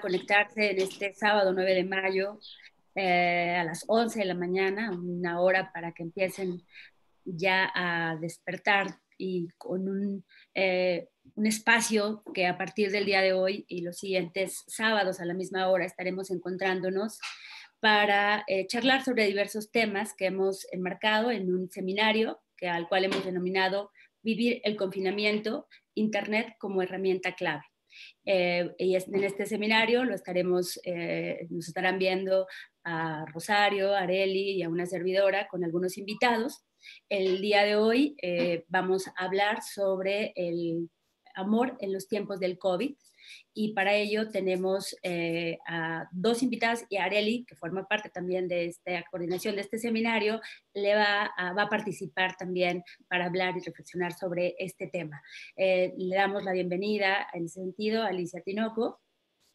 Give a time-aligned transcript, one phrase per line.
[0.00, 2.38] conectarse en este sábado 9 de mayo
[2.94, 6.62] eh, a las 11 de la mañana, una hora para que empiecen
[7.24, 10.24] ya a despertar y con un,
[10.54, 15.24] eh, un, espacio que a partir del día de hoy y los siguientes sábados a
[15.24, 17.20] la misma hora estaremos encontrándonos
[17.78, 23.04] para eh, charlar sobre diversos temas que hemos enmarcado en un seminario que, al cual
[23.04, 23.90] hemos denominado
[24.24, 27.71] Vivir el confinamiento, Internet como herramienta clave.
[28.24, 32.46] Eh, y en este seminario lo estaremos, eh, nos estarán viendo
[32.84, 36.64] a Rosario, a Areli y a una servidora con algunos invitados.
[37.08, 40.90] El día de hoy eh, vamos a hablar sobre el
[41.34, 42.94] amor en los tiempos del COVID
[43.54, 48.48] y para ello tenemos eh, a dos invitadas y a Areli, que forma parte también
[48.48, 50.40] de esta coordinación de este seminario,
[50.74, 55.22] le va a, a participar también para hablar y reflexionar sobre este tema.
[55.56, 59.00] Eh, le damos la bienvenida en sentido a Alicia Tinoco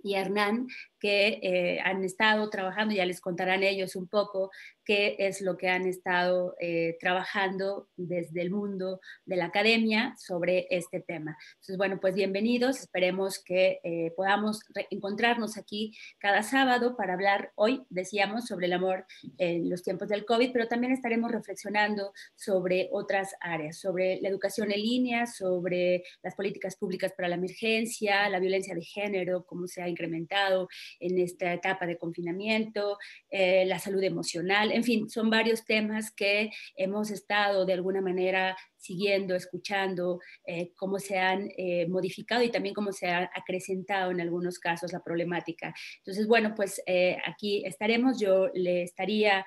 [0.04, 0.68] y Hernán,
[1.00, 4.52] que eh, han estado trabajando, ya les contarán ellos un poco
[4.88, 10.66] qué es lo que han estado eh, trabajando desde el mundo de la academia sobre
[10.70, 11.38] este tema.
[11.56, 17.84] Entonces, bueno, pues bienvenidos, esperemos que eh, podamos encontrarnos aquí cada sábado para hablar hoy,
[17.90, 19.06] decíamos, sobre el amor
[19.38, 24.72] en los tiempos del COVID, pero también estaremos reflexionando sobre otras áreas, sobre la educación
[24.72, 29.82] en línea, sobre las políticas públicas para la emergencia, la violencia de género, cómo se
[29.82, 32.98] ha incrementado en esta etapa de confinamiento,
[33.30, 38.58] eh, la salud emocional, en fin, son varios temas que hemos estado de alguna manera
[38.78, 44.22] siguiendo, escuchando eh, cómo se han eh, modificado y también cómo se ha acrecentado en
[44.22, 45.74] algunos casos la problemática.
[45.98, 46.82] Entonces, bueno, pues
[47.26, 48.20] aquí estaremos.
[48.20, 49.46] Yo le estaría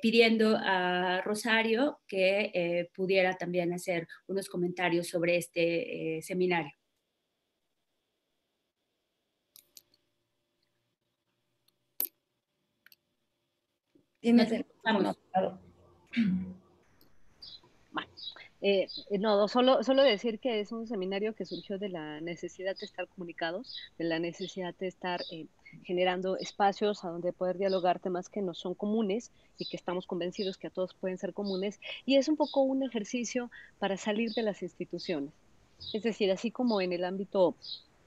[0.00, 6.79] pidiendo a Rosario que pudiera también hacer unos comentarios sobre este seminario.
[18.62, 18.88] Eh,
[19.18, 23.08] no, solo, solo decir que es un seminario que surgió de la necesidad de estar
[23.08, 25.46] comunicados, de la necesidad de estar eh,
[25.84, 30.58] generando espacios a donde poder dialogar temas que no son comunes y que estamos convencidos
[30.58, 31.80] que a todos pueden ser comunes.
[32.04, 35.32] Y es un poco un ejercicio para salir de las instituciones.
[35.94, 37.56] Es decir, así como en el ámbito,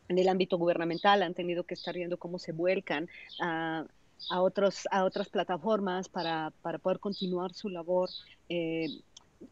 [0.07, 3.09] en el ámbito gubernamental han tenido que estar viendo cómo se vuelcan
[3.41, 3.87] a
[4.29, 8.09] a, otros, a otras plataformas para, para poder continuar su labor,
[8.49, 8.87] eh,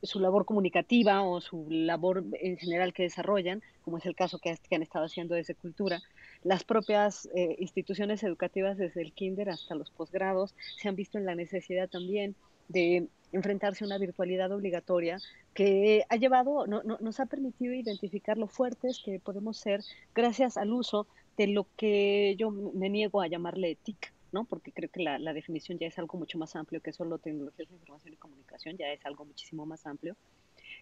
[0.02, 4.58] su labor comunicativa o su labor en general que desarrollan, como es el caso que,
[4.72, 6.02] han estado haciendo desde Cultura.
[6.44, 11.26] Las propias eh, instituciones educativas, desde el kinder hasta los posgrados, se han visto en
[11.26, 12.36] la necesidad también
[12.68, 15.18] de enfrentarse a una virtualidad obligatoria
[15.54, 19.82] que ha llevado, no, no, nos ha permitido identificar lo fuertes que podemos ser
[20.14, 21.08] gracias al uso
[21.38, 24.46] de lo que yo me niego a llamarle TIC, ¿no?
[24.46, 27.70] Porque creo que la, la, definición ya es algo mucho más amplio que solo tecnologías
[27.70, 30.16] de información y comunicación, ya es algo muchísimo más amplio,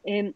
[0.04, 0.34] eh,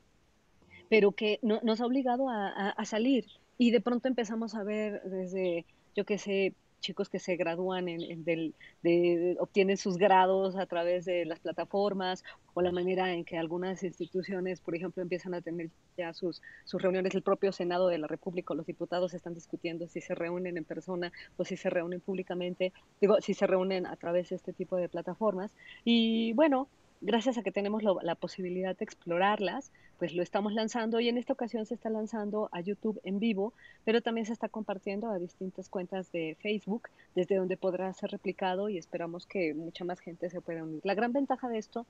[0.90, 3.26] pero que no, nos ha obligado a, a, a, salir
[3.58, 5.66] y de pronto empezamos a ver desde,
[5.96, 6.54] yo qué sé,
[6.84, 12.24] chicos que se gradúan en, del, de, obtienen sus grados a través de las plataformas
[12.54, 16.82] o la manera en que algunas instituciones, por ejemplo, empiezan a tener ya sus, sus
[16.82, 20.66] reuniones, el propio Senado de la República, los diputados están discutiendo si se reúnen en
[20.66, 24.76] persona o si se reúnen públicamente, digo, si se reúnen a través de este tipo
[24.76, 25.56] de plataformas.
[25.84, 26.68] Y bueno,
[27.04, 31.34] gracias a que tenemos la posibilidad de explorarlas, pues lo estamos lanzando y en esta
[31.34, 33.54] ocasión se está lanzando a YouTube en vivo,
[33.84, 38.70] pero también se está compartiendo a distintas cuentas de Facebook, desde donde podrá ser replicado
[38.70, 40.82] y esperamos que mucha más gente se pueda unir.
[40.84, 41.86] La gran ventaja de esto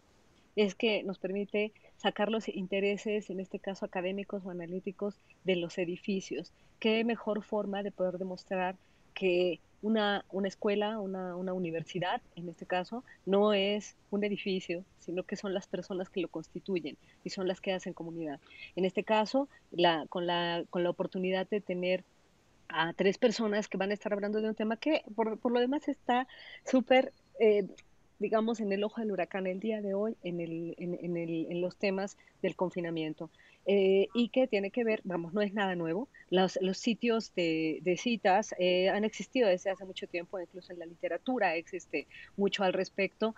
[0.56, 5.78] es que nos permite sacar los intereses, en este caso académicos o analíticos, de los
[5.78, 6.52] edificios.
[6.80, 8.76] ¿Qué mejor forma de poder demostrar
[9.14, 15.24] que una, una escuela, una, una, universidad, en este caso, no es un edificio, sino
[15.24, 18.40] que son las personas que lo constituyen y son las que hacen comunidad.
[18.78, 22.06] En este caso, la, con, la, con la oportunidad de tener
[22.70, 25.60] a tres personas que van a estar hablando de un tema que por, por lo
[25.60, 26.28] demás está
[26.66, 27.14] súper...
[27.40, 27.68] Eh,
[28.20, 31.48] digamos, en el ojo del huracán el día de hoy en, el, en, en, el,
[31.50, 33.30] en los temas del confinamiento
[33.66, 37.80] eh, y que tiene que ver, vamos, no es nada nuevo, los, los sitios de,
[37.82, 42.64] de citas eh, han existido desde hace mucho tiempo, incluso en la literatura existe mucho
[42.64, 43.36] al respecto.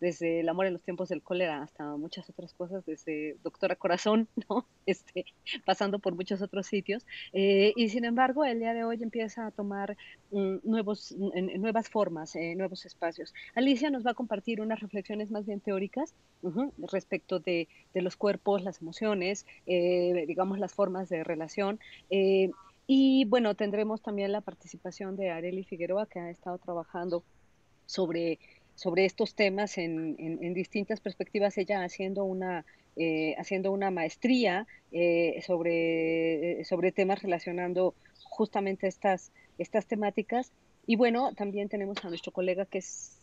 [0.00, 3.76] Eh, desde El amor en los tiempos del cólera hasta muchas otras cosas, desde Doctora
[3.76, 4.66] Corazón, ¿no?
[4.86, 5.24] Este,
[5.64, 7.06] pasando por muchos otros sitios.
[7.32, 9.96] Eh, y sin embargo, el día de hoy empieza a tomar
[10.30, 11.14] mm, nuevos,
[11.58, 13.34] nuevas formas, eh, nuevos espacios.
[13.54, 18.02] Alicia nos va a compartir unas reflexiones más bien teóricas uh -huh, respecto de, de,
[18.02, 21.78] los cuerpos, las emociones, eh, digamos las formas de relación.
[22.90, 27.22] Y bueno, tendremos también la participación de Areli Figueroa, que ha estado trabajando
[27.88, 28.38] sobre,
[28.78, 32.64] sobre estos temas en, en, distintas perspectivas, ella haciendo una,
[32.94, 40.52] eh, haciendo una maestría eh, sobre, sobre temas relacionando justamente estas, estas temáticas.
[40.86, 43.18] Y bueno, también tenemos a nuestro colega que es,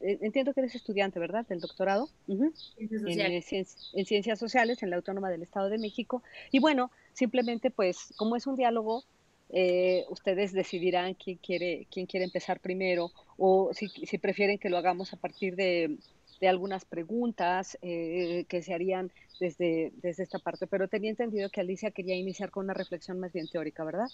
[0.00, 1.46] entiendo que eres estudiante, ¿verdad?
[1.46, 6.22] Del doctorado en, en, ciencias sociales en la Autónoma del Estado de México.
[6.50, 9.04] Y bueno, simplemente pues como es un diálogo,
[9.50, 14.78] eh, ustedes decidirán quién quiere, quién quiere empezar primero o si, si prefieren que lo
[14.78, 15.98] hagamos a partir de,
[16.40, 19.10] de algunas preguntas eh, que se harían
[19.40, 20.66] desde, desde esta parte.
[20.66, 24.08] Pero tenía entendido que Alicia quería iniciar con una reflexión más bien teórica, ¿verdad?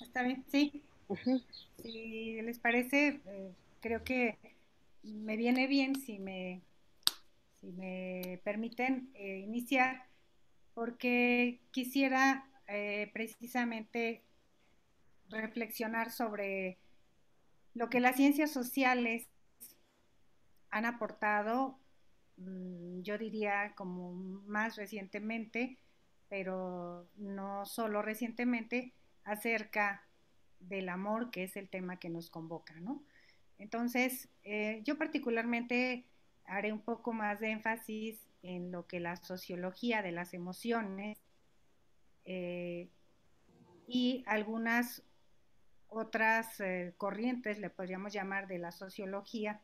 [0.00, 0.82] Está bien, sí.
[1.82, 4.36] Si les parece, eh, creo que
[5.02, 6.60] me viene bien si me,
[7.60, 10.04] si me permiten eh, iniciar,
[10.74, 14.24] porque quisiera eh, precisamente
[15.28, 16.78] reflexionar sobre
[17.74, 19.28] lo que las ciencias sociales
[20.70, 21.78] han aportado,
[22.36, 25.78] mm, yo diría como más recientemente,
[26.28, 28.94] pero no solo recientemente,
[29.24, 30.06] acerca
[30.60, 33.02] del amor, que es el tema que nos convoca, ¿no?
[33.58, 36.06] Entonces, eh, yo particularmente
[36.44, 41.18] haré un poco más de énfasis en lo que la sociología de las emociones
[42.30, 42.90] eh,
[43.86, 45.02] y algunas
[45.88, 49.62] otras eh, corrientes, le podríamos llamar de la sociología,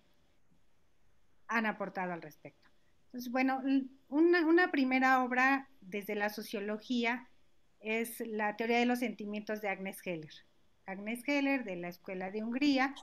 [1.46, 2.70] han aportado al respecto.
[3.06, 3.62] Entonces, bueno,
[4.08, 7.28] una, una primera obra desde la sociología
[7.80, 10.32] es la teoría de los sentimientos de Agnes Heller.
[10.86, 12.94] Agnes Heller de la Escuela de Hungría,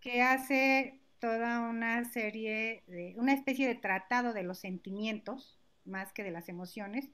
[0.00, 6.22] que hace toda una serie de, una especie de tratado de los sentimientos, más que
[6.22, 7.08] de las emociones,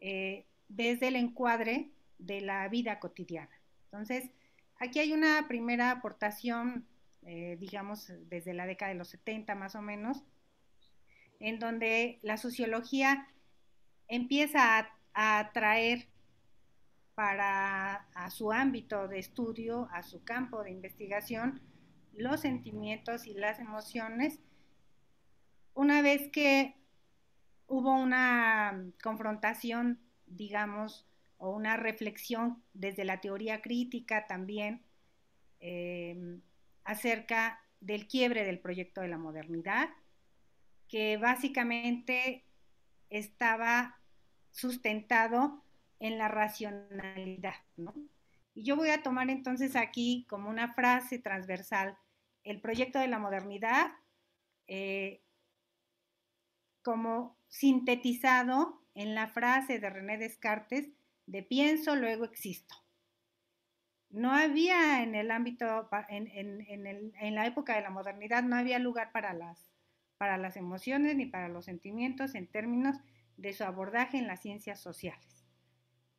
[0.00, 3.50] eh, desde el encuadre de la vida cotidiana.
[3.84, 4.30] Entonces,
[4.78, 6.86] aquí hay una primera aportación,
[7.22, 10.24] eh, digamos, desde la década de los 70 más o menos,
[11.40, 13.28] en donde la sociología
[14.08, 16.06] empieza a a atraer
[17.16, 21.60] para a su ámbito de estudio, a su campo de investigación,
[22.12, 24.38] los sentimientos y las emociones.
[25.74, 26.76] Una vez que
[27.66, 29.98] hubo una confrontación,
[30.30, 31.06] digamos,
[31.38, 34.82] o una reflexión desde la teoría crítica también
[35.60, 36.40] em,
[36.84, 39.88] acerca del quiebre del proyecto de la modernidad,
[40.88, 42.44] que básicamente
[43.10, 43.98] estaba
[44.50, 45.62] sustentado
[46.00, 47.54] en la racionalidad.
[48.54, 51.96] Y yo voy a tomar entonces aquí como una frase transversal
[52.44, 53.92] el proyecto de la modernidad
[54.66, 55.22] eh,
[56.82, 60.90] como sintetizado en la frase de René Descartes
[61.26, 62.74] de pienso, luego existo.
[64.10, 69.34] No había en el ámbito, en, la época de la modernidad, no había lugar para
[69.34, 69.70] las,
[70.16, 72.96] para las emociones ni para los sentimientos en términos
[73.36, 75.46] de su abordaje en las ciencias sociales.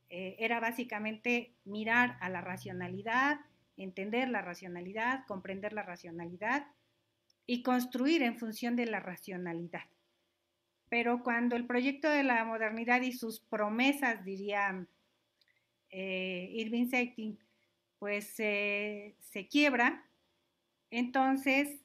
[0.10, 3.42] Eh, era básicamente mirar a la racionalidad,
[3.76, 6.68] entender la racionalidad, comprender la racionalidad
[7.46, 9.84] y construir en función de la racionalidad.
[10.90, 14.88] Pero cuando el proyecto de la modernidad y sus promesas, diría
[15.90, 17.40] eh, Irving Seiting,
[18.00, 20.10] pues se quiebra,
[20.90, 21.82] entonces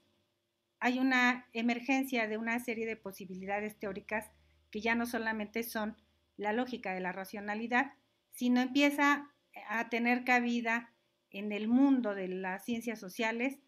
[0.78, 4.30] hay una emergencia de una serie de posibilidades teóricas
[4.70, 5.96] que ya no solamente son
[6.36, 7.92] la lógica de la racionalidad,
[8.32, 9.30] sino empieza
[9.68, 10.92] a tener cabida
[11.30, 13.58] en el mundo de las ciencias sociales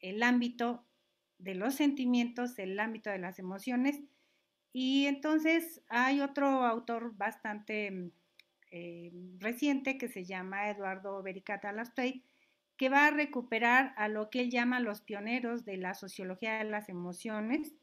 [0.00, 0.84] el ámbito
[1.38, 4.00] de los sentimientos, el ámbito de las emociones.
[4.72, 8.12] Y entonces hay otro autor bastante
[8.70, 12.24] eh, reciente que se llama Eduardo Bericata Lastey,
[12.76, 16.64] que va a recuperar a lo que él llama los pioneros de la sociología de
[16.64, 17.74] las emociones,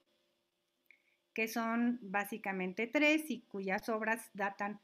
[1.33, 4.79] que son básicamente tres y cuyas obras datan,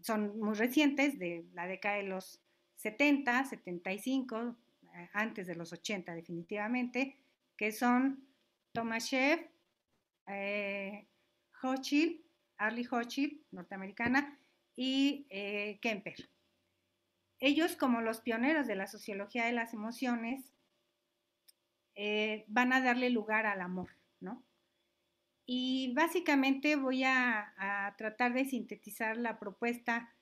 [0.00, 2.42] son muy recientes, de la década de los
[2.76, 4.56] 70, 75,
[4.94, 7.16] eh, antes de los 80 definitivamente,
[7.56, 8.26] que son
[8.72, 9.48] Tomashev,
[10.26, 11.06] eh,
[11.62, 12.20] Hochschild,
[12.58, 14.38] Arlie Hochschild, norteamericana,
[14.74, 16.28] y eh, Kemper.
[17.38, 20.52] Ellos, como los pioneros de la sociología de las emociones,
[22.46, 23.90] van a darle lugar al amor,
[24.20, 24.42] ¿no?
[25.44, 30.14] Y básicamente voy a, tratar de sintetizar la propuesta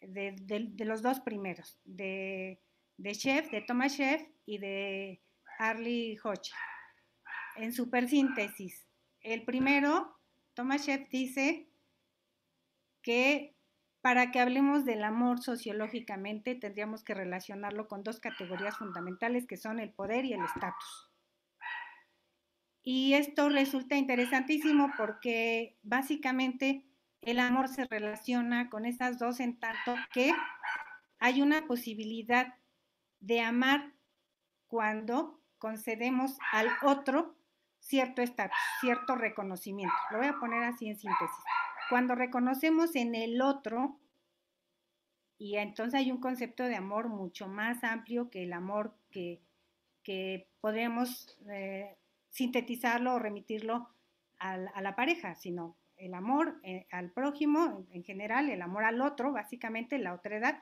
[0.00, 2.60] de, los dos primeros, de,
[3.12, 5.22] Chef, de Thomas Chef y de
[5.58, 6.52] Harley Hodge.
[7.56, 8.86] En supersíntesis,
[9.20, 10.15] el primero,
[10.56, 11.68] Thomas Chef dice
[13.02, 13.54] que
[14.00, 19.80] para que hablemos del amor sociológicamente, tendríamos que relacionarlo con dos categorías fundamentales que son
[19.80, 21.10] el poder y el estatus.
[22.82, 26.86] Y esto resulta interesantísimo porque básicamente
[27.20, 30.32] el amor se relaciona con esas dos en tanto que
[31.18, 32.54] hay una posibilidad
[33.20, 33.92] de amar
[34.68, 37.35] cuando concedemos al otro
[37.86, 39.94] cierto estatus, cierto reconocimiento.
[40.10, 41.44] Lo voy a poner así en síntesis.
[41.88, 43.96] Cuando reconocemos en el otro,
[45.38, 49.40] y entonces hay un concepto de amor mucho más amplio que el amor que,
[50.02, 51.96] que podemos eh,
[52.30, 53.88] sintetizarlo o remitirlo
[54.38, 59.32] a, la pareja, sino el amor eh, al prójimo en, general, el amor al otro,
[59.32, 60.60] básicamente la otredad.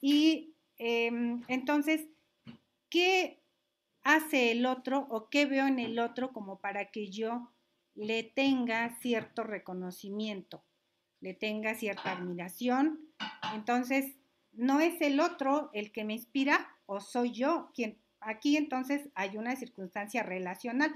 [0.00, 2.06] Y em, entonces,
[2.88, 3.39] ¿qué
[4.14, 7.50] hace el otro o qué veo en el otro como para que yo
[7.94, 10.64] le tenga cierto reconocimiento,
[11.20, 13.00] le tenga cierta admiración?
[13.54, 14.16] Entonces,
[14.52, 19.36] no es el otro el que me inspira o soy yo quien Aquí entonces hay
[19.36, 20.94] una circunstancia relacional.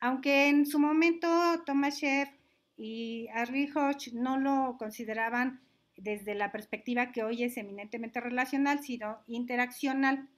[0.00, 1.28] Aunque en su momento
[1.64, 2.28] Thomas Schiff
[2.76, 5.60] y Harry Hodge no lo consideraban
[5.96, 10.28] desde la perspectiva que hoy es eminentemente relacional, sino interaccional,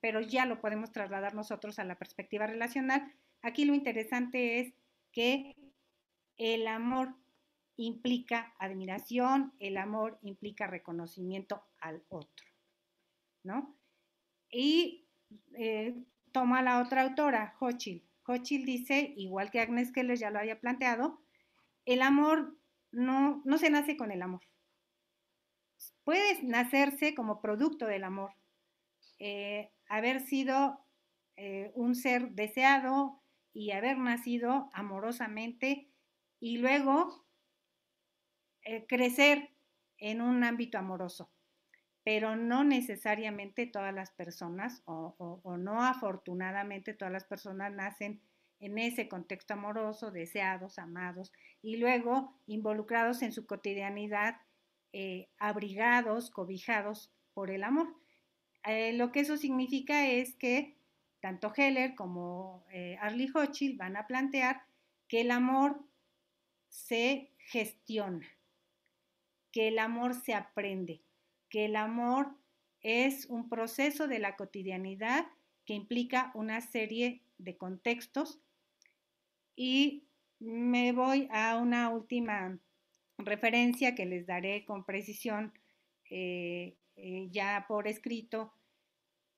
[0.00, 3.12] pero ya lo podemos trasladar nosotros a la perspectiva relacional.
[3.42, 4.74] Aquí lo interesante es
[5.12, 5.56] que
[6.36, 7.14] el amor
[7.76, 12.46] implica admiración, el amor implica reconocimiento al otro,
[13.42, 13.76] ¿no?
[14.50, 15.06] Y
[15.54, 15.94] eh,
[16.32, 18.06] toma la otra autora, Hochil.
[18.26, 21.20] Hochil dice, igual que Agnes Keller ya lo había planteado,
[21.84, 22.56] el amor
[22.92, 24.42] no, no se nace con el amor.
[26.04, 28.32] Puede nacerse como producto del amor,
[29.18, 30.80] eh, haber sido
[31.36, 33.20] eh, un ser deseado
[33.52, 35.90] y haber nacido amorosamente
[36.40, 37.26] y luego
[38.88, 39.50] crecer
[39.98, 41.30] en un ámbito amoroso
[42.04, 48.20] pero no necesariamente todas las personas o, no afortunadamente todas las personas nacen
[48.58, 51.32] en ese contexto amoroso, deseados, amados,
[51.62, 54.36] y luego involucrados en su cotidianidad,
[54.92, 57.94] eh, abrigados, cobijados por el amor.
[58.64, 60.76] Eh, lo que eso significa es que
[61.20, 64.62] tanto Heller como eh, Arlie Hochschild van a plantear
[65.08, 65.80] que el amor
[66.68, 68.26] se gestiona,
[69.52, 71.02] que el amor se aprende,
[71.48, 72.34] que el amor
[72.80, 75.26] es un proceso de la cotidianidad
[75.66, 78.40] que implica una serie de contextos.
[79.56, 80.04] Y
[80.38, 82.58] me voy a una última
[83.18, 85.52] referencia que les daré con precisión
[86.10, 88.52] eh, eh, ya por escrito,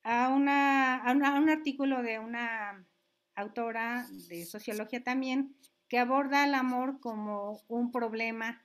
[0.03, 2.87] a, una, a, un artículo de una
[3.35, 5.57] autora de sociología también,
[5.89, 8.65] que aborda el amor como un problema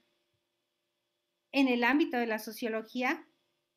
[1.51, 3.27] en el ámbito de la sociología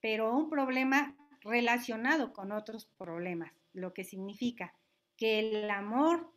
[0.01, 4.75] pero un problema relacionado con otros problemas, lo que significa
[5.17, 6.33] que el amor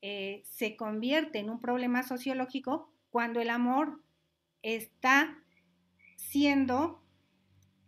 [0.00, 4.00] eh, se convierte en un problema sociológico cuando el amor
[4.62, 5.38] está
[6.16, 7.01] siendo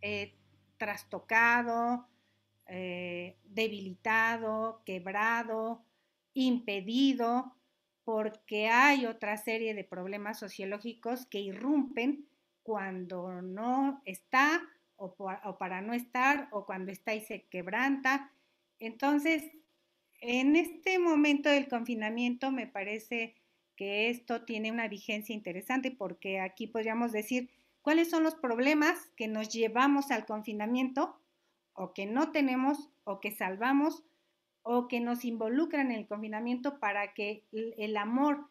[0.07, 0.35] eh,
[0.77, 2.07] trastocado,
[2.67, 5.83] eh, debilitado, quebrado,
[6.35, 7.55] impedido,
[8.03, 12.27] porque hay otra serie de problemas sociológicos que irrumpen
[12.61, 14.61] cuando no está
[14.95, 15.15] o,
[15.57, 18.31] para no estar, o cuando está y se quebranta.
[18.79, 19.43] Entonces,
[20.21, 23.33] en este momento del confinamiento me parece
[23.75, 27.49] que esto tiene una vigencia interesante porque aquí podríamos decir
[27.85, 31.21] cuáles son los problemas que nos llevamos al confinamiento
[31.73, 34.01] o que no tenemos o que salvamos
[34.63, 38.49] o que nos involucran en el confinamiento para que el amor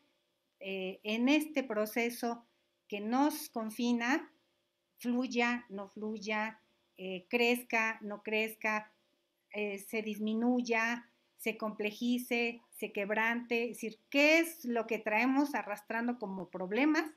[0.61, 2.47] eh, en este proceso
[2.87, 4.33] que nos confina
[4.99, 6.61] fluya, no fluya,
[6.97, 8.93] eh, crezca, no crezca,
[9.51, 16.21] eh, se disminuya, se complejice, se quebrante, es decir, qué es lo que traemos arrastrando
[16.21, 17.11] como problemas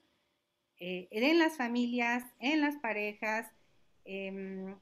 [0.80, 3.52] eh, en las familias, en las parejas,
[4.06, 4.76] em,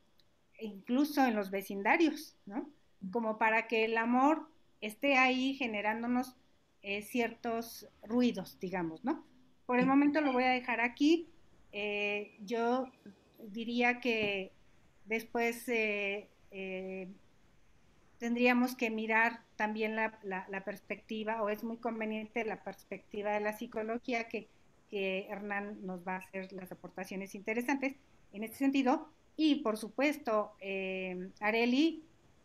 [0.60, 2.70] incluso en los vecindarios, ¿no?
[3.12, 4.50] Como para que el amor
[4.82, 6.36] esté ahí generándonos
[7.02, 9.26] ciertos ruidos, digamos, ¿no?
[9.66, 11.28] Por el momento lo voy a dejar aquí.
[11.72, 12.92] Eh, yo
[13.40, 14.52] diría que
[15.06, 17.10] después eh, eh,
[18.18, 24.28] tendríamos que mirar también la, perspectiva, o es muy conveniente la perspectiva de la psicología,
[24.28, 24.48] que,
[24.90, 27.96] que Hernán nos va a hacer las aportaciones interesantes
[28.34, 29.10] en este sentido.
[29.38, 30.54] Y por supuesto,
[31.40, 32.04] Areli,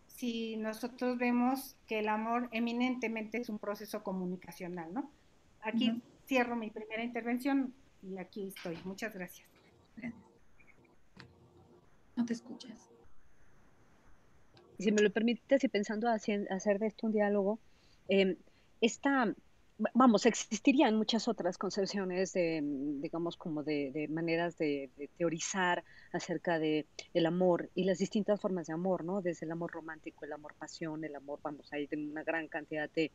[0.08, 5.10] si nosotros vemos que el amor eminentemente es un proceso comunicacional, ¿no?
[5.62, 8.78] Aquí cierro mi primera intervención y aquí estoy.
[8.84, 9.48] Muchas gracias.
[12.16, 12.90] No te escuchas.
[14.78, 17.58] Si me lo permites y pensando hacer de esto un diálogo,
[18.08, 18.36] eh,
[18.80, 19.34] esta
[19.94, 27.26] vamos, existirían muchas otras concepciones de, digamos, como de, maneras de, teorizar acerca de el
[27.26, 29.22] amor y las distintas formas de amor, ¿no?
[29.22, 33.10] Desde el amor romántico, el amor pasión, el amor, vamos, hay una gran cantidad de,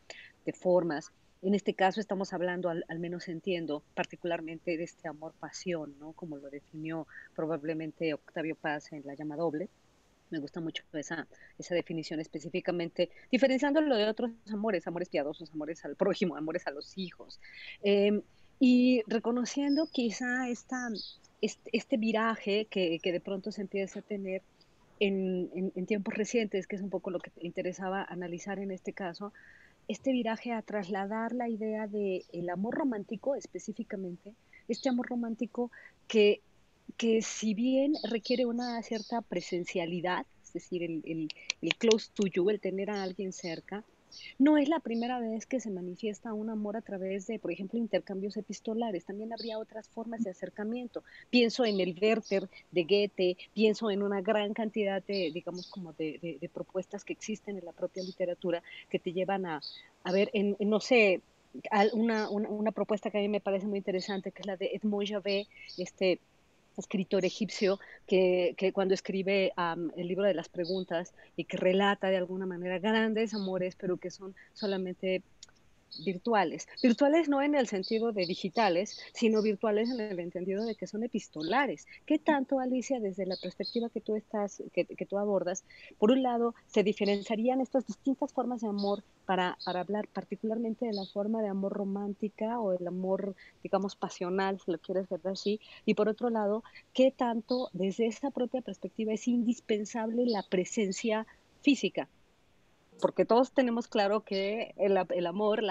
[0.53, 1.11] formas.
[1.41, 6.13] En este caso estamos hablando, al, al, menos entiendo, particularmente de este amor pasión, ¿no?
[6.13, 9.69] Como lo definió probablemente Octavio Paz en La llama doble
[10.29, 11.27] me gusta mucho esa,
[11.57, 16.97] esa definición específicamente, diferenciándolo de otros amores, amores piadosos, amores al prójimo, amores a los
[16.97, 17.39] hijos.
[17.83, 18.21] Em,
[18.59, 20.89] y reconociendo quizá esta,
[21.41, 24.41] este, viraje que, que, de pronto se empieza a tener
[24.99, 28.93] en, en, tiempos recientes, que es un poco lo que te interesaba analizar en este
[28.93, 29.33] caso,
[29.87, 34.33] este viraje a trasladar la idea de el amor romántico específicamente,
[34.67, 35.69] este amor romántico
[36.07, 36.41] que
[36.97, 41.29] que si bien requiere una cierta presencialidad, es decir, el, el,
[41.61, 43.83] el, close to you, el tener a alguien cerca,
[44.37, 47.79] no es la primera vez que se manifiesta un amor a través de, por ejemplo,
[47.79, 49.05] intercambios epistolares.
[49.05, 51.03] También habría otras formas de acercamiento.
[51.29, 56.37] Pienso en el Werther de Goethe, pienso en una gran cantidad de, digamos, como de,
[56.39, 59.61] de, propuestas que existen en la propia literatura que te llevan a,
[60.03, 61.21] a ver, en, no sé,
[61.93, 64.71] una, una, una, propuesta que a mí me parece muy interesante, que es la de
[64.73, 66.19] Edmond Javet, este
[66.77, 69.53] escritor egipcio que, que cuando escribe
[69.95, 74.11] el libro de las preguntas y que relata de alguna manera grandes amores, pero que
[74.11, 75.23] son solamente
[76.03, 76.67] virtuales.
[76.81, 81.03] Virtuales no en el sentido de digitales, sino virtuales en el entendido de que son
[81.03, 81.87] epistolares.
[82.05, 85.63] ¿Qué tanto, Alicia, desde la perspectiva que tú estás, que, tú abordas,
[85.97, 90.93] por un lado, se diferenciarían estas distintas formas de amor para, para, hablar particularmente de
[90.93, 95.59] la forma de amor romántica o el amor, digamos, pasional, si lo quieres ver así,
[95.85, 96.63] y por otro lado,
[96.93, 101.25] qué tanto desde esa propia perspectiva es indispensable la presencia
[101.61, 102.07] física
[103.01, 105.61] porque todos tenemos claro que el, el amor,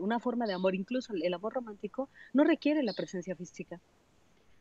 [0.00, 3.80] una forma de amor, incluso el, amor romántico, no requiere la presencia física.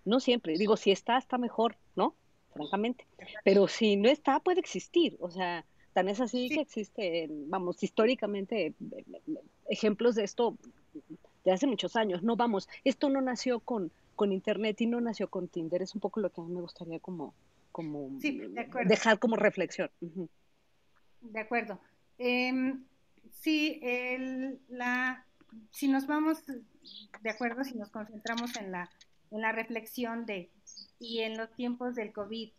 [0.06, 0.58] No siempre.
[0.58, 2.16] Digo, si está, está mejor, ¿no?
[2.54, 3.06] Francamente.
[3.44, 5.18] Pero si no está, puede existir.
[5.20, 8.74] O sea, tan es así que existe, vamos, históricamente
[9.70, 10.58] ejemplos de esto
[11.44, 12.24] de hace muchos años.
[12.24, 15.82] No, vamos, esto no nació con, con Internet y no nació con Tinder.
[15.82, 17.34] Es un poco lo que a mí me gustaría como,
[17.72, 18.10] como
[18.86, 19.90] dejar como reflexión.
[21.22, 21.80] De acuerdo.
[22.18, 22.74] Eh,
[23.32, 25.26] sí, el, la,
[25.72, 26.44] si nos vamos
[27.22, 28.90] de acuerdo, si nos concentramos en la,
[29.32, 30.50] en la reflexión de,
[31.00, 32.52] y en los tiempos del COVID,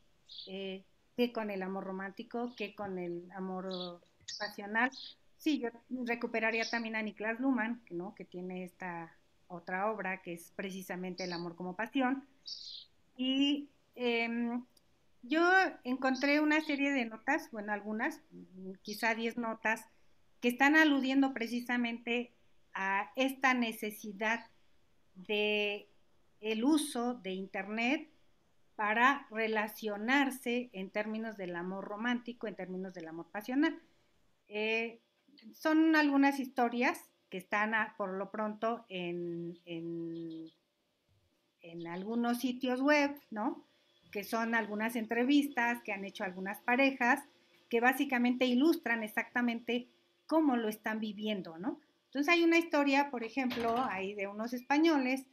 [0.47, 0.85] eh,
[1.17, 4.01] que con el amor romántico, que con el amor
[4.39, 4.91] pasional,
[5.37, 5.71] sí, yo
[6.05, 8.15] recuperaría también a Niklas Luhmann, ¿no?
[8.15, 9.13] que tiene esta
[9.49, 12.25] otra obra que es precisamente el amor como pasión.
[13.17, 14.61] Y eh,
[15.23, 15.43] yo
[15.85, 18.23] encontré una serie de notas, bueno, algunas,
[18.83, 19.85] quizá 10 notas,
[20.41, 22.35] que están aludiendo precisamente
[22.73, 24.47] a esta necesidad
[25.15, 25.91] de
[26.41, 28.09] el uso de Internet
[28.77, 33.83] para relacionarse en términos del amor romántico, en términos del amor pasional.
[34.47, 35.03] Eh,
[35.53, 40.53] son algunas historias que están por lo pronto en, en
[41.89, 43.68] algunos sitios web, ¿no?
[44.11, 47.21] Que son algunas entrevistas que han hecho algunas parejas
[47.69, 49.89] que básicamente ilustran exactamente
[50.27, 51.81] cómo lo están viviendo, ¿no?
[52.07, 55.27] Entonces hay una historia, por ejemplo, ahí de unos españoles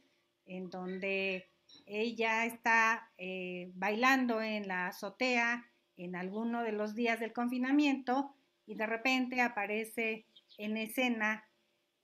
[0.44, 1.48] en donde
[1.86, 8.34] ella está eh, bailando en la azotea en alguno de los días del confinamiento
[8.66, 10.26] y de repente aparece
[10.58, 11.44] en escena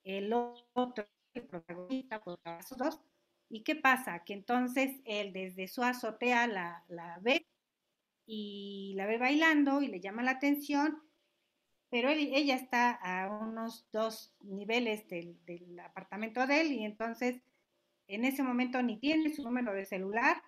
[0.04, 3.00] el otro, el protagonista, por los dos,
[3.52, 4.24] ¿Y qué pasa?
[4.24, 7.46] Que entonces él desde su azotea la, ve
[8.24, 11.02] y la ve bailando y le llama la atención,
[11.90, 15.36] pero ella está a unos dos niveles del,
[15.80, 17.42] apartamento de él y entonces
[18.06, 20.42] en ese momento ni tiene su número de celular,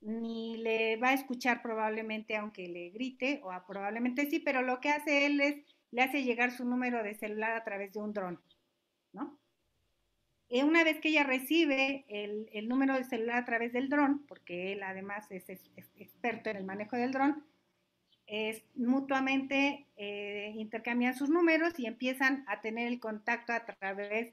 [0.00, 4.90] ni le va a escuchar probablemente aunque le grite, o probablemente sí, pero lo que
[4.90, 8.40] hace él es, le hace llegar su número de celular a través de un dron,
[10.50, 14.82] una vez que ella recibe el, número de celular a través del dron, porque él
[14.82, 15.48] además es,
[15.96, 17.44] experto en el manejo del dron,
[18.26, 24.32] es, mutuamente eh, intercambian sus números y empiezan a tener el contacto a través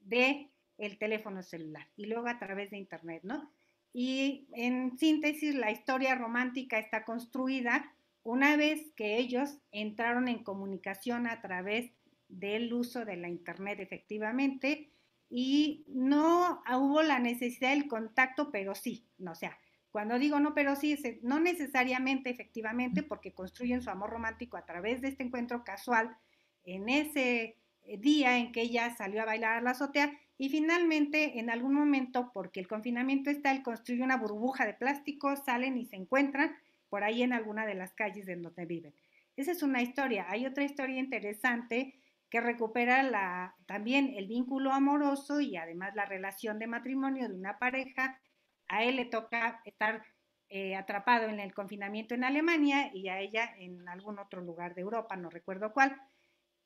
[0.00, 3.50] de el teléfono celular y luego a través de internet, ¿no?
[3.92, 11.26] Y en síntesis, la historia romántica está construida una vez que ellos entraron en comunicación
[11.28, 11.92] a través
[12.28, 14.90] del uso de la internet efectivamente
[15.36, 19.58] y no hubo la necesidad del contacto, pero sí, no, o sea,
[19.90, 25.00] Cuando digo no, pero sí, no necesariamente efectivamente, porque construyen su amor romántico a través
[25.00, 26.16] de este encuentro casual
[26.64, 31.40] en ese eh, día en que ella salió a bailar a la azotea y finalmente
[31.40, 35.84] en algún momento, porque el confinamiento está, él construye una burbuja de plástico, salen y
[35.84, 36.54] se encuentran
[36.88, 38.94] por ahí en alguna de las calles de donde viven.
[39.36, 40.26] Esa es una historia.
[40.28, 41.94] Hay otra historia interesante
[42.34, 48.20] que recupera también el vínculo amoroso y además la relación de matrimonio de una pareja.
[48.66, 50.04] A él le toca estar
[50.48, 54.80] eh, atrapado en el confinamiento en Alemania y a ella en algún otro lugar de
[54.80, 55.96] Europa, no recuerdo cuál.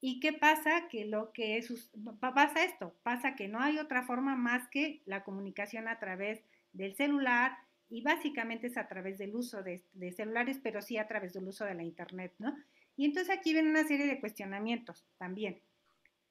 [0.00, 0.88] ¿Y qué pasa?
[0.88, 5.22] Que lo que es, pasa esto, pasa que no hay otra forma más que la
[5.22, 7.58] comunicación a través del celular
[7.90, 11.66] y básicamente es a través del uso de celulares, pero sí a través del uso
[11.66, 12.56] de la internet, ¿no?
[12.98, 15.62] Y entonces aquí viene una serie de cuestionamientos también.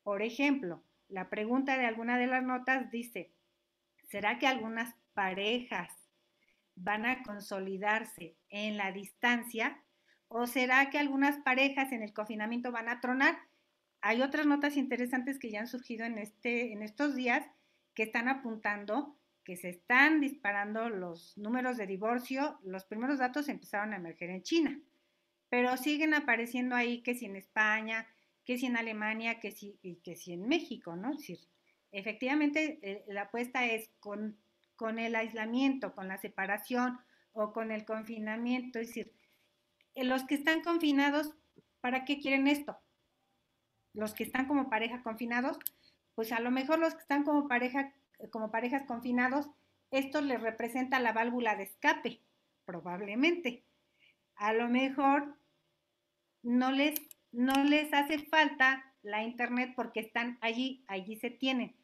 [0.04, 3.32] Por ejemplo, la pregunta de alguna de las notas dice,
[4.10, 5.90] ¿será que algunas parejas
[6.76, 9.82] van a consolidarse en la distancia?
[10.28, 13.40] ¿O será que algunas parejas en el confinamiento van a tronar?
[14.02, 17.50] Hay otras notas interesantes que ya han surgido en, este, en estos días
[17.94, 22.60] que están apuntando que se están disparando los números de divorcio.
[22.64, 24.82] Los primeros datos empezaron a emerger en China
[25.50, 28.08] pero siguen apareciendo ahí que si en España,
[28.44, 31.12] que si en Alemania, que si, que si en México, ¿no?
[31.12, 31.40] Es decir,
[31.92, 34.38] efectivamente eh, la apuesta es con,
[34.76, 37.00] con el aislamiento, con la separación
[37.34, 39.14] o con el confinamiento, es decir,
[39.96, 41.34] eh, los que están confinados,
[41.82, 42.78] ¿para qué quieren esto?
[43.94, 45.58] Los que están como pareja confinados,
[46.16, 47.94] pues a lo mejor los que están como pareja,
[48.32, 49.50] como parejas confinados,
[49.92, 52.22] esto les representa la válvula de escape,
[52.66, 53.67] probablemente
[54.38, 55.36] a lo mejor
[56.44, 57.00] no les,
[57.32, 61.76] no les hace falta la internet porque están allí, allí se tienen.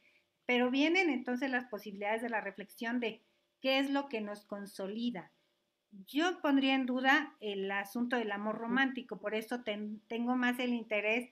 [0.45, 3.21] Pero vienen entonces las posibilidades de la reflexión de
[3.61, 5.31] qué es lo que nos consolida.
[6.07, 11.29] Yo pondría en duda el asunto del amor romántico, por eso tengo más el interés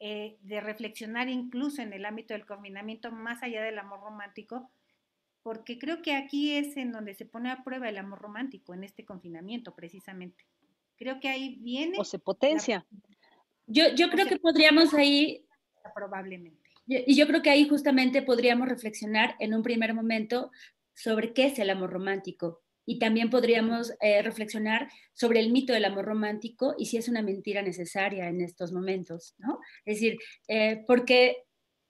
[0.00, 4.70] eh, de reflexionar incluso en el ámbito del confinamiento más allá del amor romántico,
[5.46, 8.82] porque creo que aquí es en donde se pone a prueba el amor romántico, en
[8.82, 10.44] este confinamiento precisamente.
[10.96, 11.96] Creo que ahí viene...
[12.00, 12.84] O se potencia.
[13.68, 15.46] Yo, yo creo que podríamos ahí...
[15.94, 16.68] Probablemente.
[16.88, 20.50] Y yo creo que ahí justamente podríamos reflexionar en un primer momento
[20.94, 22.64] sobre qué es el amor romántico.
[22.84, 27.22] Y también podríamos eh, reflexionar sobre el mito del amor romántico y si es una
[27.22, 29.60] mentira necesaria en estos momentos, ¿no?
[29.84, 31.44] Es decir, eh, porque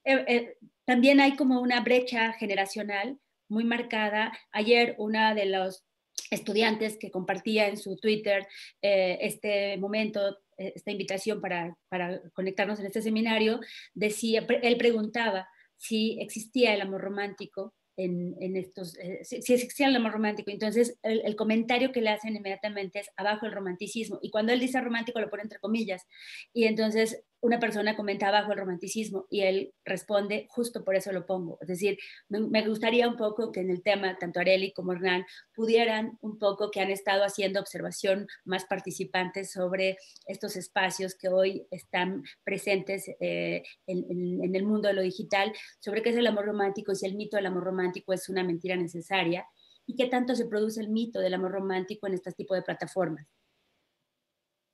[0.05, 4.33] eh, también hay como una brecha generacional muy marcada.
[4.53, 5.85] Ayer una de los
[6.31, 8.47] estudiantes que compartía en su Twitter
[8.83, 13.61] eh, este momento, eh, esta invitación para, para, conectarnos en este seminario,
[13.95, 20.13] decía, él preguntaba si existía el amor romántico en, estos, eh, si, existía el amor
[20.13, 20.51] romántico.
[20.51, 24.19] Entonces, el, comentario que le hacen inmediatamente es abajo el romanticismo.
[24.23, 26.07] Y cuando él dice romántico, lo pone entre comillas.
[26.53, 31.27] Y entonces una persona comenta abajo el romanticismo y él responde, justo por eso lo
[31.27, 31.59] pongo.
[31.61, 36.19] Es decir, me, gustaría un poco que en el tema, tanto Areli como Hernán, pudieran
[36.21, 42.25] un poco que han estado haciendo observación más participantes sobre estos espacios que hoy están
[42.45, 46.93] presentes eh, en, en el mundo de lo digital, sobre qué es el amor romántico
[46.93, 49.47] y si el mito del amor romántico es una mentira necesaria
[49.87, 53.27] y qué tanto se produce el mito del amor romántico en este tipo de plataformas.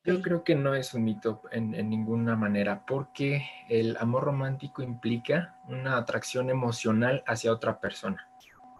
[0.05, 5.55] Yo creo que no es un mito en, ninguna manera, porque el amor romántico implica
[5.69, 8.27] una atracción emocional hacia otra persona.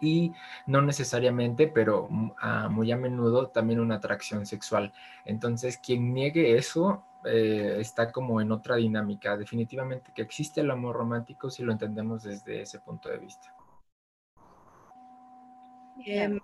[0.02, 0.32] Y
[0.66, 4.92] no necesariamente, pero muy a menudo también una atracción sexual.
[5.24, 9.34] Entonces, quien niegue eso eh, está como en otra dinámica.
[9.38, 13.54] Definitivamente que existe el amor romántico si lo entendemos desde ese punto de vista.
[16.04, 16.38] Em,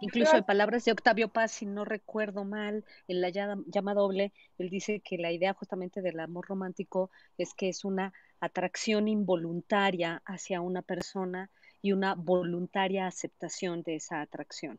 [0.00, 4.68] Incluso en palabras de Octavio Paz, si no recuerdo mal, en la llama doble, él
[4.68, 10.60] dice que la idea justamente del amor romántico es que es una atracción involuntaria hacia
[10.60, 14.78] una persona y una voluntaria aceptación de esa atracción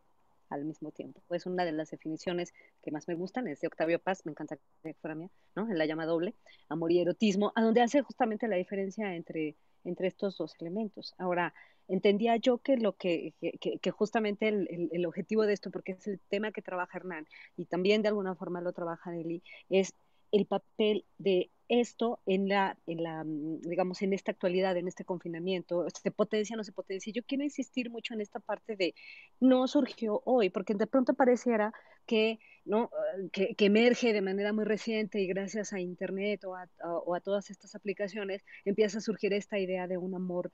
[0.49, 1.21] al mismo tiempo.
[1.31, 4.57] Es una de las definiciones que más me gustan, es de Octavio Paz, me encanta
[4.83, 5.69] que fuera mía, ¿no?
[5.69, 6.35] En la llama doble,
[6.69, 11.13] amor y erotismo, a donde hace justamente la diferencia entre, entre estos dos elementos.
[11.17, 11.53] Ahora,
[11.87, 16.19] entendía yo que lo que, que, justamente el, el, objetivo de esto, porque es el
[16.29, 19.93] tema que trabaja Hernán y también de alguna forma lo trabaja Nelly, es
[20.31, 25.03] el papel de esto en la, en la, mm, digamos, en esta actualidad, en este
[25.03, 27.11] confinamiento, se potencia, no se potencia.
[27.13, 28.95] Yo quiero insistir mucho en esta parte de
[29.39, 31.73] no surgió hoy, porque de pronto pareciera
[32.05, 32.89] que, ¿no?
[33.31, 37.19] que, que emerge de manera muy reciente y gracias a Internet o a, o a,
[37.19, 40.51] todas estas aplicaciones empieza a surgir esta idea de un amor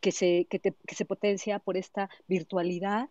[0.00, 0.60] que se, que,
[0.94, 3.08] se potencia por esta virtualidad.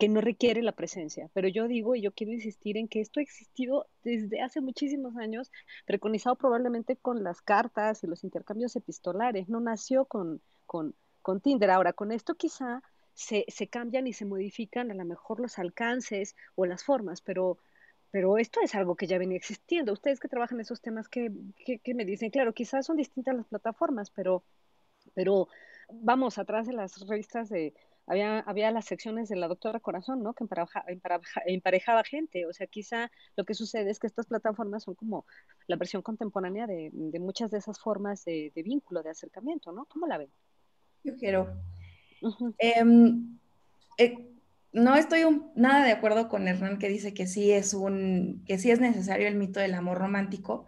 [0.00, 1.28] Que no requiere la presencia.
[1.34, 5.14] Pero yo digo y yo quiero insistir en que esto ha existido desde hace muchísimos
[5.18, 5.52] años,
[5.84, 11.70] preconizado probablemente con las cartas y los intercambios epistolares, no nació con, con, con Tinder.
[11.70, 12.82] Ahora, con esto quizá
[13.12, 17.58] se, se, cambian y se modifican a lo mejor los alcances o las formas, pero,
[18.10, 19.92] pero esto es algo que ya venía existiendo.
[19.92, 21.30] Ustedes que trabajan en esos temas, ¿qué,
[21.84, 22.30] qué, me dicen?
[22.30, 24.44] Claro, quizás son distintas las plataformas, pero,
[25.12, 25.48] pero
[25.92, 27.74] vamos, atrás de las revistas de...
[28.10, 30.34] Había, había las secciones de la doctora Corazón, ¿no?
[30.34, 30.44] Que
[31.46, 32.44] emparejaba gente.
[32.46, 35.26] O sea, quizá lo que sucede es que estas plataformas son como
[35.68, 39.84] la versión contemporánea de, de muchas de esas formas de, de vínculo, de acercamiento, ¿no?
[39.84, 40.28] ¿Cómo la ven?
[41.04, 41.56] Yo quiero.
[42.58, 43.38] Em,
[43.96, 44.28] eh,
[44.72, 45.22] no estoy
[45.54, 49.28] nada de acuerdo con Hernán que dice que sí es un que sí es necesario
[49.28, 50.66] el mito del amor romántico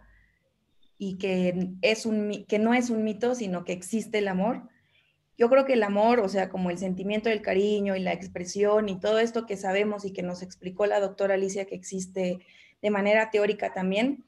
[0.97, 4.69] y que es un que no es un mito sino que existe el amor.
[5.37, 8.87] Yo creo que el amor, o sea, como el sentimiento del cariño y la expresión
[8.87, 12.39] y todo esto que sabemos y que nos explicó la doctora Alicia que existe
[12.81, 14.23] de manera teórica también,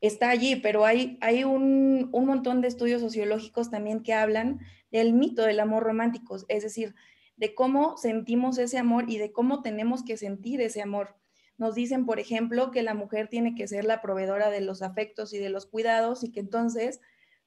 [0.00, 5.12] está allí, pero hay, hay un, un, montón de estudios sociológicos también que hablan del
[5.12, 6.94] mito del amor romántico, es decir,
[7.36, 11.16] de cómo sentimos ese amor y de cómo tenemos que sentir ese amor.
[11.56, 15.32] Nos dicen, por ejemplo, que la mujer tiene que ser la proveedora de los afectos
[15.32, 17.00] y de los cuidados y que entonces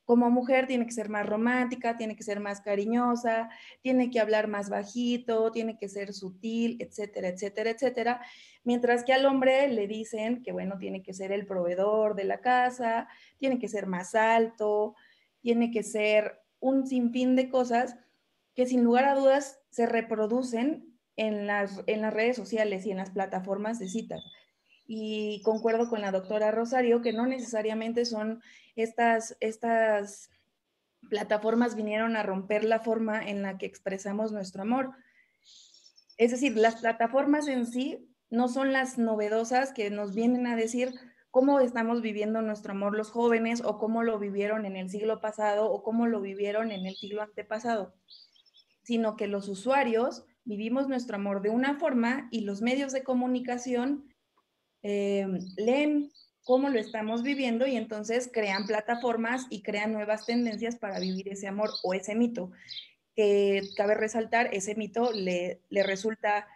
[0.06, 3.50] como mujer tiene que ser más romántica, tiene que ser más cariñosa,
[3.82, 8.22] tiene que hablar más bajito, tiene que ser sutil, etcétera, etcétera, etcétera.
[8.64, 12.42] Mientras que al hombre le dicen que, bueno, tiene que ser el proveedor de la
[12.42, 14.96] casa, tiene que ser más alto,
[15.42, 17.98] tiene que ser un sinfín de cosas
[18.56, 22.98] que sin lugar a dudas se reproducen en las, en las redes sociales y en
[22.98, 24.22] las plataformas de citas
[24.86, 28.42] y concuerdo con la doctora Rosario que no necesariamente son
[28.76, 30.30] estas, estas
[31.10, 34.92] plataformas vinieron a romper la forma en la que expresamos nuestro amor.
[36.18, 40.94] Es decir, las plataformas en sí no son las novedosas que nos vienen a decir
[41.30, 45.72] cómo estamos viviendo nuestro amor los jóvenes o cómo lo vivieron en el siglo pasado
[45.72, 47.96] o cómo lo vivieron en el siglo antepasado,
[48.84, 54.14] sino que los usuarios vivimos nuestro amor de una forma y los medios de comunicación
[54.84, 56.12] eh, leen
[56.44, 61.48] cómo lo estamos viviendo y entonces crean plataformas y crean nuevas tendencias para vivir ese
[61.48, 62.52] amor o ese mito.
[63.78, 66.48] cabe resaltar, ese mito le, le resulta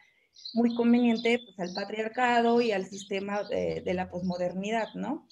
[0.53, 5.27] muy conveniente pues, al patriarcado y al sistema de, la posmodernidad, ¿no?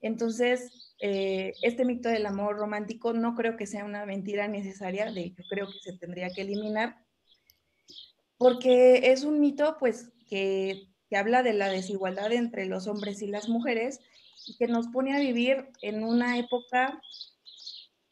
[0.00, 5.20] Entonces, eh, este mito del amor romántico no creo que sea una mentira necesaria, de
[5.22, 6.96] hecho creo que se tendría que eliminar,
[8.38, 13.26] porque es un mito pues que que habla de la desigualdad entre los hombres y
[13.26, 14.00] las mujeres
[14.46, 17.02] y que nos pone a vivir en una época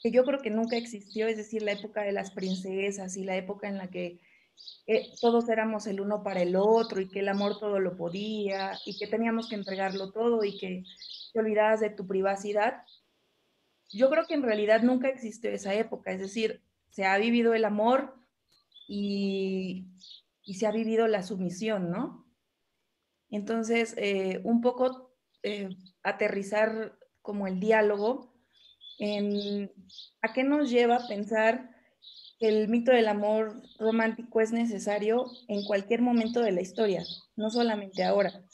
[0.02, 3.37] que yo creo que nunca existió, es decir, la época de las princesas y la
[3.37, 4.20] época en la que
[4.87, 8.78] eh, todos éramos el uno para el otro y que el amor todo lo podía
[8.84, 10.84] y que teníamos que entregarlo todo y que
[11.32, 12.82] te olvidabas de tu privacidad.
[13.90, 17.64] Yo creo que en realidad nunca existió esa época, es decir, se ha vivido el
[17.64, 18.14] amor
[18.88, 19.87] y,
[20.42, 22.27] y se ha vivido la sumisión, ¿no?
[23.30, 25.68] Entonces, eh, un poco eh,
[26.02, 28.34] aterrizar como el diálogo
[28.98, 29.70] en
[30.22, 31.70] a qué nos lleva a pensar
[32.38, 37.04] que el mito del amor romántico es necesario en cualquier momento de la historia,
[37.36, 38.44] no solamente ahora,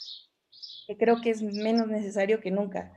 [0.86, 2.92] que creo que es menos necesario que nunca,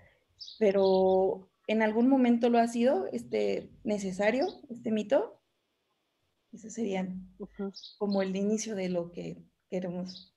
[0.59, 5.41] pero en algún momento lo ha sido este necesario, este mito.
[6.53, 7.07] Ese sería
[7.97, 10.36] como el inicio de lo que queremos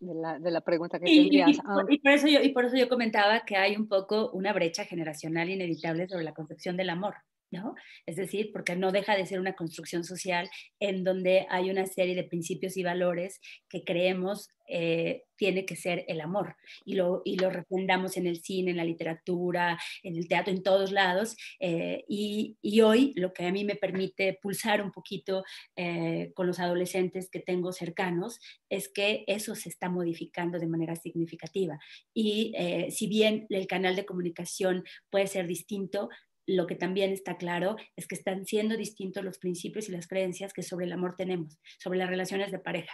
[0.00, 1.50] de la, de la pregunta que tendrías.
[1.50, 4.30] Y, ah, y, por eso yo, y por eso yo comentaba que hay un poco
[4.30, 7.14] una brecha generacional inevitable sobre la concepción del amor.
[7.50, 7.74] ¿No?
[8.06, 10.48] Es decir, porque no deja de ser una construcción social
[10.80, 16.04] en donde hay una serie de principios y valores que creemos eh, tiene que ser
[16.08, 20.26] el amor y lo, y lo refrendamos en el cine, en la literatura, en el
[20.26, 21.36] teatro, en todos lados.
[21.60, 25.44] Eh, y, y, hoy lo que a mí me permite pulsar un poquito
[25.76, 30.96] eh, con los adolescentes que tengo cercanos es que eso se está modificando de manera
[30.96, 31.78] significativa.
[32.12, 32.52] Y
[32.90, 36.08] si bien el canal de comunicación puede ser distinto,
[36.48, 40.54] lo que también está claro es que están siendo distintos los principios y las creencias
[40.54, 42.92] que sobre el amor tenemos, sobre las relaciones de pareja.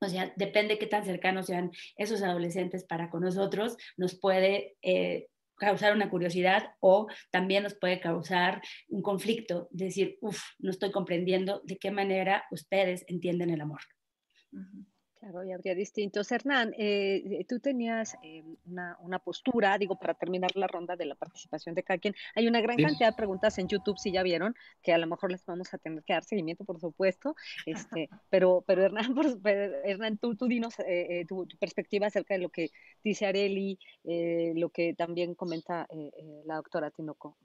[0.00, 5.28] O sea, depende qué tan cercanos sean esos adolescentes para con nosotros, nos puede eh,
[5.56, 11.62] causar una curiosidad o también nos puede causar un conflicto, decir, uff, no estoy comprendiendo
[11.64, 13.80] de qué manera ustedes entienden el amor.
[15.24, 16.30] Claro, y habría distintos.
[16.30, 21.06] Hernán, eh, eh, tú tenías eh, una, una, postura, digo, para terminar la ronda de
[21.06, 22.14] la participación de cada quien.
[22.34, 25.32] Hay una gran cantidad de preguntas en YouTube, si ya vieron, que a lo mejor
[25.32, 27.36] les vamos a tener que dar seguimiento, por supuesto.
[27.64, 30.74] Este, pero, pero Hernán, por, Hernán tú, tú dinos
[31.26, 32.68] tu, perspectiva acerca de lo que
[33.02, 35.88] dice Areli, lo que también comenta
[36.44, 37.38] la doctora Tinoco.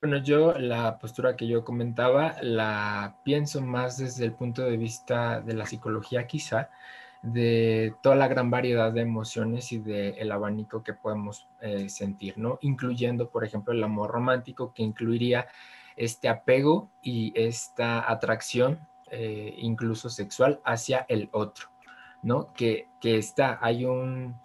[0.00, 5.40] Bueno, yo la postura que yo comentaba la pienso más desde el punto de vista
[5.40, 6.70] de la psicología quizá,
[7.22, 12.58] de toda la gran variedad de emociones y del abanico que podemos eh, sentir, ¿no?
[12.60, 15.48] Incluyendo, por ejemplo, el amor romántico, que incluiría
[15.96, 18.78] este apego y esta atracción,
[19.10, 21.70] eh, incluso sexual, hacia el otro,
[22.22, 22.52] ¿no?
[22.52, 24.36] Que, que está, hay un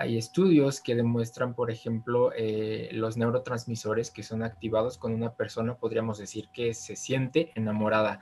[0.00, 5.74] hay estudios que demuestran, por ejemplo, eh, los neurotransmisores que son activados con una persona,
[5.74, 8.20] podríamos decir que se siente enamorada.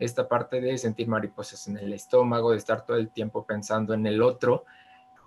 [0.00, 4.06] Esta parte de sentir mariposas en el estómago, de estar todo el tiempo pensando en
[4.06, 4.64] el otro,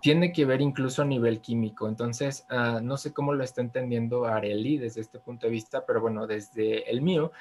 [0.01, 1.87] tiene que ver incluso a nivel químico.
[1.87, 6.01] Entonces, ah, no sé cómo lo está entendiendo Areli desde este punto de vista, pero
[6.01, 7.31] bueno, desde el mío,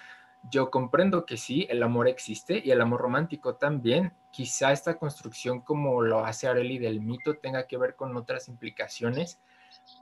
[0.50, 4.12] yo comprendo que sí, el amor existe y el amor romántico también.
[4.32, 9.40] Quizá esta construcción como lo hace Areli del mito tenga que ver con otras implicaciones,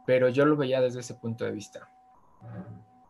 [0.06, 1.90] pero yo lo veía desde ese punto de vista.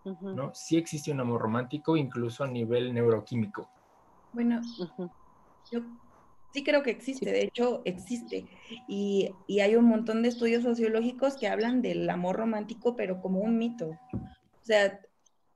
[0.05, 0.53] ¿no?
[0.55, 3.71] Sí existe un amor romántico, incluso a nivel neuroquímico.
[4.33, 4.61] Bueno,
[5.71, 5.81] yo
[6.53, 8.47] sí creo que existe, de hecho existe.
[8.89, 13.41] Y, y hay un montón de estudios sociológicos que hablan del amor romántico, pero como
[13.41, 13.91] un mito.
[14.13, 15.01] O sea,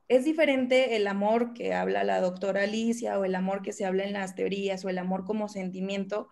[0.07, 4.03] es diferente el amor que habla la doctora Alicia o el amor que se habla
[4.03, 6.29] en las teorías o el amor como sentimiento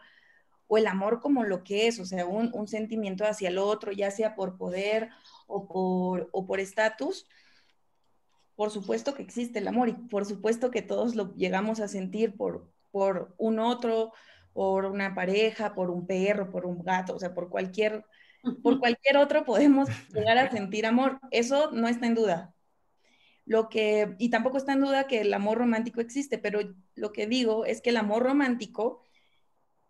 [0.67, 4.11] o el amor como lo que es, o sea, un, sentimiento hacia el otro, ya
[4.11, 5.09] sea por poder
[5.47, 7.27] o por o por estatus.
[8.55, 12.35] Por supuesto que existe el amor y por supuesto que todos lo llegamos a sentir
[12.37, 14.13] por, por un otro,
[14.53, 18.05] por una pareja, por un perro, por un gato, o sea, por cualquier,
[18.61, 21.19] por cualquier otro podemos llegar a sentir amor.
[21.31, 22.53] Eso no está en duda.
[23.45, 26.61] Lo que, y tampoco está en duda que el amor romántico existe, pero
[26.95, 29.01] lo que digo es que el amor romántico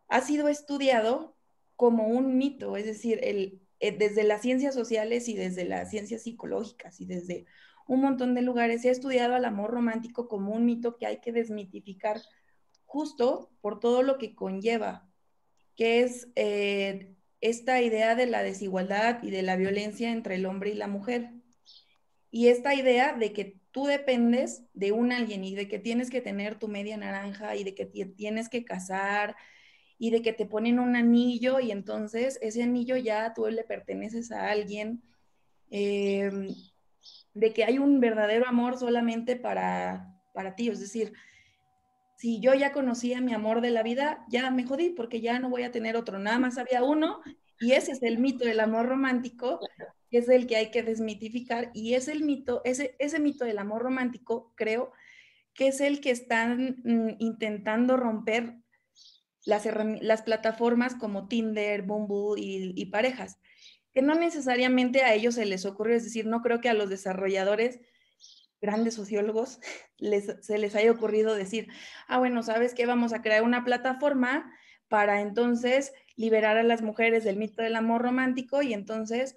[0.08, 1.38] ha sido estudiado
[1.76, 7.02] como un mito, es decir, eh, desde las ciencias sociales y desde las ciencias psicológicas
[7.02, 7.46] y desde
[7.88, 11.20] un montón de lugares se ha estudiado al amor romántico como un mito que hay
[11.20, 12.22] que desmitificar
[12.86, 15.10] justo por todo lo que conlleva,
[15.76, 20.70] que es eh, esta idea de la desigualdad y de la violencia entre el hombre
[20.70, 21.32] y la mujer.
[22.36, 26.20] Y esta idea de que tú dependes de un alguien y de que tienes que
[26.20, 29.36] tener tu media naranja y de que tienes que casar
[30.00, 34.32] y de que te ponen un anillo y entonces ese anillo ya tú le perteneces
[34.32, 35.04] a alguien,
[35.70, 36.48] em,
[37.36, 41.14] de que hay un verdadero amor solamente para, para ti, es decir,
[42.16, 45.52] si yo ya conocía mi amor de la vida, ya me jodí porque ya no
[45.52, 47.22] voy a tener otro, nada más había uno
[47.60, 49.60] y ese es el mito del amor romántico
[50.18, 53.82] es el que hay que desmitificar y es el mito, ese, ese mito del amor
[53.82, 54.92] romántico, creo,
[55.54, 58.56] que es el que están mm, intentando romper
[59.46, 59.68] las,
[60.02, 63.40] las, plataformas como Tinder, Bumble y, parejas,
[63.94, 66.90] que no necesariamente a ellos se les ocurre, es decir, no creo que a los
[66.90, 67.80] desarrolladores,
[68.62, 69.60] grandes sociólogos,
[69.98, 71.68] les, se les haya ocurrido decir,
[72.08, 72.86] ah, bueno, ¿sabes qué?
[72.86, 74.52] Vamos a crear una plataforma
[74.88, 79.36] para entonces liberar a las mujeres del mito del amor romántico y entonces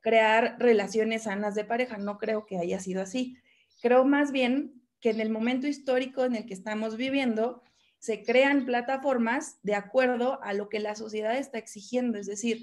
[0.00, 1.98] crear relaciones sanas de pareja.
[1.98, 3.36] No creo que haya sido así.
[3.80, 7.62] Creo más bien que en el momento histórico en el que estamos viviendo,
[7.98, 12.62] se crean plataformas de acuerdo a lo que la sociedad está exigiendo, es decir,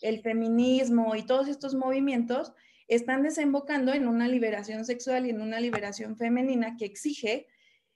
[0.00, 2.52] el feminismo y todos estos movimientos
[2.88, 7.46] están desembocando en una liberación sexual y en una liberación femenina que exige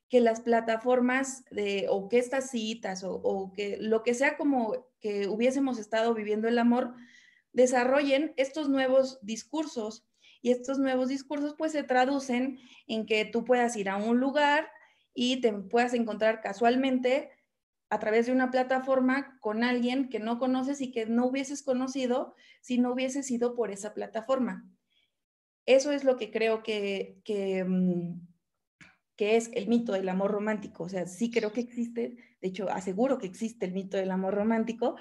[0.09, 4.87] que las plataformas de, o que estas citas o, o que lo que sea como
[5.01, 6.95] que hubiésemos estado viviendo el amor,
[7.55, 10.05] desarrollen estos nuevos discursos.
[10.43, 14.69] Y estos nuevos discursos pues se traducen en que tú puedas ir a un lugar
[15.15, 17.31] y te puedas encontrar casualmente
[17.89, 22.35] a través de una plataforma con alguien que no conoces y que no hubieses conocido
[22.61, 24.69] si no hubieses ido por esa plataforma.
[25.65, 28.21] Eso es lo que creo que, que, mm,
[29.17, 30.85] que es el mito del amor romántico.
[30.85, 34.35] O sea, sí creo que existe, de hecho aseguro que existe el mito del amor
[34.35, 34.97] romántico,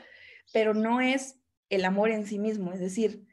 [0.53, 1.42] pero no es
[1.75, 3.25] el amor en sí mismo, es decir,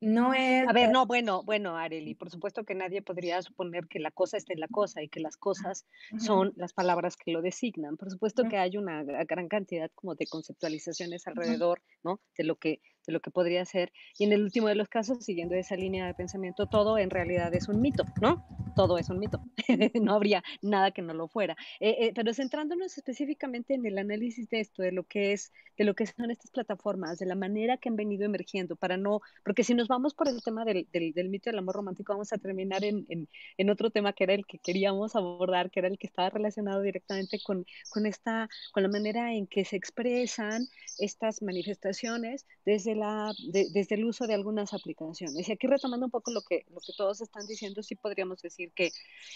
[0.00, 0.66] no es...
[0.66, 4.38] A ver, no, bueno, bueno, Areli, por supuesto que nadie podría suponer que la cosa
[4.38, 5.86] esté en la cosa y que las cosas
[6.18, 7.98] son las palabras que lo designan.
[7.98, 12.20] Por supuesto que hay una gran cantidad como de conceptualizaciones alrededor, ¿no?
[12.36, 13.92] De lo que, de lo que podría ser.
[14.18, 17.52] Y en el último de los casos, siguiendo esa línea de pensamiento, todo en realidad
[17.54, 18.46] es un mito, ¿no?
[18.76, 19.42] Todo es un mito.
[20.00, 21.56] no habría nada que no lo fuera.
[21.80, 25.84] Eh, eh, pero centrándonos específicamente en el análisis de esto, de lo que es, de
[25.84, 29.64] lo que son estas plataformas, de la manera que han venido emergiendo, para no, porque
[29.64, 32.84] si nos vamos por el tema del, del, mito del amor romántico, vamos a terminar
[32.84, 36.06] en, en, en, otro tema que era el que queríamos abordar, que era el que
[36.06, 40.66] estaba relacionado directamente con, con esta, con la manera en que se expresan
[40.98, 42.94] estas manifestaciones desde,
[43.48, 45.48] desde el uso de algunas aplicaciones.
[45.48, 48.72] Y aquí retomando un poco lo que, lo que todos están diciendo, sí podríamos decir
[48.72, 48.90] que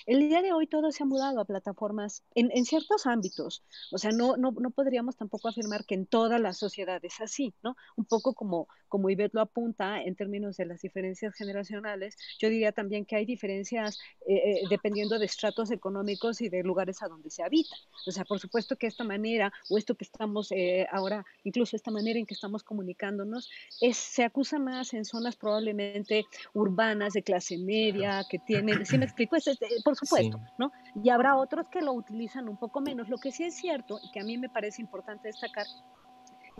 [0.06, 3.62] el día de hoy todo se ha mudado a plataformas en, en ciertos ámbitos.
[3.92, 7.54] O sea, no, no, no, podríamos tampoco afirmar que en toda la sociedad es así,
[7.62, 7.76] ¿no?
[7.96, 12.70] Un poco como, como Ivette lo apunta en términos de las diferencias generacionales, yo diría
[12.70, 17.28] también que hay diferencias eh, eh, dependiendo de estratos económicos y de lugares a donde
[17.28, 17.74] se habita.
[18.06, 21.90] O sea, por supuesto que esta manera o esto que estamos eh, ahora, incluso esta
[21.90, 27.58] manera en que estamos comunicándonos, es, se acusa más en zonas probablemente urbanas de clase
[27.58, 29.34] media, que tienen, ¿sí me explico?
[29.34, 30.70] Es, por supuesto, ¿no?
[31.02, 33.08] Y habrá otros que lo utilizan un poco menos.
[33.08, 35.66] Lo que sí es cierto y que a mí me parece importante destacar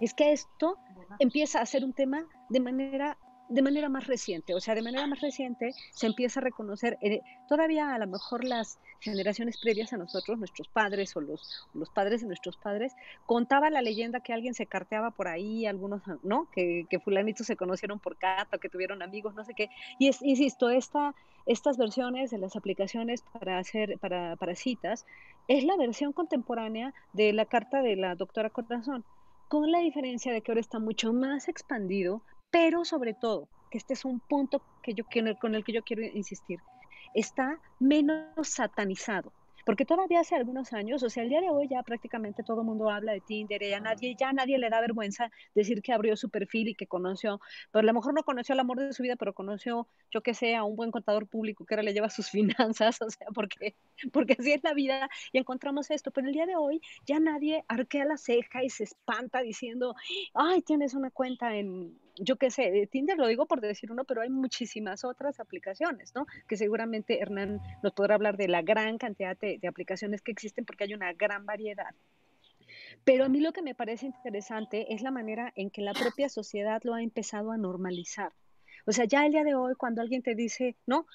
[0.01, 0.78] es que esto
[1.18, 3.16] empieza a ser un tema de manera
[3.49, 7.20] de manera más reciente, o sea, de manera más reciente se empieza a reconocer, eh,
[7.49, 12.22] todavía a lo mejor las generaciones previas a nosotros, nuestros padres o los, los padres
[12.22, 12.95] de nuestros padres,
[13.26, 16.49] contaba la leyenda que alguien se carteaba por ahí, algunos, ¿no?
[16.53, 19.68] Que, que fulanitos se conocieron por cata, que tuvieron amigos, no sé qué.
[19.99, 21.14] Y es, insisto, esta,
[21.45, 25.05] estas versiones de las aplicaciones para hacer, para, para citas,
[25.49, 29.05] es la versión contemporánea de la carta de la doctora Corazón
[29.55, 33.94] con la diferencia de que ahora está mucho más expandido, pero sobre todo, que este
[33.94, 35.05] es un punto que yo,
[35.40, 36.59] con el que yo quiero insistir,
[37.14, 39.32] está menos satanizado.
[39.64, 42.66] Porque todavía hace algunos años, o sea, el día de hoy ya prácticamente todo el
[42.66, 46.16] mundo habla de Tinder y a nadie, ya nadie le da vergüenza decir que abrió
[46.16, 47.40] su perfil y que conoció,
[47.70, 50.34] pero a lo mejor no conoció el amor de su vida, pero conoció, yo que
[50.34, 53.74] sé, a un buen contador público que ahora le lleva sus finanzas, o sea, porque,
[54.12, 56.10] porque así es la vida y encontramos esto.
[56.10, 59.94] Pero el día de hoy ya nadie arquea la ceja y se espanta diciendo,
[60.34, 64.22] ay, tienes una cuenta en, yo qué sé, Tinder lo digo por decir uno, pero
[64.22, 66.26] hay muchísimas otras aplicaciones, ¿no?
[66.48, 70.64] Que seguramente Hernán nos podrá hablar de la gran cantidad de, de aplicaciones que existen
[70.64, 71.94] porque hay una gran variedad.
[73.04, 76.28] Pero a mí lo que me parece interesante es la manera en que la propia
[76.28, 78.32] sociedad lo ha empezado a normalizar.
[78.86, 81.06] O sea, ya el día de hoy, cuando alguien te dice, no,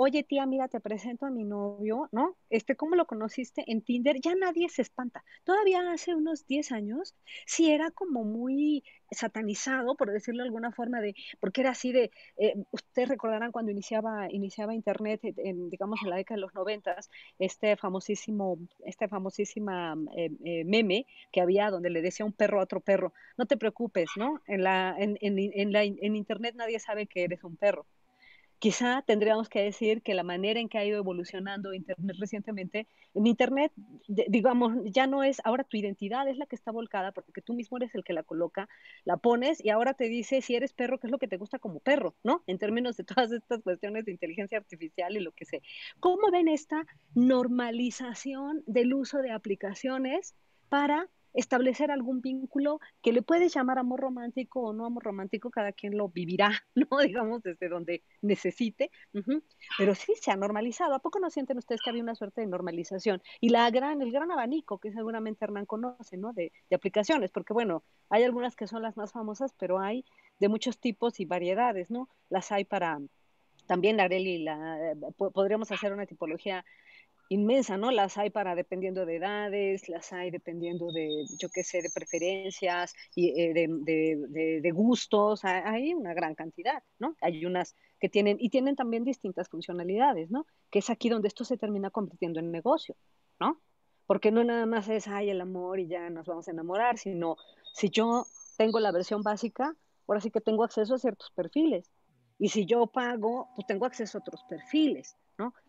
[0.00, 2.36] oye tía, mira, te presento a mi novio, ¿no?
[2.50, 4.20] Este, ¿cómo lo conociste en Tinder?
[4.20, 5.24] Ya nadie se espanta.
[5.42, 11.00] Todavía hace unos 10 años, sí era como muy satanizado, por decirlo de alguna forma,
[11.00, 16.10] de, porque era así de, eh, ustedes recordarán cuando iniciaba, iniciaba Internet, en, digamos, en
[16.10, 21.90] la década de los noventas, este famosísimo, este famosísima eh, eh, meme que había donde
[21.90, 24.40] le decía un perro a otro perro, no te preocupes, ¿no?
[24.46, 27.84] En, la, en, en, en, la, en Internet nadie sabe que eres un perro.
[28.58, 33.26] Quizá tendríamos que decir que la manera en que ha ido evolucionando Internet recientemente, en
[33.26, 33.72] Internet,
[34.06, 37.76] digamos, ya no es, ahora tu identidad es la que está volcada porque tú mismo
[37.76, 38.68] eres el que la coloca,
[39.04, 41.58] la pones y ahora te dice si eres perro, qué es lo que te gusta
[41.58, 42.42] como perro, ¿no?
[42.46, 45.62] En términos de todas estas cuestiones de inteligencia artificial y lo que sé.
[46.00, 46.84] ¿Cómo ven esta
[47.14, 50.34] normalización del uso de aplicaciones
[50.68, 55.72] para establecer algún vínculo que le puedes llamar amor romántico o no amor romántico, cada
[55.72, 56.98] quien lo vivirá, ¿no?
[56.98, 58.90] Digamos, desde donde necesite,
[59.76, 60.94] pero sí se ha normalizado.
[60.94, 63.22] ¿A poco no sienten ustedes que había una suerte de normalización?
[63.40, 66.32] Y la gran, el gran abanico que seguramente Hernán conoce, ¿no?
[66.32, 70.04] De, de aplicaciones, porque bueno, hay algunas que son las más famosas, pero hay
[70.38, 72.08] de muchos tipos y variedades, ¿no?
[72.30, 73.00] Las hay para,
[73.68, 76.64] también la la, podríamos hacer una tipología
[77.28, 77.90] inmensa, ¿no?
[77.90, 82.94] Las hay para dependiendo de edades, las hay dependiendo de, yo qué sé, de preferencias
[83.14, 87.16] y eh, de, de, gustos, hay una gran cantidad, ¿no?
[87.20, 90.46] Hay unas que tienen, y tienen también distintas funcionalidades, ¿no?
[90.70, 92.96] Que es aquí donde esto se termina convirtiendo en negocio,
[93.40, 93.60] ¿no?
[94.06, 97.36] Porque no nada más es, ay, el amor y ya nos vamos a enamorar, sino
[97.74, 98.26] si yo
[98.56, 99.76] tengo la versión básica,
[100.06, 101.90] ahora sí que tengo acceso a ciertos perfiles.
[102.38, 105.16] Y si yo pago, pues tengo acceso a otros perfiles,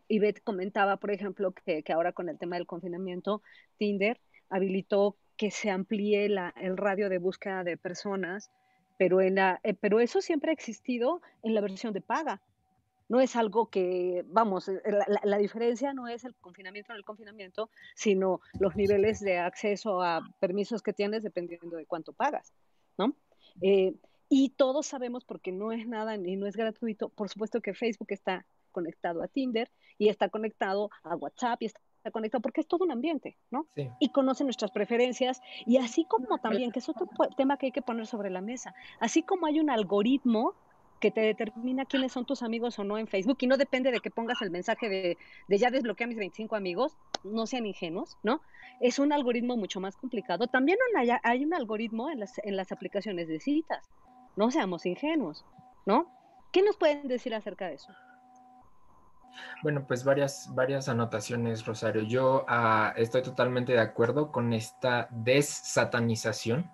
[0.10, 3.42] Y Beth comentaba, por ejemplo, que, ahora con el tema del confinamiento,
[3.78, 8.52] Tinder habilitó que se amplíe el radio de búsqueda de personas,
[9.00, 12.42] eh, pero eso siempre ha existido en la versión de paga.
[13.08, 14.82] No es algo que, vamos, eh,
[15.24, 20.22] la, diferencia no es el confinamiento en el confinamiento, sino los niveles de acceso a
[20.40, 22.54] permisos que tienes dependiendo de cuánto pagas,
[22.98, 23.16] ¿no?
[23.62, 23.96] Eh,
[24.28, 28.12] y todos sabemos, porque no es nada ni no es gratuito, por supuesto que Facebook
[28.12, 28.46] está
[28.80, 32.92] conectado a Tinder y está conectado a WhatsApp y está conectado porque es todo un
[32.92, 33.68] ambiente, ¿no?
[34.00, 37.82] Y conoce nuestras preferencias y así como también, que es otro tema que hay que
[37.82, 40.56] poner sobre la mesa, así como hay un algoritmo
[41.00, 44.00] que te determina quiénes son tus amigos o no en Facebook y no depende de
[44.00, 45.18] que pongas el mensaje de,
[45.48, 48.42] de ya desbloquea a mis 25 amigos, no sean ingenuos, ¿no?
[48.82, 50.48] Es un algoritmo mucho más complicado.
[50.48, 53.90] También hay, hay un algoritmo en las, en las aplicaciones de citas,
[54.36, 55.46] no seamos ingenuos,
[55.86, 56.12] ¿no?
[56.52, 57.94] ¿Qué nos pueden decir acerca de eso?
[59.64, 62.04] Bueno, pues varias, varias anotaciones, Rosario.
[62.04, 66.70] Yo ah, estoy totalmente de acuerdo con esta desatanización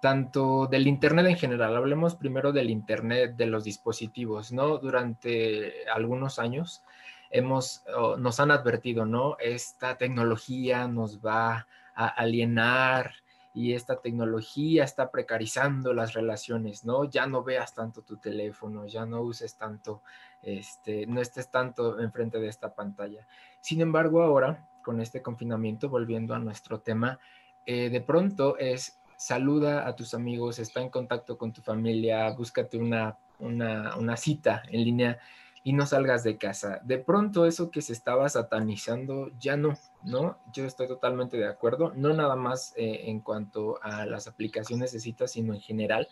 [0.00, 4.78] tanto del Internet en general, hablemos primero del Internet de los dispositivos, ¿no?
[4.78, 6.82] Durante algunos años
[7.30, 7.84] hemos,
[8.18, 9.36] nos han advertido, ¿no?
[9.38, 13.12] Esta tecnología nos va a alienar
[13.52, 17.04] y esta tecnología está precarizando las relaciones, ¿no?
[17.04, 20.02] Ya no veas tanto tu teléfono, ya no uses tanto,
[20.42, 23.26] este, no estés tanto enfrente de esta pantalla.
[23.60, 27.18] Sin embargo, ahora, con este confinamiento, volviendo a nuestro tema,
[27.66, 32.78] eh, de pronto es saluda a tus amigos, está en contacto con tu familia, búscate
[32.78, 35.18] una, una, cita en línea
[35.62, 36.80] y no salgas de casa.
[36.84, 40.38] De pronto eso que se estaba satanizando ya no, ¿no?
[40.54, 45.00] Yo estoy totalmente de acuerdo, no nada más eh, en cuanto a las aplicaciones de
[45.00, 46.08] citas, sino en general.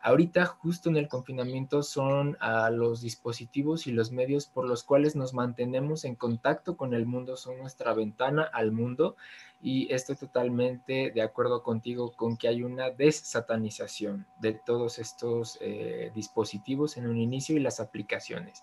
[0.00, 2.36] Ahorita, justo en el confinamiento, son
[2.70, 7.36] los dispositivos y los medios por los cuales nos mantenemos en contacto con el mundo,
[7.36, 9.16] son nuestra ventana al mundo
[9.62, 16.12] y estoy totalmente de acuerdo contigo con que hay una desatanización de todos estos eh,
[16.14, 18.62] dispositivos en un inicio y las aplicaciones.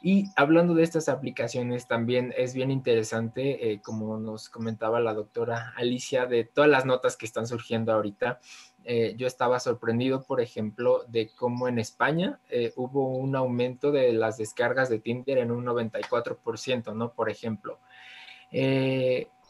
[0.00, 5.72] Y hablando de estas aplicaciones, también es bien interesante, eh, como nos comentaba la doctora
[5.76, 8.40] Alicia, de todas las notas que están surgiendo ahorita.
[8.84, 12.40] Eh, yo estaba sorprendido, por ejemplo, de cómo en España
[12.76, 17.12] hubo un aumento de las descargas de Tinder en un 94%, ¿no?
[17.12, 17.78] Por ejemplo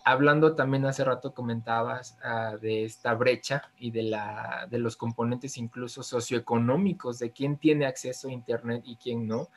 [0.08, 5.58] hablando también hace rato comentabas ah, de esta brecha y de, la, de los componentes
[5.58, 9.50] incluso socioeconómicos de quién tiene acceso a Internet y quién no,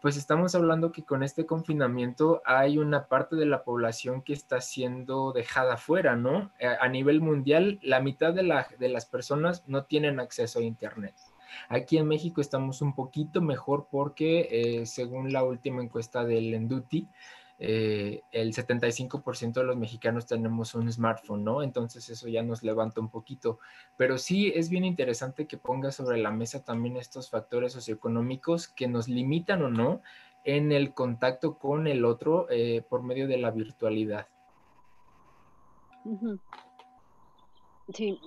[0.00, 4.60] pues estamos hablando que con este confinamiento hay una parte de la población que está
[4.60, 6.50] siendo dejada fuera, ¿no?
[6.80, 11.14] A, nivel mundial, la mitad de las personas no tienen acceso a Internet.
[11.68, 17.08] Aquí en México estamos un poquito mejor porque, eh, según la última encuesta del Enduti,
[17.62, 21.62] eh, el 75% de los mexicanos tenemos un smartphone, ¿no?
[21.62, 23.58] Entonces eso ya nos levanta un poquito.
[23.98, 28.88] Pero sí es bien interesante que ponga sobre la mesa también estos factores socioeconómicos que
[28.88, 30.00] nos limitan o no
[30.42, 34.26] en el contacto con el otro eh, por medio de la virtualidad.
[37.92, 38.18] Sí,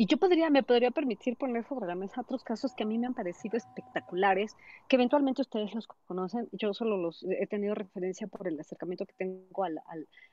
[0.00, 2.96] y yo podría, me podría permitir poner sobre la mesa otros casos que a mí
[2.96, 4.56] me han parecido espectaculares,
[4.88, 6.48] que eventualmente ustedes los conocen.
[6.52, 9.78] Yo solo los he tenido referencia por el acercamiento que tengo al,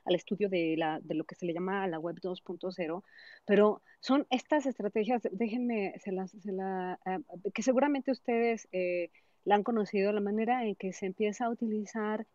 [0.05, 3.03] al, estudio de, la, de lo que se le llama la web 2.0,
[3.45, 9.11] pero son estas estrategias, déjenme, se las, se la, eh, que seguramente ustedes eh,
[9.43, 12.25] la han conocido, la manera en que se empieza a utilizar,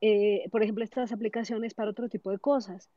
[0.00, 2.88] eh, por ejemplo, estas aplicaciones para otro tipo de cosas.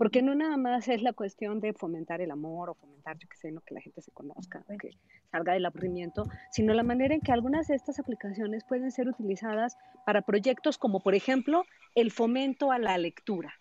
[0.00, 3.36] Porque no nada más es la cuestión de fomentar el amor o fomentar, yo qué
[3.36, 3.60] sé, ¿no?
[3.60, 4.92] que la gente se conozca, que
[5.30, 9.76] salga del aburrimiento, sino la manera en que algunas de estas aplicaciones pueden ser utilizadas
[10.06, 13.52] para proyectos como, por ejemplo, el fomento a la lectura.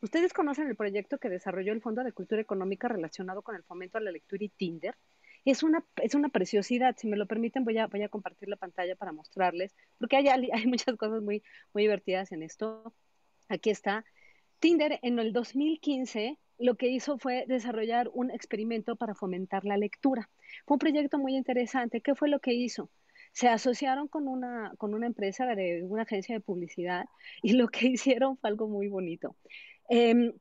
[0.00, 3.98] Ustedes conocen el proyecto que desarrolló el Fondo de Cultura Económica relacionado con el fomento
[3.98, 4.96] a la lectura y Tinder.
[5.44, 8.56] Es una, es una preciosidad, si me lo permiten voy a, voy a compartir la
[8.56, 12.92] pantalla para mostrarles, porque hay, hay muchas cosas muy, muy divertidas en esto.
[13.48, 14.04] Aquí está,
[14.62, 20.30] Tinder en el 2015 lo que hizo fue desarrollar un experimento para fomentar la lectura.
[20.64, 22.00] Fue un proyecto muy interesante.
[22.00, 22.88] ¿Qué fue lo que hizo?
[23.32, 27.06] Se asociaron con una, con una empresa de una agencia de publicidad
[27.42, 29.34] y lo que hicieron fue algo muy bonito.
[29.88, 30.32] Em,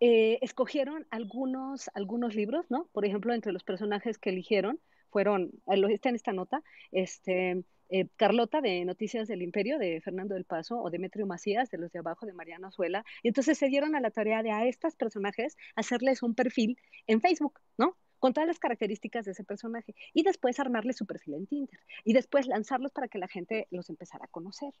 [0.00, 2.88] eh, escogieron algunos, algunos libros, ¿no?
[2.90, 7.62] Por ejemplo, entre los personajes que eligieron fueron, lo está en esta nota, este,
[7.92, 11.92] eh, Carlota de Noticias del Imperio de Fernando del Paso o Demetrio Macías de los
[11.92, 13.04] de abajo de Mariana Azuela.
[13.22, 17.20] Y entonces se dieron a la tarea de a estos personajes hacerles un perfil en
[17.20, 17.96] Facebook, ¿no?
[18.22, 22.12] Con todas las características de ese personaje y después armarle su perfil en Tinder y
[22.12, 24.72] después lanzarlos para que la gente los empezara a conocer.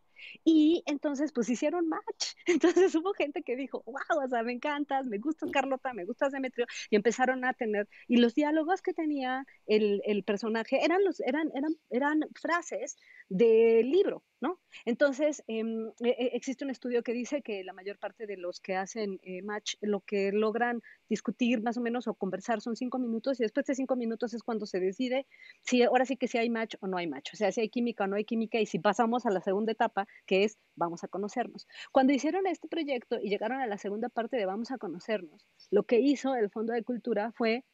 [0.44, 2.36] Y entonces pues hicieron match.
[2.46, 6.30] Entonces hubo gente que dijo, wow, o sea, me encantas, me gustas Carlota, me gustas
[6.30, 11.18] Demetrio y empezaron a tener, y los diálogos que tenía el, el personaje eran, los,
[11.20, 12.96] eran, eran, eran frases
[13.28, 14.60] del libro, ¿no?
[14.84, 18.60] Entonces, em, e, e, existe un estudio que dice que la mayor parte de los
[18.60, 22.98] que hacen eh, match, lo que logran discutir más o menos o conversar son cinco
[22.98, 25.26] minutos minutos y después de cinco minutos es cuando se decide
[25.62, 27.68] si ahora sí que si hay match o no hay match, o sea, si hay
[27.68, 31.04] química o no hay química y si pasamos a la segunda etapa, que es vamos
[31.04, 31.66] a conocernos.
[31.92, 35.84] Cuando hicieron este proyecto y llegaron a la segunda parte de vamos a conocernos, lo
[35.84, 37.64] que hizo el Fondo de Cultura fue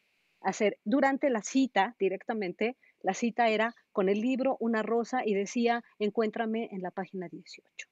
[0.41, 5.83] hacer durante la cita directamente, la cita era con el libro Una rosa y decía,
[5.99, 7.89] encuéntrame en la página 18.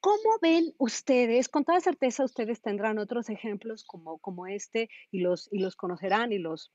[0.00, 1.48] ¿Cómo ven ustedes?
[1.48, 6.32] Con toda certeza ustedes tendrán otros ejemplos como, como este y los, y los conocerán
[6.32, 6.72] y los,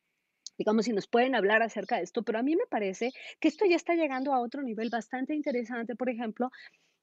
[0.57, 3.65] digamos, si nos pueden hablar acerca de esto, pero a mí me parece que esto
[3.65, 6.49] ya está llegando a otro nivel bastante interesante, por ejemplo,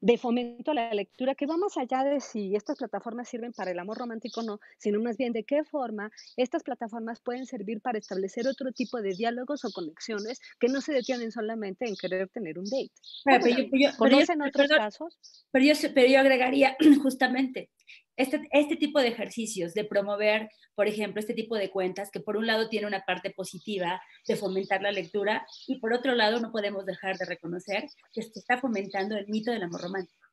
[0.07, 3.73] de fomento a la lectura, que va más allá de si estas plataformas sirven para
[3.73, 7.81] el amor romántico o no, sino más bien de qué forma estas plataformas pueden servir
[7.81, 12.29] para establecer otro tipo de diálogos o conexiones que no se detienen solamente en querer
[12.29, 12.93] tener un date.
[13.25, 15.19] Pero, yo, ¿Conocen otros casos?
[15.51, 17.71] Pero yo, pero yo agregaría justamente,
[18.17, 22.37] este, este, tipo de ejercicios, de promover, por ejemplo, este tipo de cuentas, que por
[22.37, 26.53] un lado tiene una parte positiva de fomentar la lectura y por otro lado no
[26.53, 30.26] podemos dejar de reconocer que está fomentando el mito del amor romántico.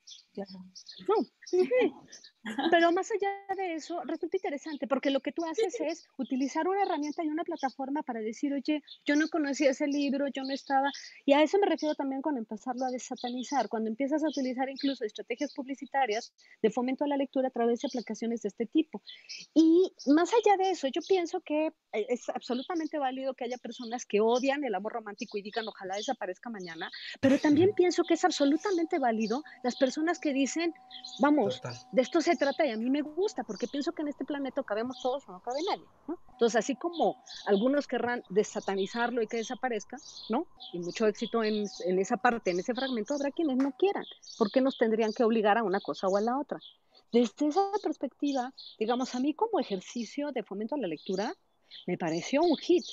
[2.71, 6.81] Pero más allá de eso, resulta interesante porque lo que tú haces es utilizar una
[6.81, 10.91] herramienta y una plataforma para decir, oye, yo no conocía ese libro, yo no estaba.
[11.25, 15.05] Y a eso me refiero también con empezarlo a desatanizar, cuando empiezas a utilizar incluso
[15.05, 19.01] estrategias publicitarias de fomento a la lectura a través de aplicaciones de este tipo.
[19.53, 24.05] Y más allá de eso, yo pienso que eh, es absolutamente válido que haya personas
[24.05, 26.91] que odian el amor romántico y digan, ojalá desaparezca mañana,
[27.21, 30.73] pero también pienso que es absolutamente válido las personas que dicen,
[31.19, 34.25] vamos, de esto se trata y a mí me gusta, porque pienso que en este
[34.25, 36.17] planeta cabemos todos o no cabe nadie, ¿no?
[36.31, 39.97] Entonces, así como algunos querrán desatanizarlo y que desaparezca,
[40.29, 40.47] ¿no?
[40.73, 44.05] Y mucho éxito en, en esa parte, en ese fragmento, habrá quienes no quieran.
[44.37, 46.59] ¿Por qué nos tendrían que obligar a una cosa o a la otra?
[47.11, 51.35] Desde esa perspectiva, digamos, a mí como ejercicio de fomento a la lectura,
[51.87, 52.85] me pareció un hit,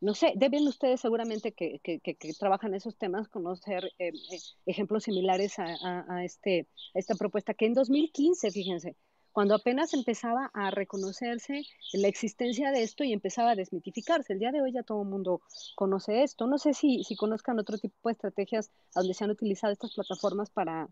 [0.00, 5.04] no sé, deben ustedes seguramente que, que, que, trabajan esos temas conocer eh, eh, ejemplos
[5.04, 8.96] similares a, a, este, esta propuesta, que en 2015, fíjense,
[9.32, 14.32] cuando apenas empezaba a reconocerse la existencia de esto y empezaba a desmitificarse.
[14.32, 15.42] El día de hoy ya todo el mundo
[15.76, 16.46] conoce esto.
[16.46, 20.50] No sé si, si conozcan otro tipo de estrategias donde se han utilizado estas plataformas
[20.50, 20.88] para,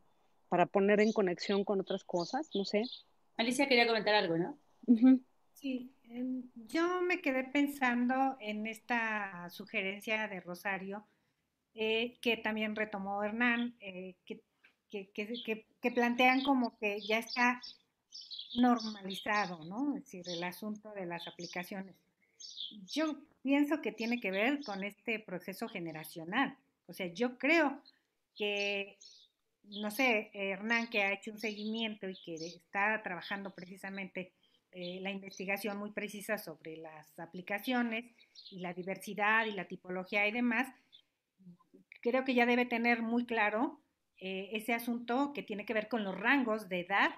[0.49, 2.85] para poner en conexión con otras cosas, no sé.
[3.37, 4.59] Alicia quería comentar algo, ¿no?
[5.55, 11.07] Sí, yo me quedé pensando en esta sugerencia de Rosario,
[11.75, 14.43] eh, que también retomó Hernán, eh, que,
[14.91, 17.61] que, plantean como que ya está
[18.55, 19.97] normalizado, ¿no?
[19.97, 21.95] Es decir, el asunto de las aplicaciones.
[22.87, 26.57] Yo pienso que tiene que ver con este proceso generacional.
[26.87, 27.83] O sea, yo creo
[28.35, 28.97] que,
[29.65, 34.33] no sé, Hernán que ha hecho un seguimiento y que está trabajando precisamente
[34.79, 38.05] eh, la investigación muy precisa sobre las aplicaciones
[38.51, 40.69] y la diversidad y la tipología y demás,
[42.03, 43.81] creo que ya debe tener muy claro
[44.21, 47.09] eh, ese asunto que tiene que ver con los rangos de edad,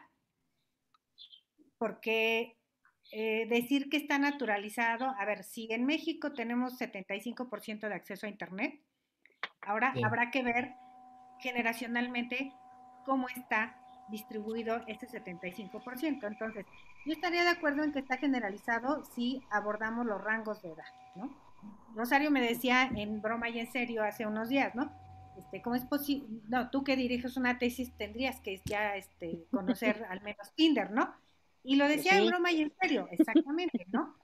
[1.78, 2.56] porque
[3.10, 8.30] eh, decir que está naturalizado, a ver, si en México tenemos 75% de acceso a
[8.30, 8.80] Internet,
[9.62, 10.74] ahora habrá que ver
[11.40, 12.52] generacionalmente
[13.04, 16.24] cómo está distribuido ese 75%.
[16.26, 16.66] Entonces,
[17.06, 20.84] yo estaría de acuerdo en que está generalizado si abordamos los rangos de edad,
[21.14, 21.30] ¿no?
[21.94, 24.92] Rosario me decía en broma y en serio hace unos días, ¿no?
[25.38, 26.28] Este, ¿Cómo es posible?
[26.48, 31.14] No, tú que diriges una tesis tendrías que ya este, conocer al menos Tinder, ¿no?
[31.64, 34.16] Y lo decía en broma y en serio, exactamente, ¿no?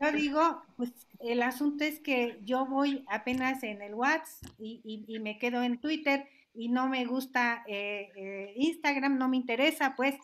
[0.00, 5.18] Yo digo, pues el asunto es que yo voy apenas en el WhatsApp y, y,
[5.18, 10.16] me quedo en Twitter y no me gusta eh, eh, Instagram, no me interesa, pues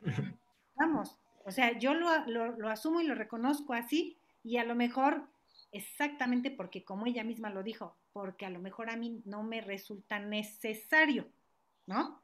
[0.76, 5.28] vamos, o sea, yo lo, lo, asumo y lo reconozco así y a lo mejor
[5.72, 9.60] exactamente porque como ella misma lo dijo, porque a lo mejor a mí no me
[9.60, 11.28] resulta necesario,
[11.86, 12.22] ¿no?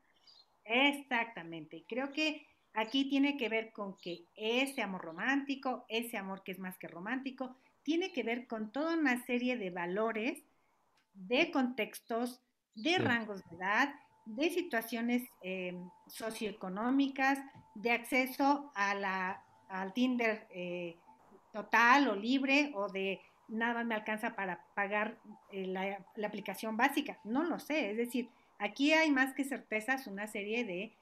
[0.65, 1.85] Exactamente.
[1.89, 6.59] Creo que aquí tiene que ver con que ese amor romántico, ese amor que es
[6.59, 10.45] más que romántico, tiene que ver con toda una serie de valores,
[11.13, 12.41] de contextos,
[12.75, 13.95] de rangos de edad,
[14.25, 17.39] de situaciones eh, socioeconómicas,
[17.75, 20.97] de acceso a la, al Tinder eh,
[21.53, 25.19] total o libre o de nada me alcanza para pagar
[25.51, 27.19] eh, la, la, aplicación básica.
[27.25, 30.93] No lo sé, es decir, aquí hay más que certezas una serie de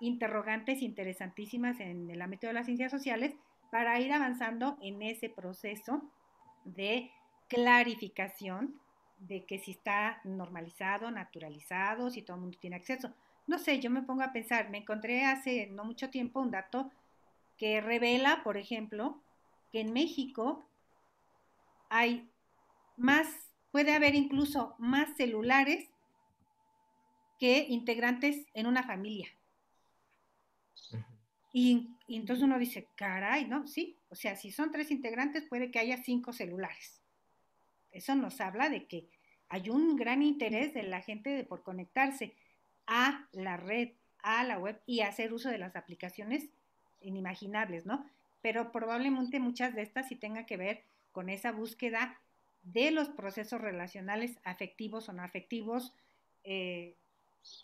[0.00, 3.34] interrogantes interesantísimas en el ámbito de las ciencias sociales
[3.70, 6.02] para ir avanzando en ese proceso
[6.64, 7.10] de
[7.48, 8.80] clarificación
[9.18, 13.12] de que si está normalizado, naturalizado, si todo el mundo tiene acceso.
[13.46, 16.90] No sé, yo me pongo a pensar, me encontré hace no mucho tiempo un dato
[17.56, 19.20] que revela, por ejemplo,
[19.72, 20.66] que en México
[21.88, 22.28] hay
[22.96, 23.28] más,
[23.70, 25.88] puede haber incluso más celulares
[27.38, 29.28] que integrantes en una familia.
[31.52, 33.66] Y, entonces uno dice, caray, ¿no?
[33.66, 36.97] Sí, o sea, si son tres integrantes puede que haya cinco celulares.
[37.92, 39.08] Eso nos habla de que
[39.48, 42.34] hay un gran interés de la gente por conectarse
[42.86, 43.90] a la red,
[44.22, 46.50] a la web y hacer uso de las aplicaciones
[47.00, 48.04] inimaginables, ¿no?
[48.42, 50.82] Pero probablemente muchas de estas sí tengan que ver
[51.12, 52.18] con esa búsqueda
[52.62, 55.94] de los procesos relacionales afectivos o no afectivos,
[56.44, 56.94] eh,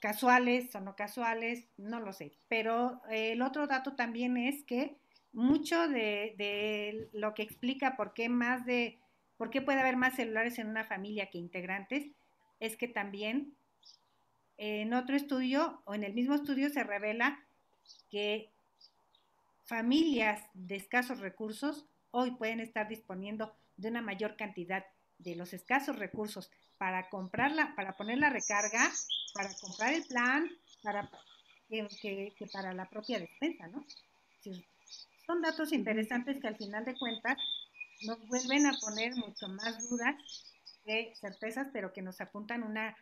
[0.01, 2.33] casuales o no casuales, no lo sé.
[2.49, 4.97] Pero eh, el otro dato también es que
[5.33, 8.99] mucho de, lo que explica por qué más de,
[9.45, 12.07] por qué puede haber más celulares en una familia que integrantes,
[12.61, 13.55] es que también
[14.57, 17.39] en otro estudio o en el mismo estudio se revela
[18.09, 18.51] que
[19.67, 24.83] familias de escasos recursos hoy pueden estar disponiendo de una mayor cantidad
[25.19, 28.91] de los escasos recursos para comprarla, para poner la recarga,
[29.35, 30.49] para comprar el plan,
[30.83, 31.11] para
[32.01, 33.85] que, para la propia despensa, ¿no?
[35.27, 37.37] son datos interesantes que al final de cuentas
[38.03, 40.17] nos vuelven a poner mucho más dudas
[40.85, 42.97] que certezas, pero que nos apuntan una,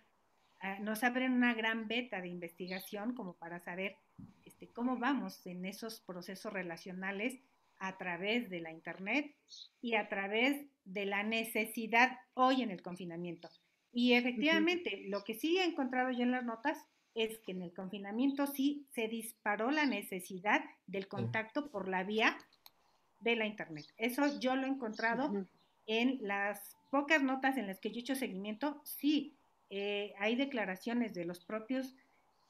[0.80, 3.96] nos abren una gran beta de investigación como para saber
[4.44, 7.40] este, cómo vamos en esos procesos relacionales
[7.78, 9.34] a través de la Internet
[9.80, 13.48] y a través de la necesidad hoy en el confinamiento.
[13.92, 16.78] Y efectivamente, lo que sí he encontrado yo en las notas
[17.14, 22.38] es que en el confinamiento sí se disparó la necesidad del contacto por la vía
[23.22, 23.86] de la Internet.
[23.96, 25.46] Eso yo lo he encontrado
[25.86, 28.80] en las pocas notas en las que yo he hecho seguimiento.
[28.84, 29.36] Sí,
[29.70, 31.96] eh, hay declaraciones de los propios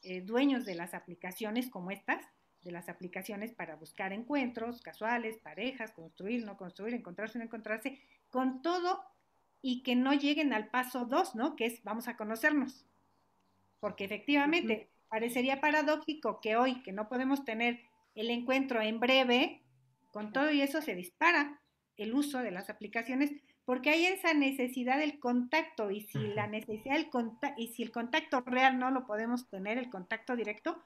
[0.03, 2.25] eh, dueños de las aplicaciones como estas,
[2.61, 7.99] de las aplicaciones para buscar encuentros casuales, parejas, construir, no construir, encontrarse, no encontrarse,
[8.29, 9.03] con todo
[9.61, 11.55] y que no lleguen al paso dos, ¿no?
[11.55, 12.85] Que es vamos a conocernos.
[13.79, 17.79] Porque efectivamente parecería paradójico que hoy, que no podemos tener
[18.15, 19.62] el encuentro en breve,
[20.13, 21.59] con todo y eso se dispara
[21.97, 23.31] el uso de las aplicaciones,
[23.65, 27.91] porque hay esa necesidad del contacto y si la necesidad del contacto y si el
[27.91, 30.81] contacto real no lo podemos tener, el contacto directo,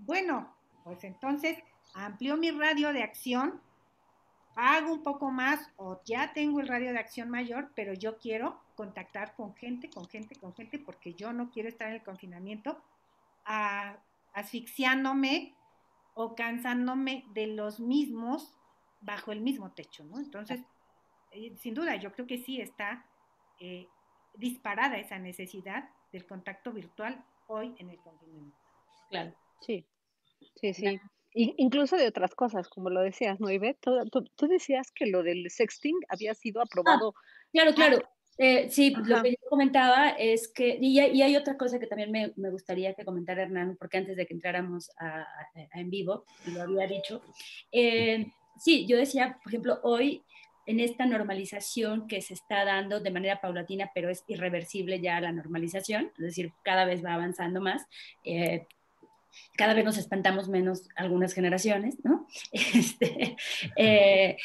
[0.00, 1.58] bueno, pues entonces
[1.94, 3.60] amplio mi radio de acción,
[4.56, 8.60] hago un poco más o ya tengo el radio de acción mayor, pero yo quiero
[8.74, 12.82] contactar con gente, con gente, con gente, porque yo no quiero estar en el confinamiento
[14.34, 15.54] asfixiándome
[16.14, 18.58] o cansándome de los mismos
[19.02, 20.18] bajo el mismo techo, ¿no?
[20.18, 20.60] Entonces,
[21.32, 23.06] eh, sin duda, yo creo que sí está
[23.60, 23.88] eh,
[24.34, 28.56] disparada esa necesidad del contacto virtual hoy en el confinamiento.
[29.10, 29.86] Claro, sí.
[30.56, 31.00] Sí, sí.
[31.34, 33.80] incluso de otras cosas, como lo decías, ¿no, Ivette?
[34.10, 37.14] Tú, decías que lo del sexting había sido ah, aprobado.
[37.52, 37.98] claro, claro.
[38.38, 42.32] Eh, sí, lo que yo comentaba es que, y, hay otra cosa que también me,
[42.36, 45.26] me, gustaría que comentara Hernán, porque antes de que entráramos a,
[45.74, 47.22] en vivo, lo había dicho,
[47.70, 50.22] eh, sí, yo decía, por ejemplo, hoy
[50.66, 55.32] en esta normalización que se está dando de manera paulatina, pero es irreversible ya la
[55.32, 57.86] normalización, es decir, cada vez va avanzando más.
[58.24, 58.66] Eh,
[59.56, 62.26] cada vez nos espantamos menos algunas generaciones, ¿no?
[62.52, 63.36] Este,
[63.76, 64.36] eh,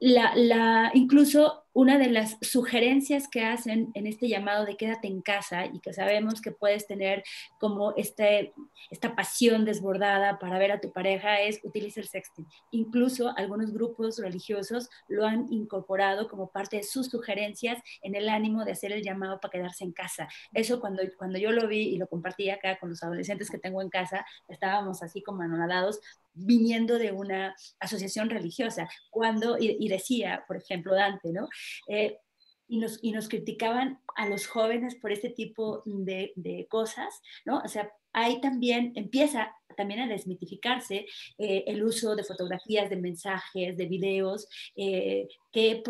[0.00, 5.66] la, incluso una de las sugerencias que hacen en este llamado de quédate en casa
[5.66, 7.22] y que sabemos que puedes tener
[7.58, 8.52] como este,
[8.90, 12.46] esta pasión desbordada para ver a tu pareja es utiliza el sexting.
[12.70, 18.64] Incluso algunos grupos religiosos lo han incorporado como parte de sus sugerencias en el ánimo
[18.64, 20.28] de hacer el llamado para quedarse en casa.
[20.52, 23.80] Eso cuando, cuando yo lo vi y lo compartí acá con los adolescentes que tengo
[23.80, 26.00] en casa, estábamos así como anonadados
[26.34, 31.48] viniendo de una asociación religiosa, cuando, y, decía, por ejemplo, Dante, ¿no?
[31.88, 32.18] Eh,
[32.68, 37.58] y nos, y nos, criticaban a los jóvenes por este tipo de, de, cosas, ¿no?
[37.58, 41.06] O sea, ahí también empieza también a desmitificarse
[41.38, 45.82] eh, el uso de fotografías, de mensajes, de videos eh, que,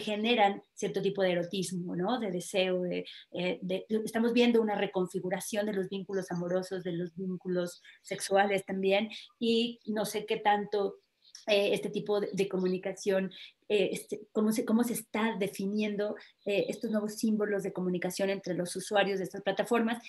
[0.00, 2.18] generan cierto tipo de erotismo, ¿no?
[2.18, 7.82] De deseo, de, de, estamos viendo una reconfiguración de los vínculos amorosos, de los vínculos
[8.02, 9.08] sexuales también,
[9.38, 10.96] y no sé qué tanto
[11.46, 13.32] eh, este tipo de, comunicación,
[13.68, 16.14] eh, este, cómo, se, cómo se está definiendo
[16.44, 20.02] eh, estos nuevos símbolos de comunicación entre los usuarios de estas plataformas.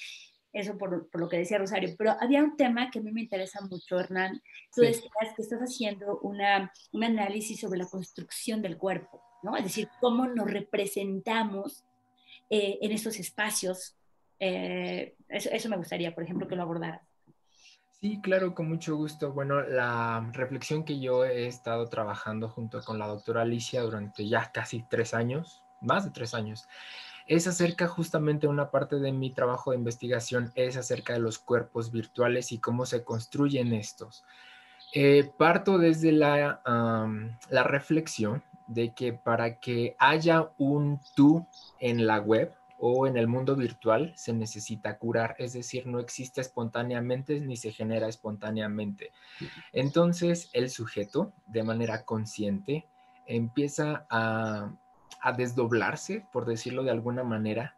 [0.53, 1.95] Eso por, por, lo que decía Rosario.
[1.97, 4.41] Pero había un tema que a mí me interesa mucho, Hernán.
[4.75, 9.55] Tú decías que estás haciendo una, un análisis sobre la construcción del cuerpo, ¿no?
[9.55, 11.85] Es decir, cómo nos representamos
[12.49, 13.95] en estos espacios.
[14.39, 17.01] Eso, eso, me gustaría, por ejemplo, que lo abordaras.
[18.01, 19.31] Sí, claro, con mucho gusto.
[19.31, 24.51] Bueno, la reflexión que yo he estado trabajando junto con la doctora Alicia durante ya
[24.51, 26.67] casi tres años más de tres años,
[27.27, 31.91] es acerca justamente una parte de mi trabajo de investigación, es acerca de los cuerpos
[31.91, 34.23] virtuales y cómo se construyen estos.
[34.93, 36.61] Eh, parto desde la,
[37.49, 41.45] la reflexión de que para que haya un tú
[41.79, 42.53] en la web
[42.83, 47.71] o en el mundo virtual se necesita curar, es decir, no existe espontáneamente ni se
[47.71, 49.11] genera espontáneamente.
[49.71, 52.87] Entonces el sujeto, de manera consciente,
[53.27, 54.71] empieza a,
[55.21, 57.75] a desdoblarse, por decirlo de alguna manera,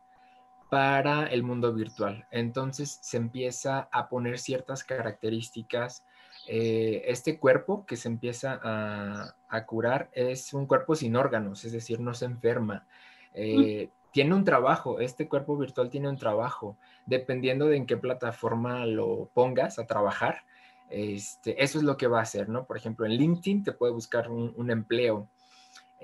[0.70, 2.26] para el mundo virtual.
[2.32, 6.04] Entonces se empieza a poner ciertas características.
[6.48, 12.00] Eh, este cuerpo que se empieza a, curar es un cuerpo sin órganos, es decir,
[12.00, 12.88] no se enferma.
[13.36, 16.76] Eh, tiene un trabajo, este cuerpo virtual tiene un trabajo,
[17.06, 20.44] dependiendo de en qué plataforma lo pongas a trabajar.
[20.90, 22.66] Este, eso es lo que va a hacer, ¿no?
[22.66, 25.28] Por ejemplo, en LinkedIn te puede buscar un empleo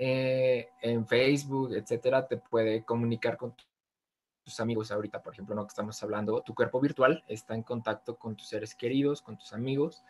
[0.02, 3.54] eh, en Facebook, etcétera, te puede comunicar con
[4.42, 8.16] tus amigos ahorita, por ejemplo, no que estamos hablando, tu cuerpo virtual está en contacto
[8.16, 10.02] con tus seres queridos, con tus amigos.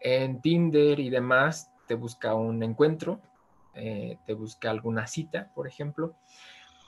[0.00, 3.20] En Tinder y demás te busca un encuentro,
[3.74, 6.14] eh, te busca alguna cita, por ejemplo,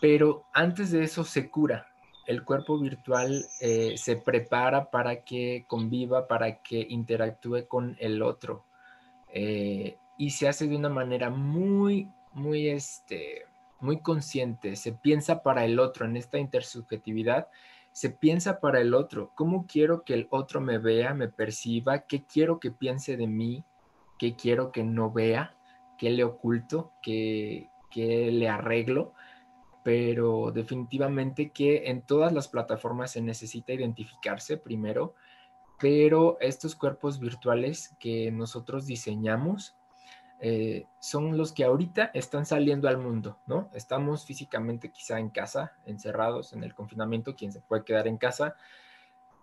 [0.01, 1.89] pero antes de eso se cura.
[2.24, 8.64] El cuerpo virtual eh, se prepara para que conviva, para que interactúe con el otro.
[9.34, 13.47] y se hace de una manera muy, muy, este,
[13.81, 17.49] muy consciente, se piensa para el otro en esta intersubjetividad,
[17.93, 22.24] se piensa para el otro, cómo quiero que el otro me vea, me perciba, qué
[22.24, 23.64] quiero que piense de mí,
[24.18, 25.57] qué quiero que no vea,
[25.97, 29.14] qué le oculto, qué, qué le arreglo,
[29.83, 35.14] pero definitivamente que en todas las plataformas se necesita identificarse primero,
[35.81, 39.78] pero estos cuerpos virtuales que nosotros diseñamos
[40.41, 43.68] eh, son los que ahorita están saliendo al mundo, ¿no?
[43.72, 48.55] Estamos físicamente quizá en casa, encerrados en el confinamiento, quien se puede quedar en casa,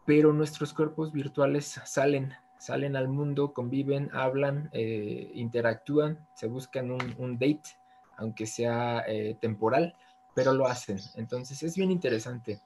[0.05, 7.33] pero nuestros cuerpos virtuales salen, salen al mundo, conviven, hablan, eh, interactúan, se buscan un,
[7.37, 7.77] date,
[8.15, 9.95] aunque sea eh, temporal,
[10.33, 10.99] pero lo hacen.
[11.15, 12.61] Entonces es bien interesante.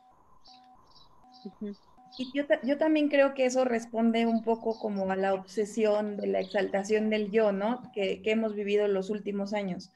[2.22, 6.42] Y yo, también creo que eso responde un poco como a la obsesión de la
[6.42, 7.82] exaltación del yo, ¿no?
[7.94, 9.90] Que, hemos vivido en los últimos años.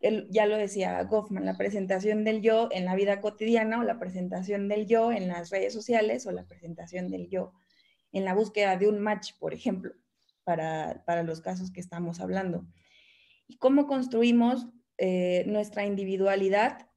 [0.00, 4.66] ya lo decía Goffman, la presentación del yo en la vida cotidiana o la presentación
[4.66, 7.52] del yo en las redes sociales o la presentación del yo
[8.10, 9.92] en la búsqueda de un match, por ejemplo,
[10.42, 12.66] para, los casos que estamos hablando.
[13.46, 14.66] Y cómo construimos
[14.98, 16.88] eh, nuestra individualidad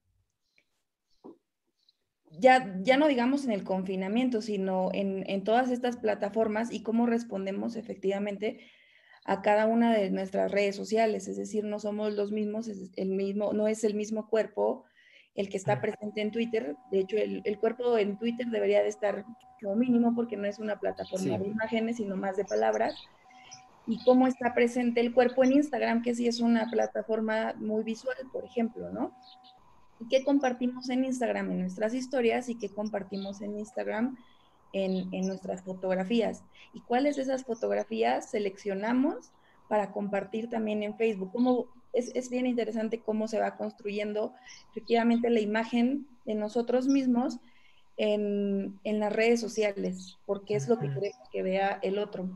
[2.39, 7.05] ya, ya no digamos en el confinamiento, sino en, en, todas estas plataformas y cómo
[7.05, 8.59] respondemos efectivamente
[9.25, 11.27] a cada una de nuestras redes sociales.
[11.27, 14.85] Es decir, no somos los mismos, es el mismo, no es el mismo cuerpo
[15.35, 16.75] el que está presente en Twitter.
[16.91, 19.23] De hecho, el, el cuerpo en Twitter debería de estar
[19.61, 22.95] como mínimo porque no es una plataforma de imágenes, sino más de palabras.
[23.85, 28.17] Y cómo está presente el cuerpo en Instagram, que sí es una plataforma muy visual,
[28.33, 29.15] por ejemplo, ¿no?
[29.99, 34.17] Y qué compartimos en Instagram en nuestras historias y qué compartimos en Instagram
[34.73, 36.43] en, en nuestras fotografías.
[36.73, 39.31] Y cuáles de esas fotografías seleccionamos
[39.67, 41.31] para compartir también en Facebook.
[41.31, 44.33] Cómo, es, es, bien interesante cómo se va construyendo
[44.71, 47.39] efectivamente la imagen de nosotros mismos
[47.97, 52.29] en, en las redes sociales, porque es lo que queremos que vea el otro.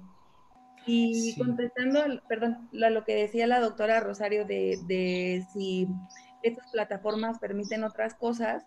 [0.88, 5.88] Y contestando, perdón, lo que decía la doctora Rosario de, de si
[6.43, 8.65] estas plataformas permiten otras cosas.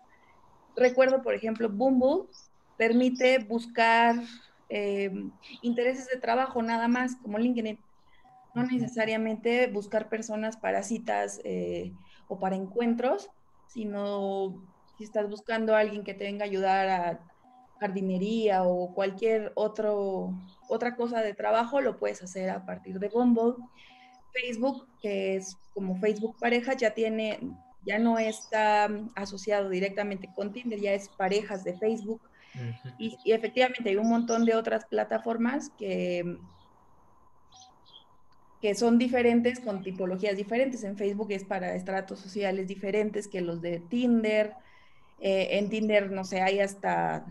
[0.75, 2.29] Recuerdo, por ejemplo, Bumble
[2.77, 4.15] permite buscar
[4.69, 5.11] eh,
[5.61, 7.79] intereses de trabajo nada más, como LinkedIn.
[8.53, 11.93] No necesariamente buscar personas para citas eh,
[12.27, 13.29] o para encuentros,
[13.67, 14.63] sino
[14.97, 17.19] si estás buscando a alguien que te venga a ayudar a
[17.79, 20.33] jardinería o cualquier otro,
[20.69, 23.55] otra cosa de trabajo, lo puedes hacer a partir de Bumble.
[24.31, 27.39] Facebook, que es como Facebook pareja, ya tiene
[27.85, 32.21] ya no está mm, asociado directamente con Tinder, ya es parejas de Facebook.
[32.97, 36.37] y, efectivamente hay un montón de otras plataformas que, mm,
[38.61, 40.83] que son diferentes con tipologías diferentes.
[40.83, 44.53] En Facebook es para estratos sociales diferentes que los de Tinder.
[45.19, 47.25] Eh, en Tinder, no sé, hay hasta,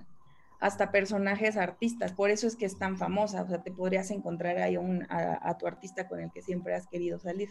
[0.60, 2.12] hasta personajes artistas.
[2.12, 3.42] Por eso es que es tan famosa.
[3.42, 6.86] O sea, te podrías encontrar ahí un, a tu artista con el que siempre has
[6.86, 7.50] querido salir.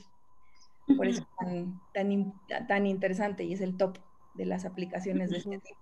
[0.98, 1.28] Por eso es
[1.94, 3.98] tan, tan, interesante y es el top
[4.36, 5.80] de las aplicaciones de este tipo.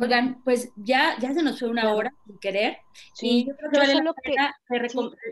[0.00, 2.78] Oigan, pues ya, ya se nos fue una hora sin querer.
[3.12, 4.56] Sí, y yo creo que vale la pena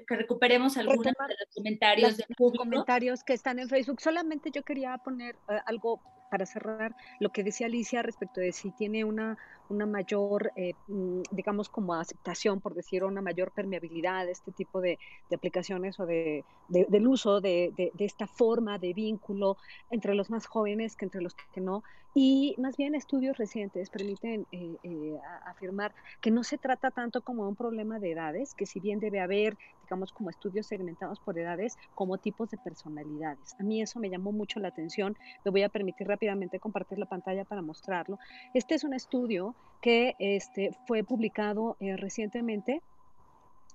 [0.06, 2.16] que, recuperemos algunos de los comentarios.
[2.18, 4.02] de comentarios que están en Facebook.
[4.02, 8.72] Solamente yo quería poner eh, algo para cerrar, lo que decía Alicia respecto de si
[8.72, 9.38] tiene una,
[9.68, 14.80] una mayor, eh, mm, digamos, como aceptación, por decir, una mayor permeabilidad de este tipo
[14.80, 14.98] de,
[15.30, 19.56] de aplicaciones o de, del uso de, de, esta forma de vínculo
[19.90, 21.82] entre los más jóvenes que entre los que no.
[22.16, 27.48] Y más bien estudios recientes permiten eh, eh, afirmar que no se trata tanto como
[27.48, 31.76] un problema de edades, que si bien debe haber, digamos, como estudios segmentados por edades,
[31.96, 33.56] como tipos de personalidades.
[33.58, 35.16] A mí eso me llamó mucho la atención.
[35.44, 38.20] Me voy a permitir rápidamente compartir la pantalla para mostrarlo.
[38.54, 42.80] Este es un estudio que este, fue publicado eh, recientemente.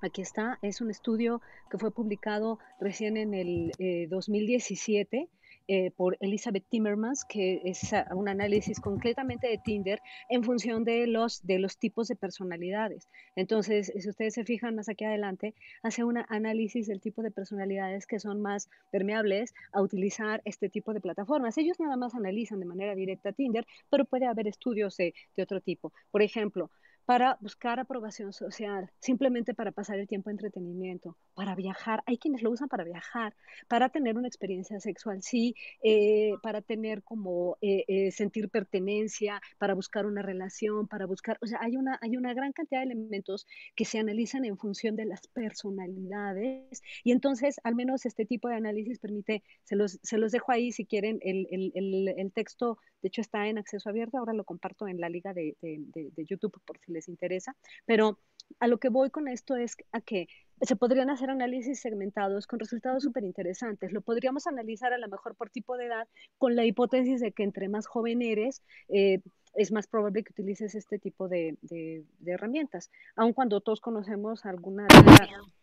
[0.02, 3.72] Aquí está, es un estudio que fue publicado recién en el
[4.10, 5.28] 2017
[5.72, 11.46] eh, por Elizabeth Timmermans, que es un análisis concretamente de Tinder en función de los,
[11.46, 13.08] de los tipos de personalidades.
[13.36, 15.54] Entonces, si ustedes se fijan más aquí adelante,
[15.84, 20.92] hace un análisis del tipo de personalidades que son más permeables a utilizar este tipo
[20.92, 21.56] de plataformas.
[21.60, 25.62] Ellos nada más analizan de manera directa Tinder, pero puede haber estudios de, de otro
[25.62, 25.94] tipo.
[26.10, 26.72] Por ejemplo,
[27.10, 32.04] para buscar aprobación social, simplemente para pasar el tiempo de entretenimiento, para viajar.
[32.06, 33.34] Hay quienes lo usan para viajar,
[33.68, 39.74] para tener una experiencia sexual, sí, eh, para tener como eh, eh, sentir pertenencia, para
[39.74, 43.48] buscar una relación, para buscar, o sea, hay una, hay una gran cantidad de elementos
[43.76, 48.56] que se analizan en función de las personalidades y entonces al menos este tipo de
[48.58, 53.08] análisis permite, se los, se los dejo ahí si quieren, el, el, el, texto de
[53.08, 56.62] hecho está en acceso abierto, ahora lo comparto en la liga de, de, de YouTube
[56.66, 58.20] por si les les interesa, pero
[58.60, 60.28] a lo que voy con esto es a que
[60.62, 63.94] se podrían hacer análisis segmentados con resultados súper interesantes.
[63.94, 67.44] Lo podríamos analizar a lo mejor por tipo de edad con la hipótesis de que
[67.44, 69.22] entre más joven eres, eh,
[69.56, 74.88] es más probable que utilices este tipo de, de, herramientas, aun cuando todos conocemos alguna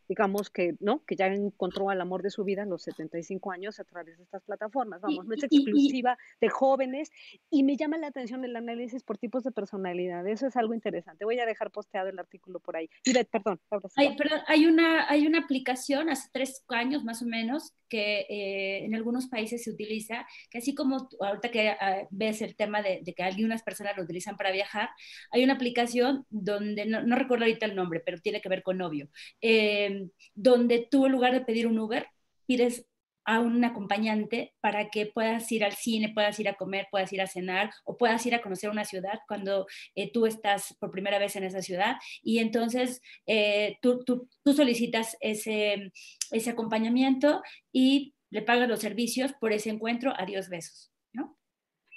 [0.08, 3.80] digamos que no, que ya encontró al amor de su vida a los 75 años
[3.80, 5.00] a través de estas plataformas.
[5.00, 7.10] Vamos, no es exclusiva de jóvenes
[7.50, 10.26] y me llama la atención el análisis por tipos de personalidad.
[10.26, 11.24] Eso es algo interesante.
[11.24, 12.88] Voy a dejar posteado el artículo por ahí.
[13.04, 13.60] Y perdón.
[13.96, 18.84] Hay, perdón, hay una hay una aplicación hace tres años más o menos que eh,
[18.84, 23.02] en algunos países se utiliza, que así como ahorita que ah, ves el tema de,
[23.16, 24.88] que algunas personas lo utilizan para viajar,
[25.30, 28.78] hay una aplicación donde, no, no recuerdo ahorita el nombre, pero tiene que ver con
[28.78, 29.08] novio,
[29.40, 29.95] eh,
[30.34, 32.06] donde tú en lugar de pedir un Uber,
[32.46, 32.86] pides
[33.26, 37.20] a un acompañante para que puedas ir al cine, puedas ir a comer, puedas ir
[37.20, 39.66] a cenar o puedas ir a conocer una ciudad cuando
[39.96, 41.96] eh, tú estás por primera vez en esa ciudad.
[42.22, 45.92] Y entonces eh, tú, tú, tú, solicitas ese,
[46.30, 47.42] ese acompañamiento
[47.72, 50.14] y le pagas los servicios por ese encuentro.
[50.16, 50.92] Adiós, besos.
[51.12, 51.36] ¿no?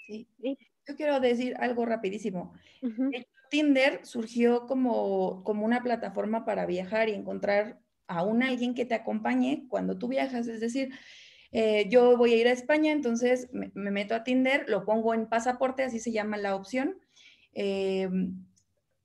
[0.08, 0.28] Sí.
[0.88, 2.56] Yo quiero decir algo rapidísimo.
[3.52, 7.80] Tinder surgió como, como una plataforma para viajar y encontrar
[8.10, 10.48] a un alguien que te acompañe cuando tú viajas.
[10.48, 10.90] Es decir,
[11.52, 15.30] eh, yo voy a ir a España, entonces me, meto a Tinder, lo pongo en
[15.30, 16.98] pasaporte, así se llama la opción.
[17.54, 18.10] Eh,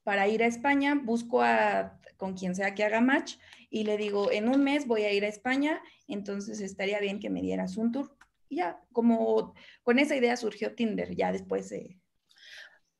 [0.03, 3.35] para ir a España, busco a con quien sea que haga match
[3.69, 7.29] y le digo, en un mes voy a ir a España, entonces estaría bien que
[7.29, 8.15] me dieras un tour.
[8.47, 9.53] Y ya, como
[9.83, 11.99] con esa idea surgió Tinder, ya después se...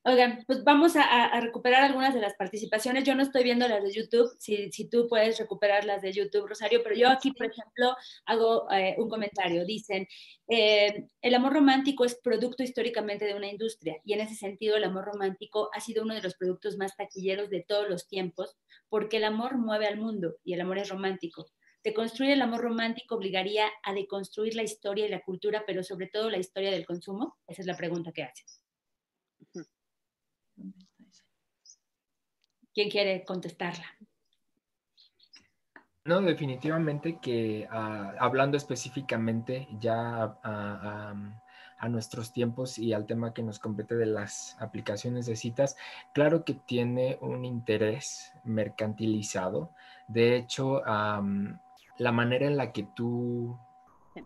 [0.08, 3.06] Oigan, pues vamos a, recuperar algunas de las participaciones.
[3.06, 6.46] Yo no estoy viendo las de YouTube, si, si tú puedes recuperar las de YouTube,
[6.46, 7.96] Rosario, pero yo aquí, por ejemplo,
[8.28, 9.66] hago eh, un comentario.
[9.66, 10.08] Dicen,
[10.48, 14.84] eh, el amor romántico es producto históricamente de una industria y en ese sentido el
[14.84, 18.58] amor romántico ha sido uno de los productos más taquilleros de todos los tiempos
[18.90, 21.48] porque el amor mueve al mundo y el amor es romántico.
[21.96, 26.30] construir el amor romántico obligaría a deconstruir la historia y la cultura, pero sobre todo
[26.30, 27.38] la historia del consumo?
[27.48, 28.65] Esa es la pregunta que haces.
[32.74, 33.86] ¿Quién quiere contestarla?
[36.06, 41.16] No, definitivamente que ah, hablando específicamente ya a,
[41.90, 45.78] nuestros tiempos y al tema que nos compete de las aplicaciones de citas,
[46.16, 49.70] claro que tiene un interés mercantilizado.
[50.08, 53.56] De hecho, la manera en la que tú,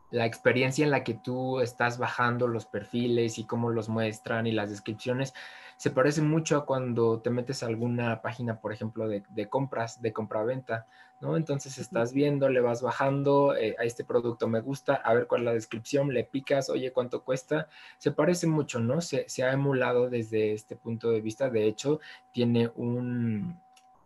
[0.10, 4.54] la experiencia en la que tú estás bajando los perfiles y cómo los muestran y
[4.54, 5.34] las descripciones,
[5.80, 10.12] se parece mucho a cuando te metes a alguna página, por ejemplo, de, compras, de
[10.12, 10.86] compra-venta,
[11.22, 11.38] ¿no?
[11.38, 15.42] Entonces estás viendo, le vas bajando, eh, a este producto me gusta, a ver cuál
[15.42, 17.70] es la descripción, le picas, oye, ¿cuánto cuesta?
[17.98, 19.00] Se parece mucho, ¿no?
[19.00, 22.02] Se, ha emulado desde este punto de vista, de hecho,
[22.34, 23.58] tiene un,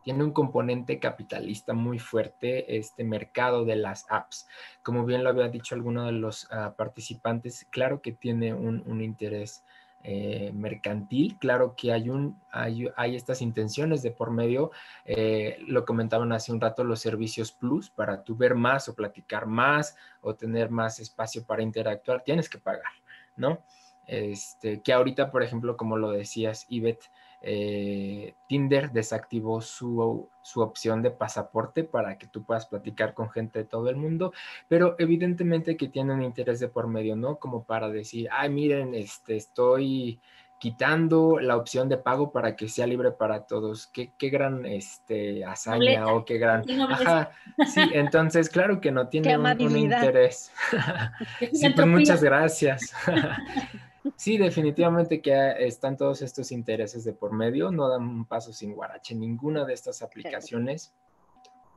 [0.03, 4.47] tiene un componente capitalista muy fuerte este mercado de las apps.
[4.83, 9.01] Como bien lo había dicho alguno de los ah, participantes, claro que tiene un, un
[9.01, 9.63] interés
[10.03, 11.37] eh, mercantil.
[11.39, 14.71] Claro que hay, un, hay, estas intenciones de por medio,
[15.05, 19.45] eh, lo comentaban hace un rato, los servicios plus, para tú ver más o platicar
[19.45, 22.91] más o tener más espacio para interactuar, tienes que pagar,
[23.37, 23.63] ¿no?
[24.05, 27.09] Este, que ahorita, por ejemplo, como lo decías, Ivette,
[27.45, 33.59] eh, Tinder desactivó su, su, opción de pasaporte para que tú puedas platicar con gente
[33.59, 34.31] de todo el mundo,
[34.69, 37.35] pero evidentemente que tiene un interés de por medio, ¿no?
[37.35, 40.21] Como para decir, ay, miren, este, estoy
[40.57, 43.87] quitando la opción de pago para que sea libre para todos.
[43.87, 46.63] Qué, qué gran este, hazaña o qué gran...
[46.89, 47.31] Ajá,
[47.67, 50.53] sí, entonces claro que no tiene un, un, interés.
[51.51, 52.93] sí, pues muchas gracias.
[54.17, 58.73] Sí, definitivamente que están todos estos intereses de por medio, no dan un paso sin
[58.73, 60.93] guarache ninguna de estas aplicaciones,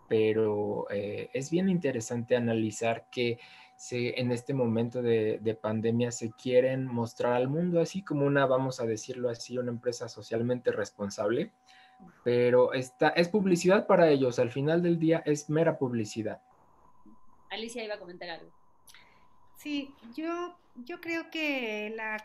[0.08, 3.38] pero eh, es bien interesante analizar que
[3.76, 8.80] se, en este momento de, pandemia se quieren mostrar al mundo así como una, vamos
[8.80, 11.52] a decirlo así, una empresa socialmente responsable,
[12.24, 16.42] pero esta, es publicidad para ellos, al final del día es mera publicidad.
[17.50, 18.50] Alicia iba a comentar algo.
[19.56, 22.24] Sí, yo yo creo que la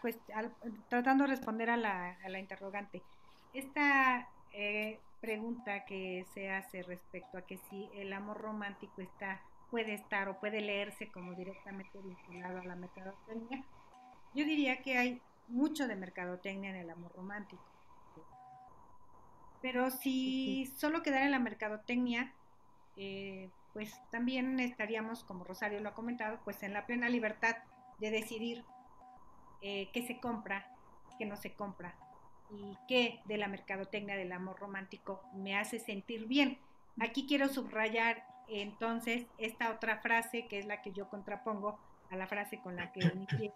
[0.90, 3.02] tratando de responder a la, a la interrogante,
[3.54, 9.94] esta eh, pregunta que se hace respecto a que si el amor romántico está, puede
[9.94, 13.64] estar o puede leerse como directamente vinculado a la mercadotecnia,
[14.34, 17.64] yo diría que hay mucho de mercadotecnia en el amor romántico.
[19.62, 22.34] Pero si solo quedara en la mercadotecnia,
[22.98, 27.58] eh, pues también estaríamos, como Rosario lo ha comentado, pues en la plena libertad
[28.02, 28.66] de decidir
[29.62, 30.68] eh, qué se compra,
[31.18, 31.96] qué no se compra
[32.50, 36.58] y qué de la mercadotecnia del amor romántico me hace sentir bien.
[37.00, 41.80] Aquí quiero subrayar entonces esta otra frase que es la que yo contrapongo
[42.10, 43.54] a la frase con la que inicié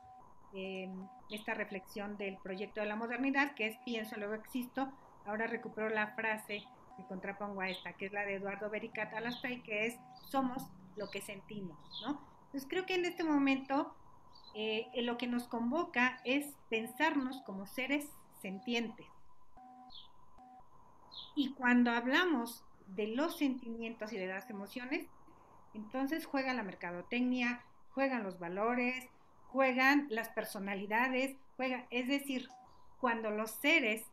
[0.53, 4.93] em, esta reflexión del proyecto de la modernidad, que es pienso, luego existo.
[5.25, 6.63] Ahora recupero la frase
[6.95, 9.97] que contrapongo a esta, que es la de Eduardo Bericat Alaspay, que es
[10.29, 10.63] somos
[10.95, 12.21] lo que sentimos, ¿no?
[12.45, 13.93] Entonces creo que en este momento
[14.55, 18.07] eh, lo que nos convoca es pensarnos como seres
[18.41, 19.05] sentientes.
[21.35, 25.07] Y cuando hablamos de los sentimientos y de las emociones,
[25.73, 29.09] entonces juega la mercadotecnia, juegan los valores,
[29.47, 32.47] juegan las personalidades, juega, es decir,
[33.01, 34.03] cuando los seres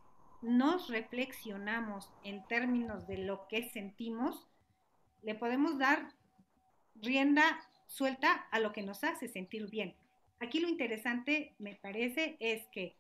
[0.41, 4.49] nos reflexionamos en términos de lo que sentimos,
[5.23, 6.09] le podemos dar
[6.97, 9.95] rienda suelta a lo que nos hace sentir bien.
[10.43, 12.97] Aquí lo interesante, me parece, es que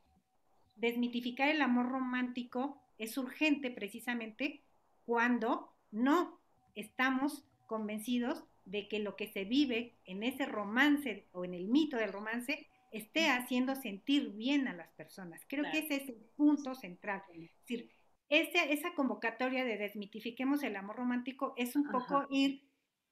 [0.76, 4.62] desmitificar el amor romántico es urgente precisamente
[5.04, 6.40] cuando no
[6.76, 11.96] estamos convencidos de que lo que se vive en ese romance o en el mito
[11.96, 15.40] del romance esté haciendo sentir bien a las personas.
[15.48, 17.22] Creo que ese es el punto central.
[17.28, 17.90] Es decir,
[18.28, 22.62] esa convocatoria de desmitifiquemos el amor romántico es un poco ir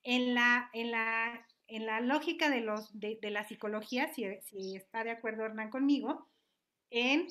[0.04, 5.04] en la, en la en la lógica de, los, de, la psicología, si, si, está
[5.04, 6.28] de acuerdo Hernán conmigo,
[6.90, 7.28] en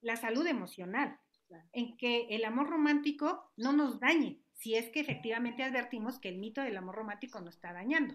[0.00, 1.18] la salud emocional,
[1.72, 6.38] en que el amor romántico no nos dañe, si es que efectivamente advertimos que el
[6.38, 8.14] mito del amor romántico nos está dañando.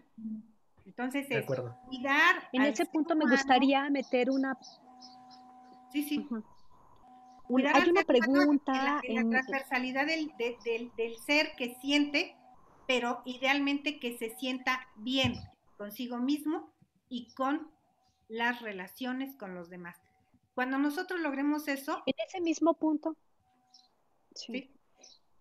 [0.86, 2.50] Entonces, es cuidar.
[2.54, 4.58] En ese punto me gustaría meter una.
[5.92, 6.26] Sí, sí.
[7.74, 9.02] hay una pregunta.
[9.04, 12.38] En la, transversalidad del, del, del ser que siente,
[12.88, 15.36] pero idealmente que se sienta bien,
[15.78, 16.74] consigo mismo
[17.10, 17.72] y con
[18.28, 19.98] las relaciones con los demás.
[20.54, 22.02] Cuando nosotros logremos eso...
[22.06, 23.16] En ese mismo punto.
[24.34, 24.70] Sí.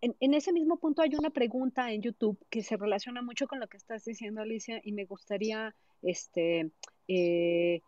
[0.02, 3.66] En, ese mismo punto hay una pregunta en YouTube que se relaciona mucho con lo
[3.66, 6.70] que estás diciendo, Alicia, y me gustaría este,
[7.08, 7.80] eh,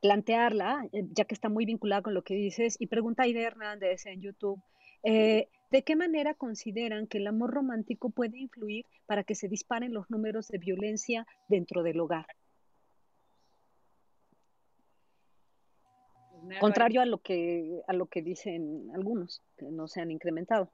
[0.00, 3.40] plantearla, eh, ya que está muy vinculada con lo que dices, y pregunta a Ida
[3.40, 4.60] Hernández en YouTube.
[5.02, 9.94] Eh, ¿De qué manera consideran que el amor romántico puede influir para que se disparen
[9.94, 12.26] los números de violencia dentro del hogar?
[16.58, 20.72] Contrario a lo que a lo que dicen algunos, que no se han incrementado.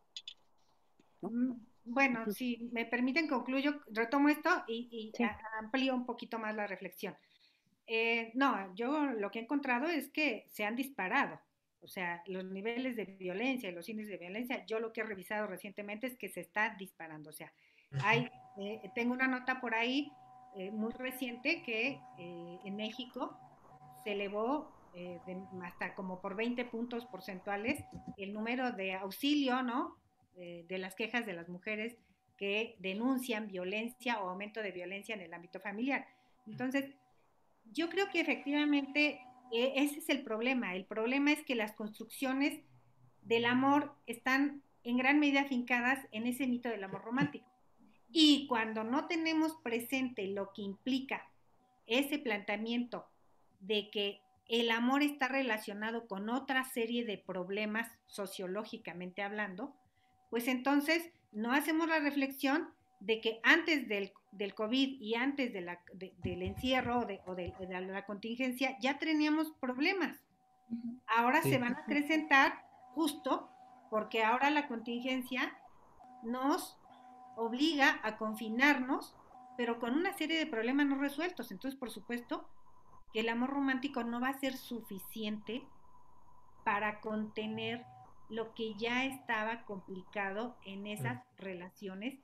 [1.21, 1.53] Mm,
[1.85, 5.13] bueno, si me permiten, concluyo, retomo esto y,
[5.61, 7.15] amplío un poquito más la reflexión.
[7.87, 11.39] Eh, no, yo lo que he encontrado es que se han disparado
[11.81, 15.05] o sea, los niveles de violencia y los índices de violencia, yo lo que he
[15.05, 17.31] revisado recientemente es que se está disparando.
[17.31, 17.53] O sea,
[18.03, 18.29] hay,
[18.59, 20.11] eh, tengo una nota por ahí
[20.57, 23.39] eh, muy reciente que eh, en México
[24.05, 24.75] se elevó
[25.63, 27.85] hasta como por 20 puntos porcentuales
[28.17, 29.99] el número de auxilio, ¿no?
[30.35, 31.97] de las quejas de las mujeres
[32.39, 36.07] que denuncian violencia o aumento de violencia en el ámbito familiar.
[36.47, 36.95] Entonces,
[37.73, 39.21] yo creo que efectivamente
[39.53, 40.75] ese es el problema.
[40.75, 42.61] El problema es que las construcciones
[43.23, 47.47] del amor están en gran medida fincadas en ese mito del amor romántico.
[48.11, 51.29] Y cuando no tenemos presente lo que implica
[51.87, 53.07] ese planteamiento
[53.61, 59.75] de que el amor está relacionado con otra serie de problemas sociológicamente hablando,
[60.31, 62.69] pues entonces no hacemos la reflexión
[63.01, 64.13] de que antes del,
[64.55, 70.19] COVID y antes del encierro o de, la contingencia ya teníamos problemas.
[71.07, 72.65] Ahora se van a presentar
[72.95, 73.51] justo
[73.91, 75.57] porque ahora la contingencia
[76.23, 76.77] nos
[77.37, 79.15] obliga a confinarnos,
[79.57, 81.53] pero con una serie de problemas no resueltos.
[81.53, 82.49] Entonces, por supuesto,
[83.13, 85.63] que el amor romántico no va a ser suficiente
[86.65, 87.85] para contener
[88.29, 92.19] lo que ya estaba complicado en esas relaciones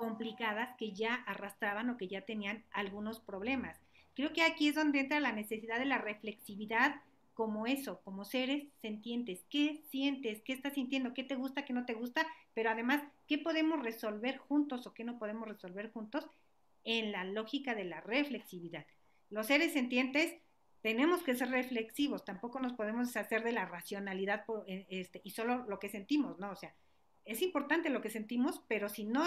[0.00, 3.78] complicadas que ya arrastraban o que ya tenían algunos problemas.
[4.14, 7.02] Creo que aquí es donde entra la necesidad de la reflexividad
[7.34, 9.44] como eso, como seres sentientes.
[9.50, 10.42] ¿Qué sientes?
[10.42, 11.14] ¿Qué estás sintiendo?
[11.14, 11.64] ¿Qué te gusta?
[11.64, 12.26] ¿Qué no te gusta?
[12.54, 16.26] Pero además, ¿qué podemos resolver juntos o qué no podemos resolver juntos
[16.84, 18.86] en la lógica de la reflexividad?
[19.28, 20.34] Los seres sentientes
[20.82, 25.66] tenemos que ser reflexivos, tampoco nos podemos hacer de la racionalidad eh, este, y solo
[25.68, 26.50] lo que sentimos, ¿no?
[26.50, 26.74] O sea,
[27.30, 29.24] es importante lo que sentimos, pero si no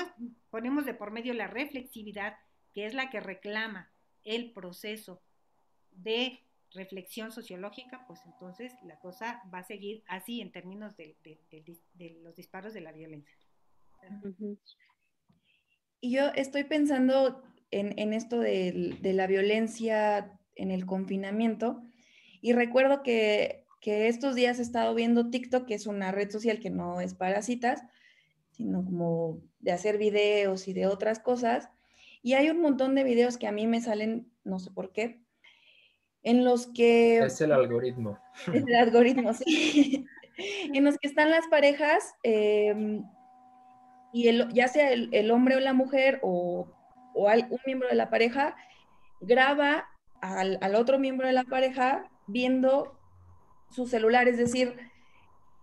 [0.50, 2.36] ponemos de por medio la reflexividad,
[2.74, 3.94] que es la que reclama
[4.26, 5.22] el proceso
[5.92, 11.16] de reflexión sociológica, pues entonces la cosa va a seguir así en términos de,
[12.22, 13.38] los disparos de la violencia.
[16.02, 21.82] Y yo estoy pensando en, esto de, la violencia en el confinamiento
[22.42, 26.60] y recuerdo que, que, estos días he estado viendo TikTok, que es una red social
[26.60, 27.84] que no es para citas,
[28.52, 31.70] sino como de hacer videos y de otras cosas.
[32.22, 35.22] Y hay un montón de videos que a mí me salen, no sé por qué,
[36.24, 37.18] en los que...
[37.18, 38.18] Es el algoritmo.
[38.54, 40.06] Es el algoritmo, sí.
[40.74, 43.04] en los que están las parejas em,
[44.14, 46.72] y el, ya sea el, hombre o la mujer o,
[47.14, 48.56] o un miembro de la pareja
[49.20, 49.90] graba
[50.22, 52.98] al, al, otro miembro de la pareja viendo
[53.74, 54.78] su celular, es decir,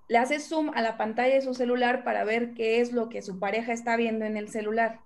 [0.09, 3.23] le hace zoom a la pantalla de su celular para ver qué es lo que
[3.23, 5.01] su pareja está viendo en el celular.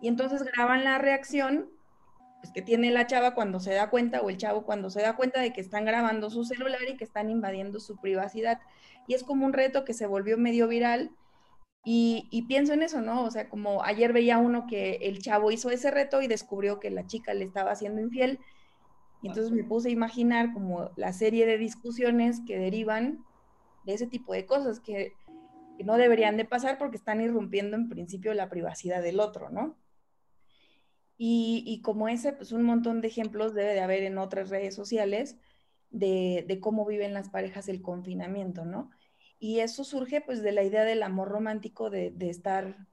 [0.00, 1.68] Y entonces graban la reacción
[2.40, 5.16] pues, que tiene la chava cuando se da cuenta o el chavo cuando se da
[5.16, 8.60] cuenta de que están grabando su celular y que están invadiendo su privacidad.
[9.06, 11.10] Y es como un reto que se volvió medio viral.
[11.84, 13.24] Y, pienso en eso, ¿no?
[13.24, 16.90] O sea, como ayer veía uno que el chavo hizo ese reto y descubrió que
[16.90, 18.40] la chica le estaba haciendo infiel.
[19.22, 23.24] Y entonces me puse a imaginar como la serie de discusiones que derivan
[23.84, 25.14] de ese tipo de cosas que,
[25.76, 29.76] que no deberían de pasar porque están irrumpiendo en principio la privacidad del otro, ¿no?
[31.20, 35.36] Y, como ese, pues un montón de ejemplos debe de haber en otras redes sociales
[35.90, 38.90] de, cómo viven las parejas el confinamiento, ¿no?
[39.40, 42.86] Y eso surge pues de la idea del amor romántico, de, estar,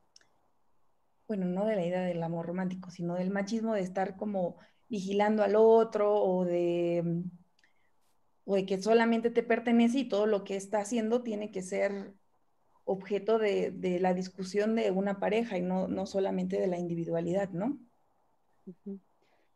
[1.27, 4.57] bueno, no de la idea del amor romántico, sino del machismo, de estar como
[4.89, 7.23] vigilando al otro o de,
[8.45, 12.13] o de que solamente te pertenece y todo lo que está haciendo tiene que ser
[12.85, 17.79] objeto de, la discusión de una pareja y no, no solamente de la individualidad, ¿no?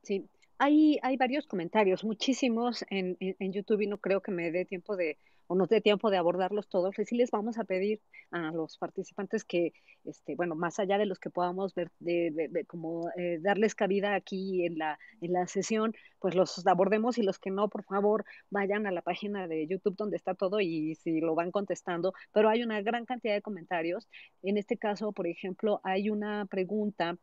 [0.01, 0.27] Sí,
[0.57, 4.95] hay, hay varios comentarios, muchísimos en, en, YouTube y no creo que me dé tiempo
[4.95, 5.17] de,
[5.49, 6.95] o nos dé tiempo de abordarlos todos.
[7.05, 9.73] Sí les vamos a pedir a los participantes que,
[10.05, 14.65] este, bueno, más allá de los que podamos ver, de, como eh, darles cabida aquí
[14.65, 18.85] en la, en la sesión, pues los abordemos y los que no, por favor, vayan
[18.85, 22.13] a la página de YouTube donde está todo y si lo van contestando.
[22.31, 24.07] Pero hay una gran cantidad de comentarios.
[24.43, 27.17] En este caso, por ejemplo, hay una pregunta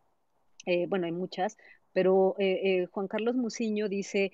[0.66, 1.57] eh, bueno, hay muchas,
[1.93, 4.32] pero eh, eh, Juan Carlos Muciño dice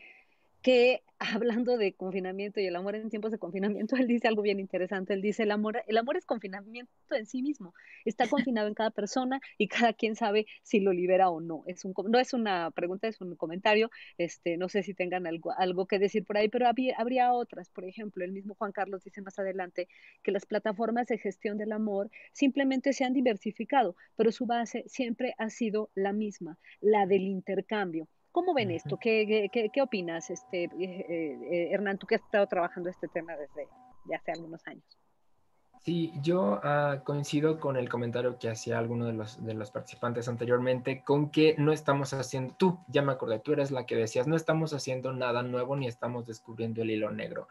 [0.63, 4.59] que hablando de confinamiento y el amor en tiempos de confinamiento, él dice algo bien
[4.61, 5.13] interesante.
[5.15, 7.75] Él dice, el amor, el amor es confinamiento en sí mismo.
[8.05, 11.63] Está confinado en cada persona y cada quien sabe si lo libera o no.
[11.67, 13.91] Es un, no es una pregunta, es un comentario.
[14.19, 17.71] Este, no sé si tengan algo, algo que decir por ahí, pero habría, habría otras.
[17.71, 19.89] Por ejemplo, el mismo Juan Carlos dice más adelante
[20.23, 25.35] que las plataformas de gestión del amor simplemente se han diversificado, pero su base siempre
[25.39, 28.97] ha sido la misma, la del intercambio ¿Cómo ven esto?
[28.97, 33.69] ¿Qué, qué, opinas, este, eh, eh, Hernán, tú que has estado trabajando este tema desde
[34.07, 34.85] ya hace algunos años?
[35.85, 40.29] Sí, yo ah, coincido con el comentario que hacía alguno de los, de los participantes
[40.29, 44.29] anteriormente, con que no estamos haciendo, tú, ya me acordé, tú eres la que decías,
[44.29, 47.49] no estamos haciendo nada nuevo ni estamos descubriendo el hilo negro.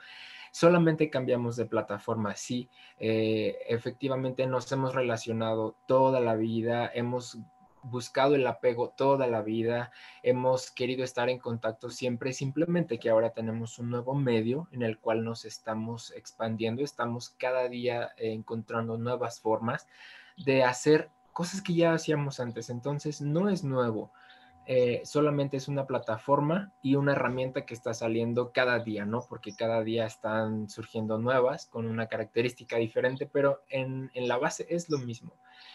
[0.52, 7.38] Solamente cambiamos de plataforma, sí, eh, efectivamente nos hemos relacionado toda la vida, hemos
[7.84, 9.92] buscado el apego toda la vida,
[10.24, 15.00] hemos querido estar en contacto siempre, simplemente que ahora tenemos un nuevo medio en el
[15.00, 19.88] cual nos estamos expandiendo, estamos cada día encontrando nuevas formas
[20.38, 24.12] de hacer cosas que ya hacíamos antes, entonces no es nuevo.
[24.74, 29.26] Eh, solamente es una plataforma y una herramienta que está saliendo cada día, ¿no?
[29.28, 34.90] Porque cada día están surgiendo nuevas con una característica diferente, pero en, la base es
[34.90, 35.34] lo mismo.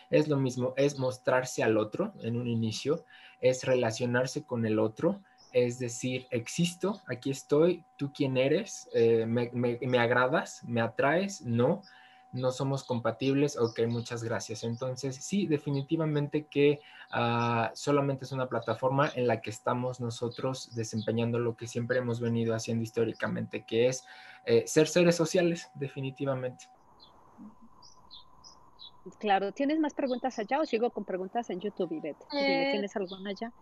[0.08, 3.04] Es lo mismo, es mostrarse al otro en un inicio,
[3.42, 5.20] es relacionarse con el otro,
[5.52, 11.82] es decir, existo, aquí estoy, tú quién eres, eh, me agradas, me atraes, no
[12.36, 14.62] no somos compatibles, ok, muchas gracias.
[14.64, 16.80] Entonces, sí, definitivamente que
[17.10, 22.20] ah, solamente es una plataforma en la que estamos nosotros desempeñando lo que siempre hemos
[22.20, 24.04] venido haciendo históricamente, que es
[24.44, 26.68] eh, ser seres sociales, definitivamente.
[29.18, 32.22] Claro, ¿tienes más preguntas allá o sigo con preguntas en YouTube, Ivette?
[32.32, 33.52] Eh, ¿Tienes alguna allá?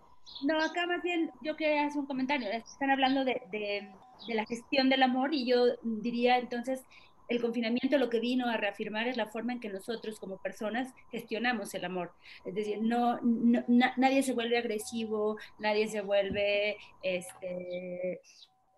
[0.42, 2.48] No, acá más bien yo quería hacer un comentario.
[2.50, 6.84] Están hablando de, de la gestión del amor y yo diría entonces
[7.28, 10.92] el confinamiento lo que vino a reafirmar es la forma en que nosotros como personas
[11.10, 12.12] gestionamos el amor.
[12.44, 18.20] Es decir, no, nadie se vuelve agresivo, nadie se vuelve este,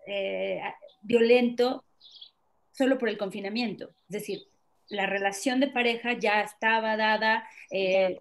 [0.06, 0.60] eh,
[1.02, 1.84] violento
[2.72, 3.90] solo por el confinamiento.
[4.08, 4.42] Es decir,
[4.88, 7.48] la relación de pareja ya estaba dada.
[7.70, 8.18] Eh,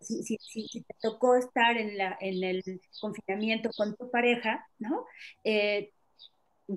[0.00, 0.36] si,
[0.82, 5.06] te tocó estar en, la, en el confinamiento con tu pareja, ¿no?
[5.44, 5.92] Eh,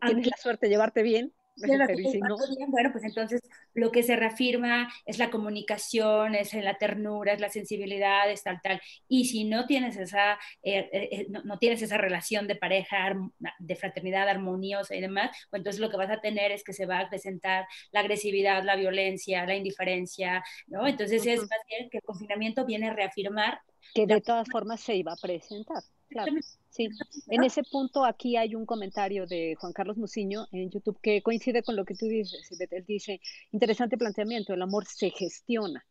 [0.05, 3.41] Tienes la suerte de llevarte bien bueno, pues entonces
[3.73, 8.60] lo que se reafirma es la comunicación, es la ternura, es la sensibilidad, es tal,
[8.61, 8.82] tal.
[9.07, 10.34] Y si no tienes esa,
[10.64, 13.15] eh, eh, eh, no, tienes esa relación de pareja,
[13.60, 16.86] de fraternidad armoniosa y demás, pues entonces lo que vas a tener es que se
[16.86, 20.88] va a presentar la agresividad, la violencia, la indiferencia, ¿no?
[20.88, 23.60] Entonces es más bien que el confinamiento viene a reafirmar.
[23.94, 25.84] Que de todas formas se iba a presentar.
[26.10, 26.34] Claro.
[26.69, 26.90] Sí,
[27.27, 31.64] en ese punto aquí hay un comentario de Juan Carlos Muciño en YouTube que coincide
[31.64, 32.49] con lo que tú dices.
[32.69, 33.22] Él dice,
[33.52, 35.86] interesante planteamiento, el amor se gestiona.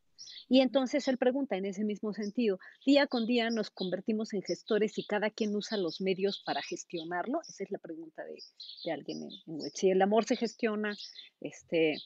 [0.49, 4.99] Y entonces él pregunta en ese mismo sentido, día con día nos convertimos en gestores
[4.99, 7.41] y cada quien usa los medios para gestionarlo.
[7.49, 10.95] Esa es la pregunta de, alguien en, en Si el amor se gestiona,
[11.41, 11.97] este,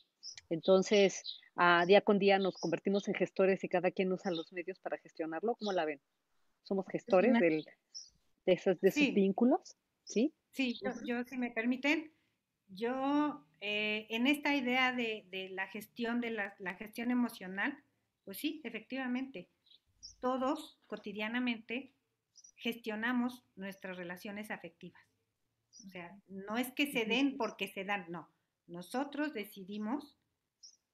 [0.51, 1.25] entonces
[1.57, 4.99] a día con día nos convertimos en gestores y cada quien usa los medios para
[4.99, 5.57] gestionarlo.
[5.57, 6.01] ¿Cómo la ven?
[6.69, 7.65] ¿Somos gestores del,
[8.45, 10.35] de esos, de vínculos, ¿sí?
[10.53, 12.13] Sí, yo, si me permiten,
[12.69, 17.83] yo eh, en esta idea de, la gestión, de la, gestión emocional,
[18.27, 19.49] pues sí, efectivamente,
[20.21, 21.95] todos cotidianamente
[22.57, 25.03] gestionamos nuestras relaciones afectivas.
[25.71, 28.29] O sea, no es que se den porque se dan, no.
[28.67, 30.19] Nosotros decidimos,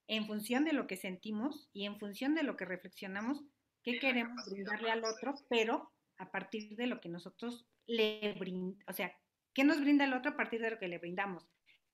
[0.07, 3.43] en función de lo que sentimos y en función de lo que reflexionamos,
[3.85, 8.93] qué queremos brindarle al otro, pero a partir de lo que nosotros le brindamos, o
[8.93, 9.15] sea,
[9.53, 11.47] ¿qué nos brinda el otro a partir de lo que le brindamos?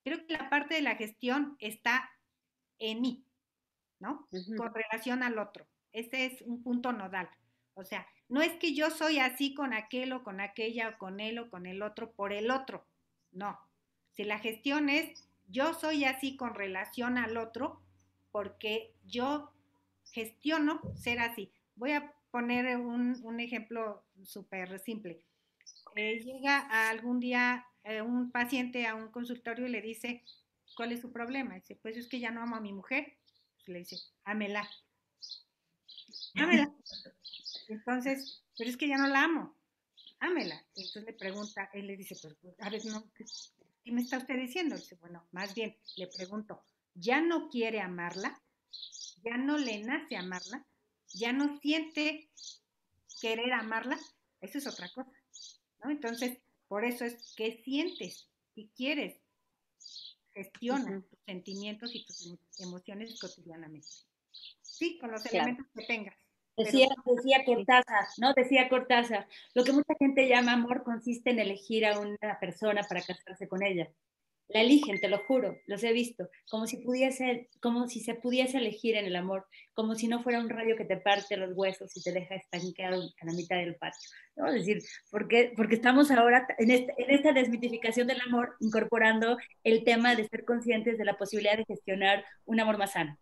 [0.05, 2.09] Creo que la parte de la gestión está
[2.79, 3.25] en mí,
[3.99, 4.29] ¿no?
[4.57, 5.67] Con relación al otro.
[5.93, 7.29] Ese es un punto nodal.
[7.75, 11.21] O sea, no es que yo soy así con aquel o con aquella o con
[11.21, 12.87] él o con el otro por el otro.
[13.33, 13.59] No.
[14.13, 17.81] Si la gestión es yo soy así con relación al otro
[18.31, 19.53] porque yo
[20.05, 21.53] gestiono ser así.
[21.81, 25.25] Voy a poner un, ejemplo súper simple.
[25.97, 30.23] Eh, llega algún día eh, un paciente a un consultorio y le dice,
[30.77, 31.55] ¿cuál es su problema?
[31.55, 33.17] Dice, pues es que ya no amo a mi mujer.
[33.65, 34.69] le dice, ámela.
[36.35, 36.71] Ámela.
[37.69, 39.57] Entonces, pero es que ya no la amo.
[40.19, 40.63] Ámela.
[40.77, 44.37] entonces le pregunta, él le dice, pues, pues, a ver, no, ¿qué me está usted
[44.37, 44.77] diciendo?
[44.77, 46.63] Dice, bueno, más bien le pregunto,
[46.93, 48.39] ¿ya no quiere amarla?
[49.25, 50.67] ¿Ya no le nace amarla?
[51.13, 52.31] Ya no siente
[53.21, 53.99] querer amarla,
[54.41, 55.13] eso es otra cosa,
[55.83, 55.91] ¿no?
[55.91, 56.39] Entonces,
[56.69, 59.21] por eso es que sientes y quieres,
[60.33, 63.89] gestiona tus sentimientos y tus emociones cotidianamente.
[64.63, 66.17] Sí, con los elementos que tengas.
[66.57, 68.35] Decía, decía Cortázar, ¿no?
[68.35, 73.03] Decía Cortázar, lo que mucha gente llama amor consiste en elegir a una persona para
[73.03, 73.91] casarse con ella
[74.53, 78.59] la eligen, te lo juro, los he visto, como si pudiese, como si se pudiese
[78.59, 81.97] elegir en el amor, como si no fuera un rayo que te parte los huesos
[81.97, 84.11] y te deja estancado a la mitad del patio.
[84.37, 84.49] ¿no?
[84.49, 90.15] Es decir, porque, porque estamos ahora este, en esta desmitificación del amor incorporando el tema
[90.17, 93.17] de ser conscientes de la posibilidad de gestionar un amor más sano.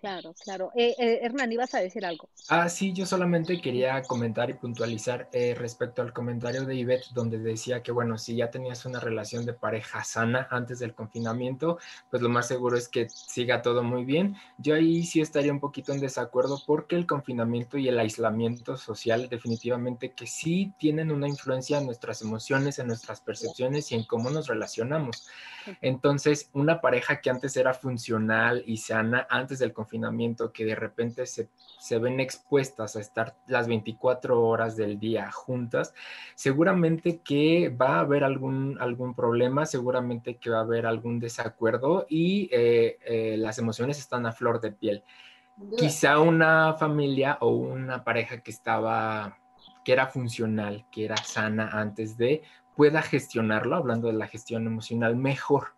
[0.00, 0.70] Claro, claro.
[0.76, 2.28] Eh, eh, Hernán, ibas a decir algo.
[2.48, 7.38] Ah, sí, yo solamente quería comentar y puntualizar eh, respecto al comentario de Ivette, donde
[7.38, 11.78] decía que, bueno, si ya tenías una relación de pareja sana antes del confinamiento,
[12.10, 14.36] pues lo más seguro es que siga todo muy bien.
[14.56, 19.28] Yo ahí sí estaría un poquito en desacuerdo porque el confinamiento y el aislamiento social
[19.28, 24.30] definitivamente que sí tienen una influencia en nuestras emociones, en nuestras percepciones y en cómo
[24.30, 25.28] nos relacionamos.
[25.80, 30.74] Entonces, una pareja que antes era funcional y sana antes del confinamiento, confinamiento que de
[30.74, 31.48] repente se,
[31.78, 35.94] se, ven expuestas a estar las 24 horas del día juntas,
[36.34, 42.06] seguramente que va a haber algún, algún problema, seguramente que va a haber algún desacuerdo
[42.08, 45.02] y eh, eh, las emociones están a flor de piel.
[45.76, 49.38] Quizá una familia o una pareja que estaba,
[49.84, 52.42] que era funcional, que era sana antes de,
[52.76, 55.77] pueda gestionarlo, hablando de la gestión emocional, mejor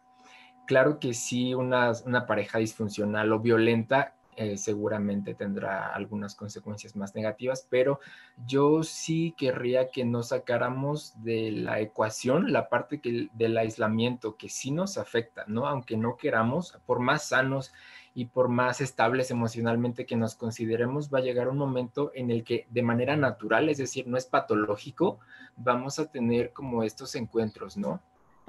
[0.67, 1.93] Claro que sí, una,
[2.27, 8.01] pareja disfuncional o violenta eh, seguramente tendrá algunas consecuencias más negativas, pero
[8.47, 13.01] yo sí querría que no sacáramos de la ecuación la parte
[13.35, 15.67] del aislamiento que sí nos afecta, ¿no?
[15.67, 17.73] Aunque no queramos, por más sanos
[18.15, 22.45] y por más estables emocionalmente que nos consideremos, va a llegar un momento en el
[22.45, 25.19] que de manera natural, es decir, no es patológico,
[25.57, 28.01] vamos a tener como estos encuentros, ¿no?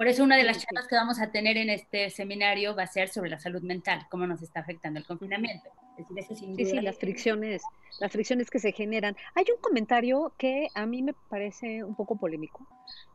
[0.02, 2.86] Por eso una de las charlas que vamos a tener en este seminario va a
[2.88, 5.70] ser sobre la salud mental, cómo nos está afectando el confinamiento.
[6.34, 7.62] sí, sí, las fricciones,
[8.00, 9.16] las fricciones que se generan.
[9.36, 12.66] Hay un comentario que a mí me parece un poco polémico,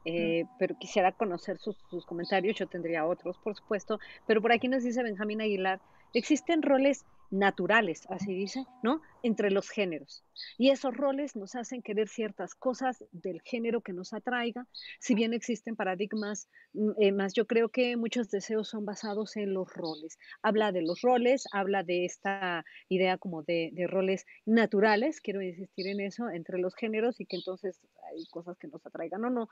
[0.06, 2.56] eh, pero quisiera conocer sus, sus comentarios.
[2.56, 5.82] Yo tendría otros, por supuesto, pero por aquí nos dice Benjamín Aguilar,
[6.14, 9.02] existen roles naturales, así dice, ¿no?
[9.24, 10.24] Entre los géneros.
[10.58, 14.68] Y esos roles nos hacen querer ciertas cosas del género que nos atraiga,
[15.00, 19.54] si bien existen paradigmas, mm, eh, más yo creo que muchos deseos son basados en
[19.54, 20.18] los roles.
[20.42, 26.02] Habla de los roles, habla de esta idea como de, roles naturales, quiero insistir en
[26.02, 27.80] eso, entre los géneros y que entonces
[28.12, 29.50] hay cosas que nos atraigan o no.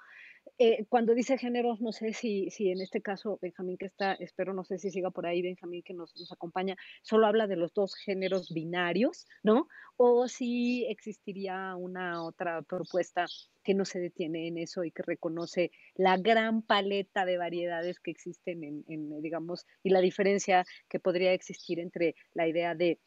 [0.57, 4.53] Eh, cuando dice géneros, no sé si, si en este caso Benjamín que está, espero,
[4.53, 7.64] no sé si siga por ahí Benjamín que nos, nos acompaña, solo habla de los
[7.73, 9.67] dos géneros binarios, ¿no?
[9.97, 13.25] O si existiría una otra propuesta
[13.63, 18.11] que no se detiene en eso y que reconoce la gran paleta de variedades que
[18.11, 22.99] existen en, digamos, y la diferencia que podría existir entre la idea de,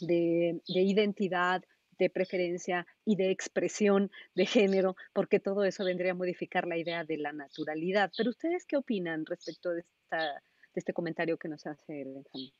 [0.00, 1.62] de, de identidad,
[1.98, 7.04] de preferencia y de expresión de género, porque todo eso vendría a modificar la idea
[7.04, 8.10] de la naturalidad.
[8.16, 12.52] Pero ustedes qué opinan respecto de, esta, de este comentario que nos hace Benjamín?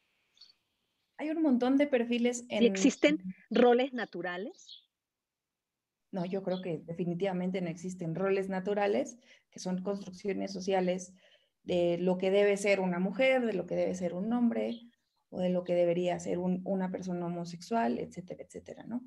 [1.21, 2.47] Hay un montón de perfiles.
[2.49, 2.63] En...
[2.63, 3.19] existen
[3.51, 4.87] roles naturales?
[6.13, 9.19] No, yo creo que definitivamente no existen roles naturales,
[9.51, 11.13] que son construcciones sociales
[11.63, 14.81] de lo que debe ser una mujer, de lo que debe ser un hombre,
[15.29, 19.03] o de lo que debería ser una persona homosexual, etcétera, etcétera, ¿no?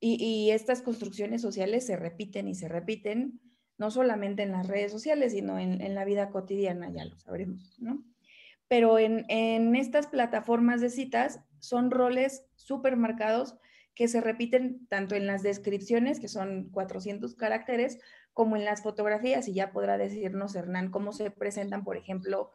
[0.00, 3.40] Y, y, estas construcciones sociales se repiten y se repiten,
[3.76, 7.78] no solamente en las redes sociales, sino en, en la vida cotidiana, ya lo sabremos,
[7.78, 8.02] ¿no?
[8.68, 9.24] Pero en,
[9.76, 13.56] estas plataformas de citas son roles súper marcados
[13.94, 17.98] que se repiten tanto en las descripciones, que son 400 caracteres,
[18.32, 22.50] como en las fotografías, y ya podrá decirnos Hernán cómo se presentan, por ejemplo,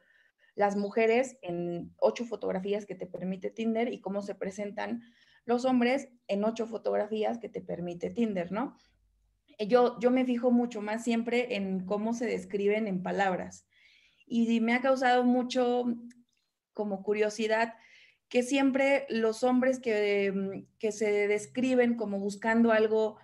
[0.56, 5.02] las mujeres en ocho fotografías que te permite Tinder y cómo se presentan
[5.46, 8.76] los hombres en ocho fotografías que te permite Tinder, ¿no?
[9.58, 13.66] Yo, yo me fijo mucho más siempre en cómo se describen en palabras
[14.30, 15.86] y me ha causado mucho
[16.74, 17.74] como curiosidad
[18.30, 23.18] que siempre los hombres que, mm, que se describen como buscando algo,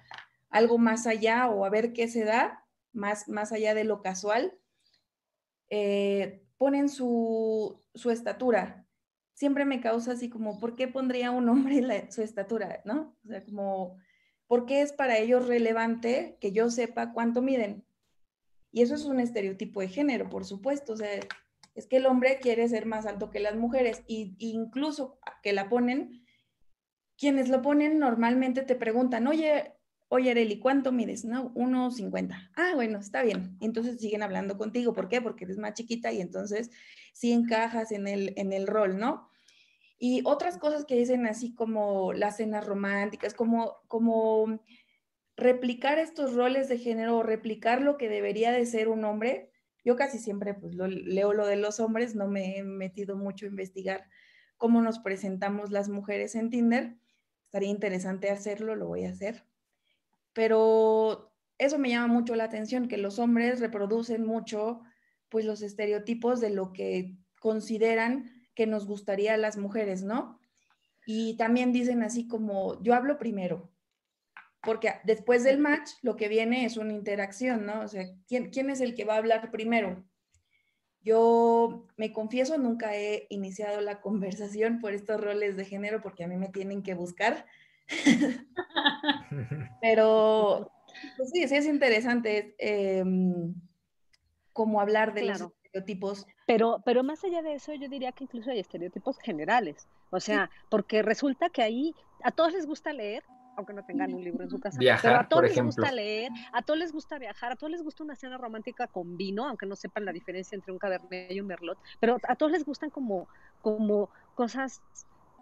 [0.49, 4.57] algo más allá o a ver qué se da, más, más allá de lo casual,
[5.69, 8.87] eh, ponen su, su, estatura.
[9.33, 12.81] Siempre me causa así como, ¿por qué pondría un hombre su estatura?
[12.85, 13.15] ¿No?
[13.25, 13.97] O sea, como,
[14.47, 17.84] ¿por qué es para ellos relevante que yo sepa cuánto miden?
[18.75, 20.91] Y eso es un estereotipo de género, por supuesto.
[20.91, 21.07] O sea,
[21.75, 24.03] es que el hombre quiere ser más alto que las mujeres.
[24.05, 26.25] Y incluso que la ponen,
[27.17, 29.71] quienes lo ponen normalmente te preguntan, oye,
[30.09, 31.23] oye, Areli, ¿cuánto mides?
[31.23, 32.51] No, 1,50.
[32.57, 33.55] Ah, bueno, está bien.
[33.61, 34.91] Entonces siguen hablando contigo.
[34.91, 35.21] ¿Por qué?
[35.21, 36.69] Porque eres más chiquita y entonces
[37.13, 39.29] sí encajas en el, en el rol, ¿no?
[39.97, 44.59] Y otras cosas que dicen así como las cenas románticas, como, como
[45.37, 49.51] replicar estos roles de género o replicar lo que debería de ser un hombre,
[49.83, 53.49] yo casi siempre pues leo lo de los hombres, no me he metido mucho a
[53.49, 54.07] investigar
[54.57, 56.95] cómo nos presentamos las mujeres en Tinder.
[57.43, 59.45] Estaría interesante hacerlo, lo voy a hacer.
[60.33, 64.81] Pero eso me llama mucho la atención, que los hombres reproducen mucho
[65.29, 70.39] pues los estereotipos de lo que consideran que nos gustaría a las mujeres, ¿no?
[71.05, 73.71] Y también dicen así como, yo hablo primero,
[74.65, 77.81] porque después del match lo que viene es una interacción, ¿no?
[77.81, 80.03] O sea, ¿quién, ¿quién, es el que va a hablar primero?
[81.01, 86.27] Yo me confieso, nunca he iniciado la conversación por estos roles de género porque a
[86.27, 87.45] mí me tienen que buscar.
[89.81, 90.71] Pero
[91.17, 93.03] pues sí, sí es interesante eh,
[94.53, 96.25] como hablar de los estereotipos.
[96.47, 99.87] Pero, pero más allá de eso, yo diría que incluso hay estereotipos generales.
[100.11, 101.93] O sea, porque resulta que ahí
[102.23, 103.23] a todos les gusta leer,
[103.55, 104.77] aunque no tengan un libro en su casa.
[104.77, 107.71] Viajar, pero a todos por les gusta leer, a todos les gusta viajar, a todos
[107.71, 111.31] les gusta una cena romántica con vino, aunque no sepan la diferencia entre un cabernet
[111.31, 113.27] y un merlot, pero a todos les gustan como,
[113.61, 114.81] como cosas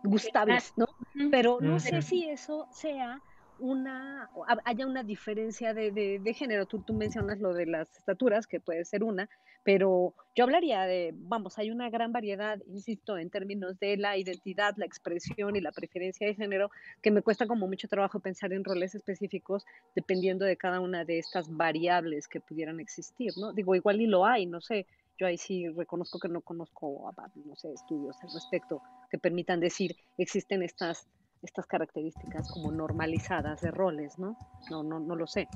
[0.04, 0.88] gustables, ¿no?
[1.32, 3.22] Pero no sé si eso sea
[3.58, 4.30] una,
[4.66, 6.66] haya una diferencia de, de- género.
[6.66, 9.30] Tú, tú mencionas lo de las estaturas, que puede ser una,
[9.64, 14.74] pero yo hablaría de, vamos, hay una gran variedad, insisto, en términos de la identidad,
[14.78, 16.70] la expresión y la preferencia de género,
[17.02, 19.64] que me cuesta como mucho trabajo pensar en roles específicos
[19.96, 23.54] dependiendo de cada una de estas variables que pudieran existir, ¿no?
[23.54, 27.14] Digo, igual y lo hay, no sé, yo ahí sí reconozco que no conozco,
[27.46, 31.08] no sé, estudios al respecto que permitan decir existen estas
[31.44, 34.38] estas características como normalizadas de roles, ¿no?
[34.72, 35.48] No, no, no lo sé.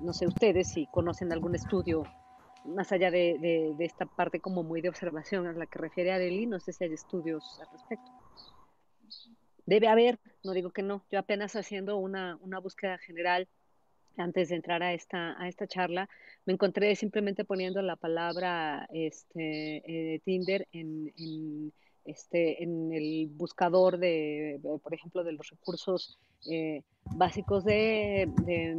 [0.00, 2.04] No sé ustedes si conocen algún estudio
[2.64, 6.12] más allá de, de, de esta parte como muy de observación a la que refiere
[6.12, 8.12] Areli, no sé si hay estudios al respecto.
[9.66, 13.48] Debe haber, no digo que no, yo apenas haciendo una, una búsqueda general
[14.16, 16.08] antes de entrar a esta, a esta charla,
[16.44, 21.72] me encontré simplemente poniendo la palabra este, eh, Tinder en, en,
[22.04, 26.18] este, en el buscador de, por ejemplo, de los recursos
[26.50, 28.76] eh, básicos de, de,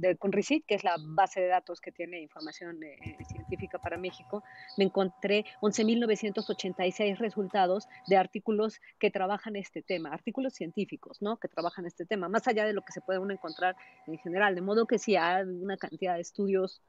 [0.00, 4.42] de Conrecit, que es la base de datos que tiene información eh, científica para México,
[4.76, 11.36] me encontré 11.986 resultados de artículos que trabajan este tema, artículos científicos, ¿no?
[11.38, 14.54] Que trabajan este tema, más allá de lo que se puede uno encontrar en general,
[14.54, 16.82] de modo que si hay una cantidad de estudios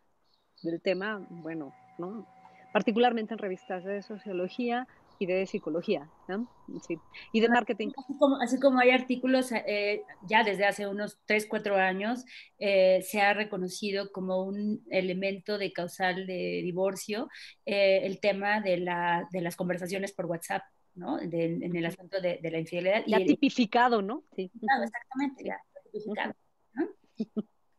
[0.64, 2.28] del tema, bueno, ¿no?
[2.74, 4.88] Particularmente en revistas de sociología,
[5.20, 6.50] y de psicología, ¿no?
[6.88, 6.98] Sí.
[7.34, 7.90] Y de marketing.
[7.98, 12.24] Así como, así como hay artículos eh, ya desde hace unos 3, 4 años,
[12.58, 17.28] eh, se ha reconocido como un elemento de causal de divorcio
[17.66, 20.64] eh, el tema de, la, de, las conversaciones por WhatsApp.
[20.96, 21.18] ¿no?
[21.18, 23.04] De, en el asunto de, de la infidelidad.
[23.06, 24.24] Ya y tipificado, ¿no?
[24.36, 24.52] Sí.
[24.60, 25.58] Claro, exactamente, ya
[25.91, 26.34] tipificado.
[26.74, 26.88] ¿no?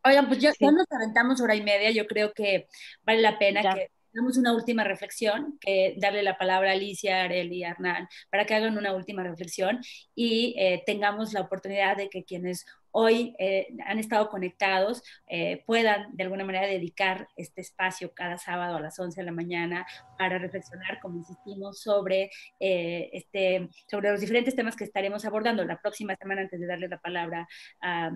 [0.05, 0.59] Oigan, pues ya, sí.
[0.65, 2.69] ya, nos aventamos hora y media, yo creo que
[3.03, 3.75] vale la pena ya.
[3.75, 8.45] que Hagamos una última reflexión, que darle la palabra a Alicia, Areli y Hernán para
[8.45, 9.81] que hagan una última reflexión
[10.15, 16.17] y eh, tengamos la oportunidad de que quienes hoy eh, han estado conectados eh, puedan
[16.17, 19.87] de alguna manera dedicar este espacio cada sábado a las 11 de la mañana
[20.19, 25.81] para reflexionar, como insistimos, sobre, eh, este, sobre los diferentes temas que estaremos abordando la
[25.81, 27.49] próxima semana antes de darle la palabra
[27.81, 28.11] a,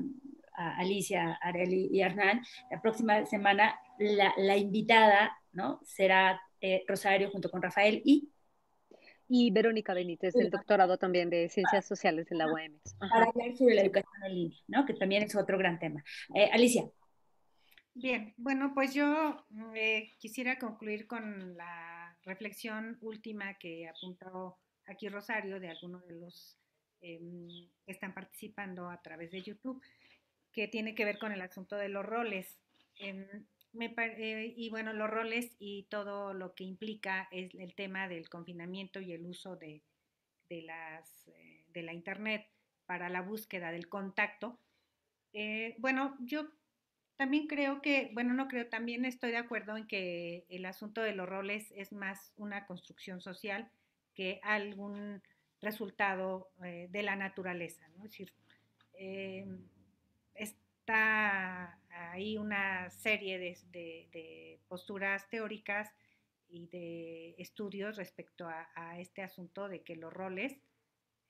[0.55, 2.43] a Alicia, Areli y Hernán.
[2.71, 5.81] La próxima semana la, la invitada ¿no?
[5.85, 8.31] será eh, Rosario junto con Rafael y
[9.29, 12.79] y Verónica Benítez, del doctorado también de Ciencias Sociales de la UAM.
[12.99, 14.85] Para hablar sobre la educación en línea, ¿no?
[14.85, 16.05] que también es otro gran tema.
[16.35, 16.85] Eh, Alicia.
[17.95, 25.61] Bien, bueno, pues yo eh, quisiera concluir con la reflexión última que apuntó aquí Rosario
[25.61, 26.59] de algunos de los
[27.01, 27.21] eh,
[27.87, 29.81] que están participando a través de YouTube,
[30.55, 32.59] que tiene que ver con el asunto de los roles.
[33.73, 38.29] Me, eh, y bueno, los roles y todo lo que implica es el tema del
[38.29, 39.83] confinamiento y el uso de,
[40.49, 42.47] de, las, eh, de la Internet
[42.87, 44.59] para la búsqueda del contacto.
[45.33, 46.47] Eh, bueno, yo
[47.17, 51.15] también creo que, bueno, no creo, también estoy de acuerdo en que el asunto de
[51.15, 53.69] los roles es más una construcción social
[54.15, 55.21] que algún
[55.61, 58.05] resultado eh, de la naturaleza, ¿no?
[58.05, 58.33] Es decir,
[60.85, 61.81] está
[62.11, 63.59] ahí una serie de,
[64.13, 65.91] de, posturas teóricas
[66.49, 70.61] y de estudios respecto a, a este asunto de que los roles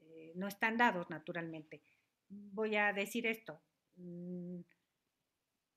[0.00, 1.82] eh, no están dados naturalmente.
[2.28, 3.60] Voy a decir esto.
[3.96, 4.62] Mm,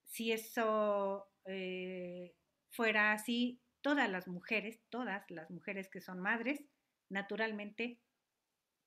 [0.05, 2.33] si eso eh,
[2.71, 6.63] fuera así, todas las mujeres, todas las mujeres que son madres,
[7.09, 7.99] naturalmente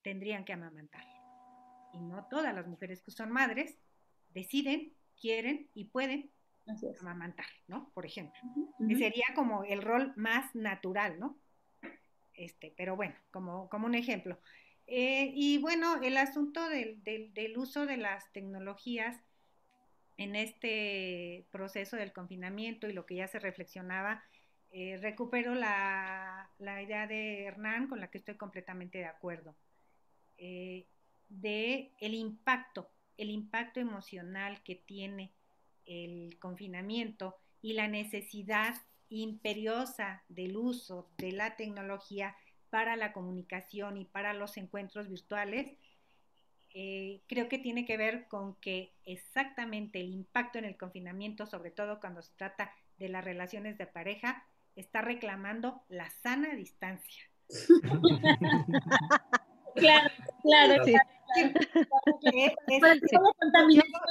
[0.02, 1.04] tendrían que amamantar.
[1.92, 3.78] Y no todas las mujeres que son madres
[4.35, 6.31] deciden quieren y pueden
[7.01, 7.90] amamantar, ¿no?
[7.94, 8.40] Por ejemplo.
[8.43, 8.89] Uh -huh.
[8.89, 11.36] Que sería como el rol más natural, ¿no?
[12.35, 14.39] Este, pero bueno, como, como un ejemplo.
[14.86, 19.20] Eh, y bueno, el asunto del, del, del, uso de las tecnologías
[20.16, 24.24] en este proceso del confinamiento y lo que ya se reflexionaba,
[24.73, 29.57] eh, recupero la, la, idea de Hernán con la que estoy completamente de acuerdo,
[30.39, 30.86] eh,
[31.28, 35.31] de el impacto el impacto emocional que tiene
[35.87, 38.74] el confinamiento y la necesidad
[39.09, 42.37] imperiosa del uso de la tecnología
[42.70, 45.77] para la comunicación y para los encuentros virtuales,
[46.73, 51.73] eh, creo que tiene que ver con que exactamente el impacto en el confinamiento, sobre
[51.73, 54.45] todo cuando se trata de las relaciones de pareja,
[54.77, 57.24] está reclamando la sana distancia.
[59.74, 60.11] claro,
[60.43, 60.85] claro.
[60.85, 60.95] Sí.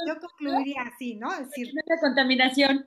[0.06, 1.32] Yo, concluiría así, ¿no?
[1.32, 2.86] Es decir, la contaminación.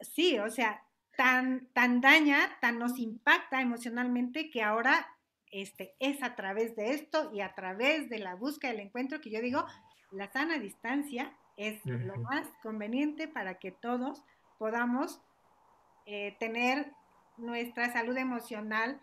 [0.00, 0.82] sí, o sea,
[1.16, 5.06] tan, tan daña, tan nos impacta emocionalmente que ahora
[5.50, 9.30] este, es a través de esto y a través de la búsqueda del encuentro que
[9.30, 9.64] yo digo,
[10.10, 14.24] la sana distancia es lo más conveniente para que todos
[14.58, 15.20] podamos
[16.06, 16.92] eh, tener
[17.36, 19.00] nuestra salud emocional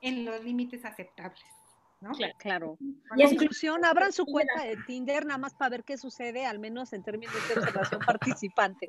[0.00, 1.61] en los límites aceptables.
[2.02, 2.12] ¿No?
[2.38, 2.76] Claro.
[3.16, 6.92] Y conclusión, abran su cuenta de Tinder nada más para ver qué sucede, al menos
[6.92, 8.88] en términos de observación participante.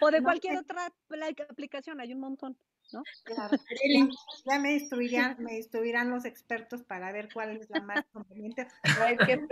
[0.00, 0.92] O de cualquier otra
[1.48, 2.56] aplicación, hay un montón.
[2.92, 3.02] ¿no?
[3.24, 3.56] Claro.
[4.44, 8.66] Ya, me instruirán, me instruirán los expertos para ver cuál es la más conveniente.
[9.26, 9.46] qué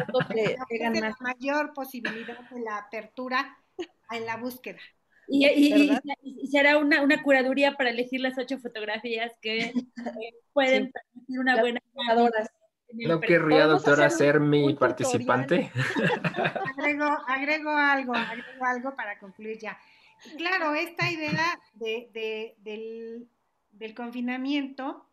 [1.01, 3.57] la mayor posibilidad de la apertura
[4.11, 4.81] en la búsqueda.
[5.33, 9.73] Y, y, y, será una, una, curaduría para elegir las ocho fotografías que
[10.53, 11.81] pueden permitir una buena
[12.93, 15.71] ¿No querría, doctora, ser mi participante?
[16.77, 19.79] agrego, agrego algo, agrego algo para concluir ya.
[20.37, 23.29] Claro, esta idea de, de, del,
[23.71, 25.07] del confinamiento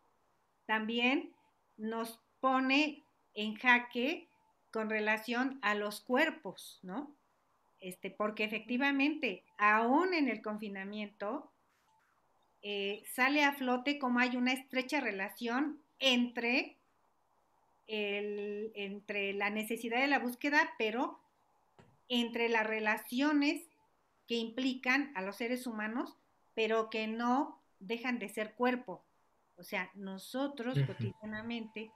[0.65, 1.33] también
[1.77, 4.27] nos pone en jaque
[4.71, 7.16] con relación a los cuerpos, ¿no?
[7.79, 11.51] Este, porque efectivamente, aún en el confinamiento,
[12.63, 16.77] eh, sale a flote como hay una estrecha relación entre,
[17.87, 21.19] el, entre la necesidad de la búsqueda, pero
[22.09, 23.63] entre las relaciones
[24.27, 26.17] que implican a los seres humanos,
[26.55, 29.03] pero que no dejan de ser cuerpo.
[29.57, 31.91] O sea, nosotros cotidianamente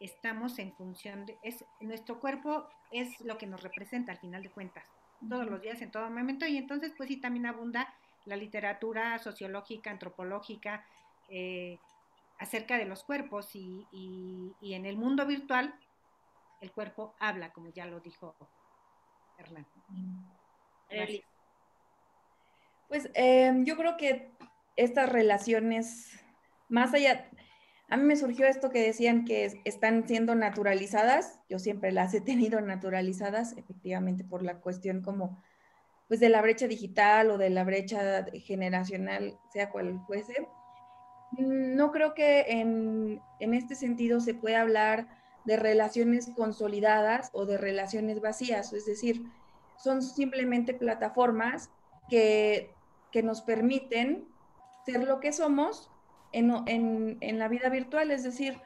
[0.00, 4.50] estamos en función de, es, nuestro cuerpo es lo que nos representa al final de
[4.50, 4.84] cuentas
[5.28, 7.92] todos los días, en todo momento, y entonces pues sí también abunda
[8.24, 10.84] la literatura sociológica, antropológica,
[11.28, 11.78] eh,
[12.38, 15.74] acerca de los cuerpos y, y, en el mundo virtual
[16.60, 18.34] el cuerpo habla, como ya lo dijo
[19.38, 19.66] Hernán.
[22.88, 24.30] Pues em, yo creo que
[24.76, 26.24] estas relaciones,
[26.68, 27.30] más allá,
[27.88, 31.38] a mí me surgió esto que decían que están siendo naturalizadas.
[31.48, 35.40] Yo siempre las he tenido naturalizadas, efectivamente, por la cuestión como,
[36.08, 40.48] pues, de la brecha digital o de la brecha generacional, sea cual fuese.
[41.38, 45.08] No creo que en, en este sentido se pueda hablar
[45.44, 49.22] de relaciones consolidadas o de relaciones vacías, es decir,
[49.76, 51.70] son simplemente plataformas
[52.08, 52.74] que,
[53.12, 54.26] que nos permiten
[54.84, 55.90] ser lo que somos
[56.32, 58.60] en, la vida virtual, es decir,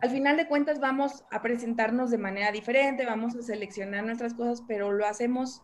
[0.00, 4.62] al final de cuentas vamos a presentarnos de manera diferente, vamos a seleccionar nuestras cosas,
[4.66, 5.62] pero lo hacemos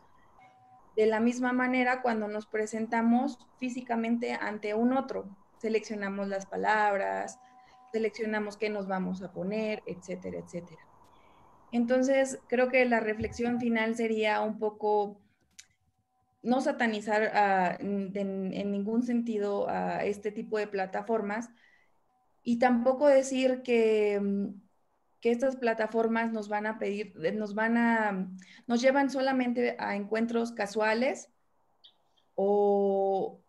[0.96, 5.24] de la misma manera cuando nos presentamos físicamente ante un otro.
[5.58, 7.38] Seleccionamos las palabras,
[7.92, 10.82] seleccionamos qué nos vamos a poner, etcétera, etcétera.
[11.70, 15.16] Entonces, creo que la reflexión final sería un poco
[16.42, 21.50] no satanizar ah, en, ningún sentido a este tipo de plataformas
[22.42, 24.60] y tampoco decir que, mm,
[25.20, 28.28] que, estas plataformas nos van a pedir, eh, nos van a,
[28.66, 31.30] nos llevan solamente a encuentros casuales
[32.34, 33.40] o,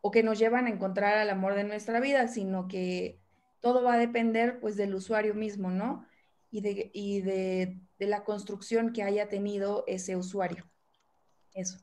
[0.00, 3.20] o que nos llevan a encontrar al amor de nuestra vida, sino que
[3.60, 6.06] todo va a depender pues del usuario mismo, ¿no?
[6.50, 10.68] Y de, y de, de la construcción que haya tenido ese usuario.
[11.54, 11.78] Eso.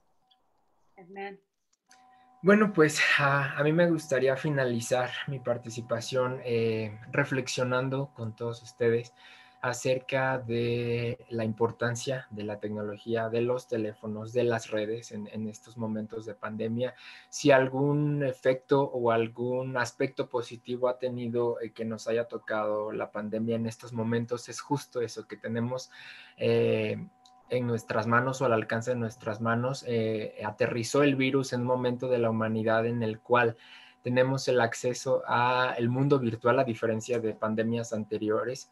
[2.43, 9.13] Bueno, pues a, mí me gustaría finalizar mi participación eh, reflexionando con todos ustedes
[9.61, 15.77] acerca de la importancia de la tecnología, de los teléfonos, de las redes en, estos
[15.77, 16.93] momentos de pandemia,
[17.29, 23.11] si algún efecto o algún aspecto positivo ha tenido eh, que nos haya tocado la
[23.11, 25.89] pandemia en estos momentos, es justo eso, que tenemos
[26.37, 27.07] eh,
[27.49, 29.83] en nuestras manos o al alcance de nuestras manos.
[29.87, 33.57] Eh, aterrizó el virus en un momento de la humanidad en el cual
[34.01, 38.71] tenemos el acceso al mundo virtual a diferencia de pandemias anteriores.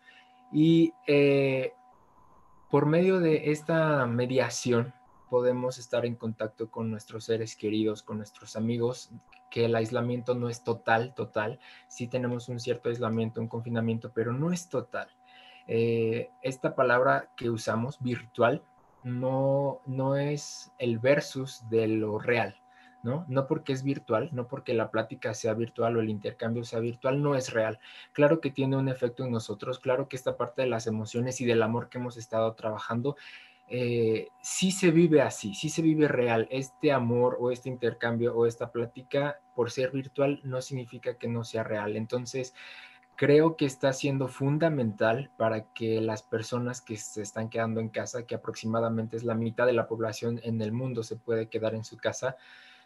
[0.51, 1.73] Y eh,
[2.69, 4.93] por medio de esta mediación
[5.29, 9.11] podemos estar en contacto con nuestros seres queridos, con nuestros amigos,
[9.49, 11.59] que el aislamiento no es total, total.
[11.87, 15.07] Sí tenemos un cierto aislamiento, un confinamiento, pero no es total.
[15.67, 18.63] Eh, esta palabra que usamos, virtual,
[19.03, 22.55] no, no es el versus de lo real,
[23.03, 23.25] ¿no?
[23.27, 27.21] No porque es virtual, no porque la plática sea virtual o el intercambio sea virtual,
[27.21, 27.79] no es real.
[28.13, 31.45] Claro que tiene un efecto en nosotros, claro que esta parte de las emociones y
[31.45, 33.15] del amor que hemos estado trabajando
[33.67, 36.47] eh, sí se vive así, sí se vive real.
[36.51, 41.43] Este amor o este intercambio o esta plática, por ser virtual, no significa que no
[41.43, 41.95] sea real.
[41.95, 42.53] Entonces,
[43.15, 48.25] creo que está siendo fundamental para que las personas que se están quedando en casa,
[48.25, 51.83] que aproximadamente es la mitad de la población en el mundo se puede quedar en
[51.83, 52.37] su casa,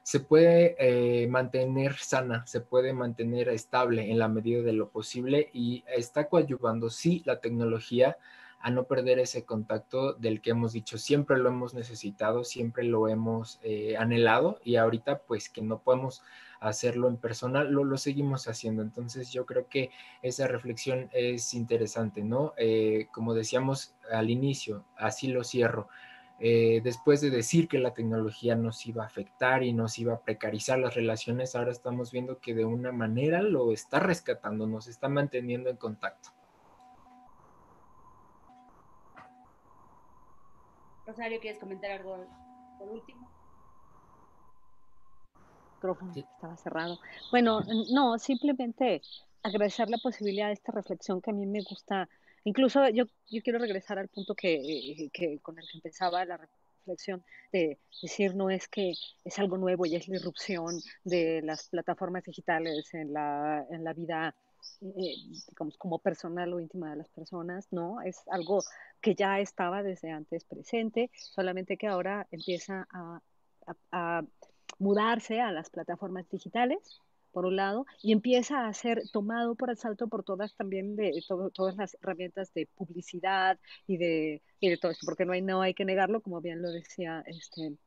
[0.03, 5.49] se puede eh, mantener sana, se puede mantener estable en la medida de lo posible
[5.53, 8.17] y está coadyuvando, sí, la tecnología
[8.59, 13.07] a no perder ese contacto del que hemos dicho, siempre lo hemos necesitado, siempre lo
[13.07, 16.21] hemos eh, anhelado y ahorita pues que no podemos
[16.59, 18.81] hacerlo en persona, lo, seguimos haciendo.
[18.81, 19.91] Entonces yo creo que
[20.21, 22.53] esa reflexión es interesante, ¿no?
[22.57, 25.87] Eh, como decíamos al inicio, así lo cierro.
[26.41, 30.21] Eh, después de decir que la tecnología nos iba a afectar y nos iba a
[30.21, 35.09] precarizar las relaciones, ahora estamos viendo que de una manera lo está rescatando, nos está
[35.09, 36.29] manteniendo en contacto.
[41.09, 42.27] Rosario, ¿quieres comentar algo
[42.77, 43.27] por último?
[45.79, 46.99] micrófono estaba cerrado.
[47.31, 47.61] Bueno,
[47.91, 49.01] no, simplemente
[49.41, 52.07] agradecer la posibilidad de esta reflexión que a mí me gusta.
[52.43, 56.37] Incluso yo, yo quiero regresar al punto que, que, con el que empezaba la
[56.85, 61.69] reflexión de decir no es que es algo nuevo y es la irrupción de las
[61.69, 64.35] plataformas digitales en la, en la vida
[64.81, 65.15] eh,
[65.47, 68.01] digamos, como personal o íntima de las personas, ¿no?
[68.01, 68.63] Es algo
[69.01, 73.21] que ya estaba desde antes presente, solamente que ahora empieza a,
[74.79, 80.07] mudarse a las plataformas digitales, por un lado, y empieza a ser tomado por asalto
[80.07, 81.21] por todas también de
[81.53, 85.61] todas las herramientas de publicidad y de, y de todo esto, porque no hay, no
[85.61, 87.77] hay que negarlo, como bien lo decía este,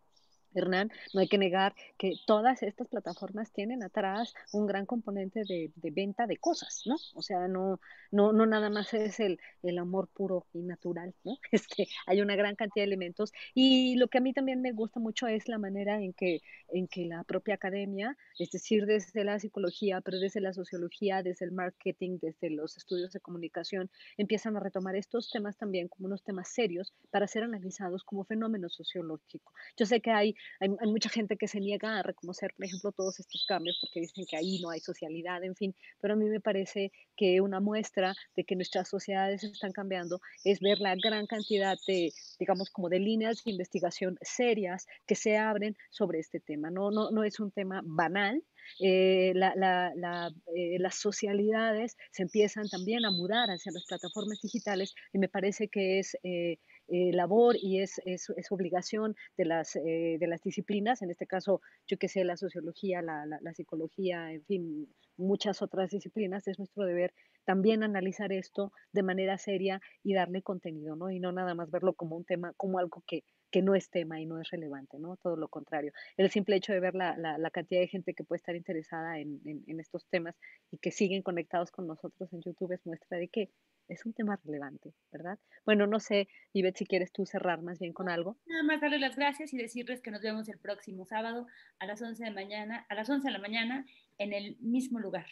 [0.54, 5.70] Hernán, no hay que negar que todas estas plataformas tienen atrás un gran componente de,
[5.92, 6.96] venta de cosas, ¿no?
[7.14, 7.80] O sea, no,
[8.10, 11.36] no, no nada más es el, el, amor puro y natural, ¿no?
[11.52, 15.00] Este, hay una gran cantidad de elementos y lo que a mí también me gusta
[15.00, 19.38] mucho es la manera en que, en que la propia academia, es decir, desde la
[19.38, 24.60] psicología, pero desde la sociología, desde el marketing, desde los estudios de comunicación, empiezan a
[24.60, 29.52] retomar estos temas también como unos temas serios para ser analizados como fenómeno sociológico.
[29.76, 33.20] Yo sé que hay hay, mucha gente que se niega a reconocer, por ejemplo, todos
[33.20, 36.40] estos cambios porque dicen que ahí no hay socialidad, en fin, pero a mí me
[36.40, 41.76] parece que una muestra de que nuestras sociedades están cambiando es ver la gran cantidad
[41.86, 46.70] de, digamos, como de líneas de investigación serias que se abren sobre este tema.
[46.70, 48.42] No, no, no es un tema banal,
[48.80, 54.94] eh, la, la, eh, las socialidades se empiezan también a mudar hacia las plataformas digitales
[55.12, 56.58] y me parece que es eh,
[56.88, 61.26] eh, labor y es, es, es, obligación de las, eh, de las disciplinas, en este
[61.26, 66.58] caso, yo que sé, la sociología, la, la, psicología, en fin, muchas otras disciplinas, es
[66.58, 67.14] nuestro deber
[67.44, 71.10] también analizar esto de manera seria y darle contenido, ¿no?
[71.10, 74.20] Y no nada más verlo como un tema, como algo que, que no es tema
[74.20, 75.16] y no es relevante, ¿no?
[75.18, 75.92] Todo lo contrario.
[76.16, 79.18] El simple hecho de ver la, la, la cantidad de gente que puede estar interesada
[79.18, 80.34] en, en, en, estos temas
[80.70, 83.50] y que siguen conectados con nosotros en YouTube es muestra de que
[83.88, 85.38] es un tema relevante, ¿verdad?
[85.64, 88.38] Bueno, no sé, Ivette, si quieres tú cerrar más bien con algo.
[88.46, 91.46] Nada más darles las gracias y decirles que nos vemos el próximo sábado
[91.78, 93.84] a las 11 de mañana, a las 11 de la mañana
[94.18, 95.26] en el mismo lugar.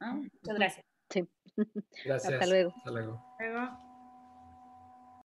[0.00, 0.86] Muchas gracias.
[1.10, 1.28] Sí.
[2.04, 2.32] Gracias.
[2.32, 2.72] Hasta luego.
[2.76, 3.22] Hasta luego.
[3.38, 3.89] luego.